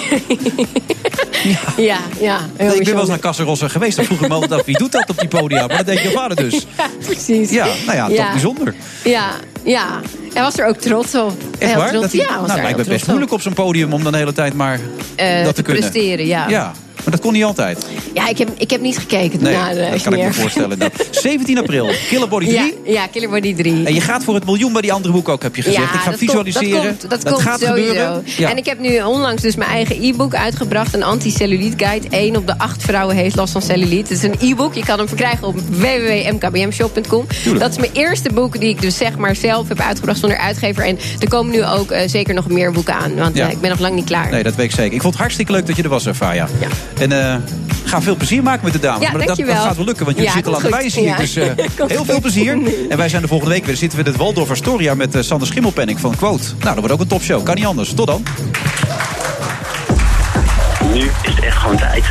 [1.78, 2.38] Ja, ja.
[2.58, 3.96] ik ben wel eens naar Kasserossen geweest.
[3.96, 5.68] Dan vroeg ik me altijd af, wie doet dat op die podia?
[5.68, 6.66] Maar dat deed je vader dus.
[7.06, 7.50] Precies.
[7.50, 8.74] Ja, nou ja, toch bijzonder.
[9.04, 9.30] Ja,
[9.64, 9.86] ja.
[10.34, 11.34] Hij was er ook trots op.
[11.60, 11.90] Echt Heel waar?
[11.90, 12.02] Trots.
[12.02, 14.12] Dat hij- ja, was nou, lijkt heel me best moeilijk op zo'n podium om dan
[14.12, 14.80] de hele tijd maar
[15.16, 15.82] Eh, dat te te kunnen.
[15.90, 16.50] presteren, ja.
[16.50, 16.72] Ja,
[17.04, 17.86] maar dat kon niet altijd.
[18.14, 19.44] Ja, ik heb, ik heb niet gekeken.
[19.44, 20.80] Nee, naar de dat kan ik me voorstellen.
[20.80, 20.92] Dat.
[21.12, 22.58] 17 april, Killer Body 3.
[22.58, 23.86] Ja, ja, Killer Body 3.
[23.86, 25.84] En je gaat voor het miljoen bij die andere boek ook, heb je gezegd.
[25.84, 26.84] Ja, ik ga dat komt- visualiseren.
[26.84, 27.88] dat komt, dat komt gaat sowieso.
[27.88, 28.24] gebeuren.
[28.38, 28.50] Ja.
[28.50, 30.94] En ik heb nu onlangs dus mijn eigen e-book uitgebracht.
[30.94, 32.08] Een anti-celluliet guide.
[32.10, 34.10] 1 op de 8 vrouwen heeft last van celluliet.
[34.10, 34.74] Het is een e-book.
[34.74, 37.26] Je kan hem verkrijgen op www.mkbmshop.com.
[37.60, 40.84] Dat is mijn eerste boek die ik dus zeg maar zelf heb uitgebracht zonder uitgever.
[40.86, 43.16] En er komen nu ook eh, zeker nog meer boeken aan.
[43.16, 43.46] Want Ja.
[43.46, 44.30] eh, ik ben nog lang niet klaar.
[44.32, 44.94] Nee, dat weet ik zeker.
[44.94, 46.48] Ik vond het hartstikke leuk dat je er was, eh, Faya.
[47.00, 47.36] En eh,
[47.84, 49.08] ga veel plezier maken met de dames.
[49.08, 51.08] Ja, maar dat, gaat wel lukken, want jullie Ja, zitten al aan de zie ik.
[51.08, 51.18] Ja.
[51.18, 51.46] Dus eh,
[51.88, 52.58] heel veel plezier.
[52.90, 53.72] En wij zijn de volgende week weer.
[53.72, 56.44] Dan zitten we in het Waldorf Astoria met eh, Sander Schimmelpenning van Quote.
[56.44, 57.44] Nou, dat wordt ook een topshow.
[57.44, 57.94] Kan niet anders.
[57.94, 58.24] Tot dan.
[60.94, 62.04] Nu is het echt gewoon tijd.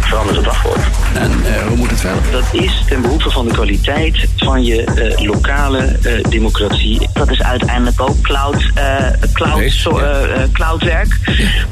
[0.00, 0.99] Verander het wachtwoord.
[1.14, 1.32] En
[1.68, 2.14] hoe moet het wel?
[2.32, 7.08] Dat is ten behoeve van de kwaliteit van je eh, lokale eh, democratie.
[7.12, 8.96] Dat is uiteindelijk ook cloud, eh,
[9.32, 11.18] cloud, eh, eh, cloudwerk.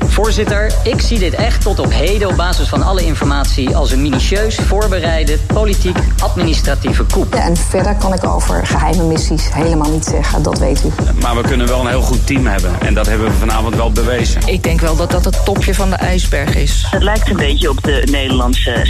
[0.06, 4.02] Voorzitter, ik zie dit echt tot op heden op basis van alle informatie als een
[4.02, 7.34] minutieus voorbereide politiek-administratieve coup.
[7.34, 10.88] Ja, en verder kan ik over geheime missies helemaal niet zeggen, dat weet u.
[11.20, 12.70] Maar we kunnen wel een heel goed team hebben.
[12.80, 14.40] En dat hebben we vanavond wel bewezen.
[14.46, 16.86] Ik denk wel dat dat het topje van de ijsberg is.
[16.90, 18.80] Het lijkt een beetje op de Nederlandse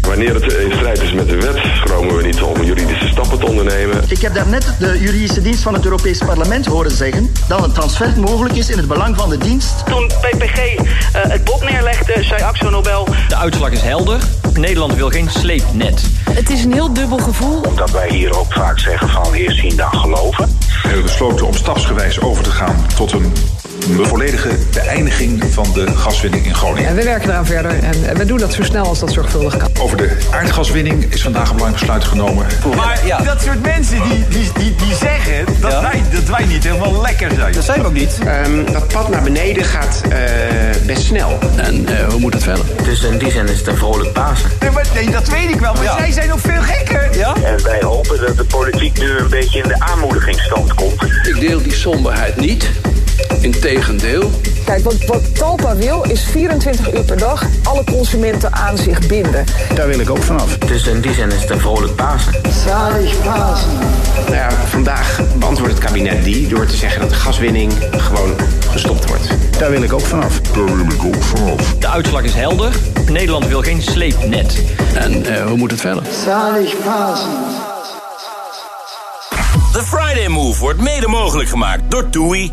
[0.00, 3.46] Wanneer het in strijd is met de wet, schromen we niet om juridische stappen te
[3.46, 4.04] ondernemen.
[4.08, 8.12] Ik heb daarnet de juridische dienst van het Europees Parlement horen zeggen dat een transfer
[8.20, 9.86] mogelijk is in het belang van de dienst.
[9.86, 10.76] Toen PPG
[11.12, 13.08] het bod neerlegde, zei Axel Nobel...
[13.28, 14.20] De uitslag is helder.
[14.54, 16.02] Nederland wil geen sleepnet.
[16.30, 17.60] Het is een heel dubbel gevoel.
[17.60, 20.58] Omdat wij hier ook vaak zeggen van eerst zien dan geloven.
[20.82, 23.32] We hebben besloten om stapsgewijs over te gaan tot een
[23.90, 26.88] volledige beëindiging van de gaswinning in Groningen.
[26.88, 29.68] En we werken eraan verder en we doen dat zo snel als dat zorgvuldig kan.
[29.80, 32.46] Over de aardgaswinning is vandaag een belangrijk besluit genomen.
[32.76, 37.00] Maar dat soort mensen die, die, die, die zeggen dat, wij, dat wij niet helemaal
[37.00, 37.52] lekker zijn.
[37.52, 38.18] Dat zijn we ook niet.
[38.72, 40.18] dat pad naar beneden gaat eh,
[40.86, 41.38] best snel.
[41.56, 42.64] En hoe moet het verder?
[42.84, 44.50] Dus in die zin is het een vrolijk Pasen.
[44.60, 47.16] Nee, maar, nee, dat weet ik wel, maar zij zijn nog veel gekker.
[47.16, 47.34] Ja?
[47.44, 51.02] En wij hopen dat de politiek nu een beetje in de aanmoedigingsstand komt.
[51.02, 52.70] Ik deel die somberheid niet.
[53.40, 53.71] Integendeel.
[54.64, 59.44] Kijk, wat, wat Talpa wil is 24 uur per dag alle consumenten aan zich binden.
[59.74, 60.58] Daar wil ik ook vanaf.
[60.58, 62.32] Dus in die zin is het een vrolijk Pasen.
[62.64, 63.70] Zalig Pasen.
[64.24, 68.34] Nou ja, vandaag beantwoordt het kabinet die door te zeggen dat de gaswinning gewoon
[68.70, 69.28] gestopt wordt.
[69.58, 70.40] Daar wil ik ook vanaf.
[70.40, 71.74] Daar wil ik ook vanaf.
[71.78, 72.72] De uitslag is helder.
[73.10, 74.62] Nederland wil geen sleepnet.
[74.94, 76.02] En hoe moet het verder?
[76.24, 77.30] Zalig Pasen.
[79.72, 82.52] The Friday Move wordt mede mogelijk gemaakt door TUI.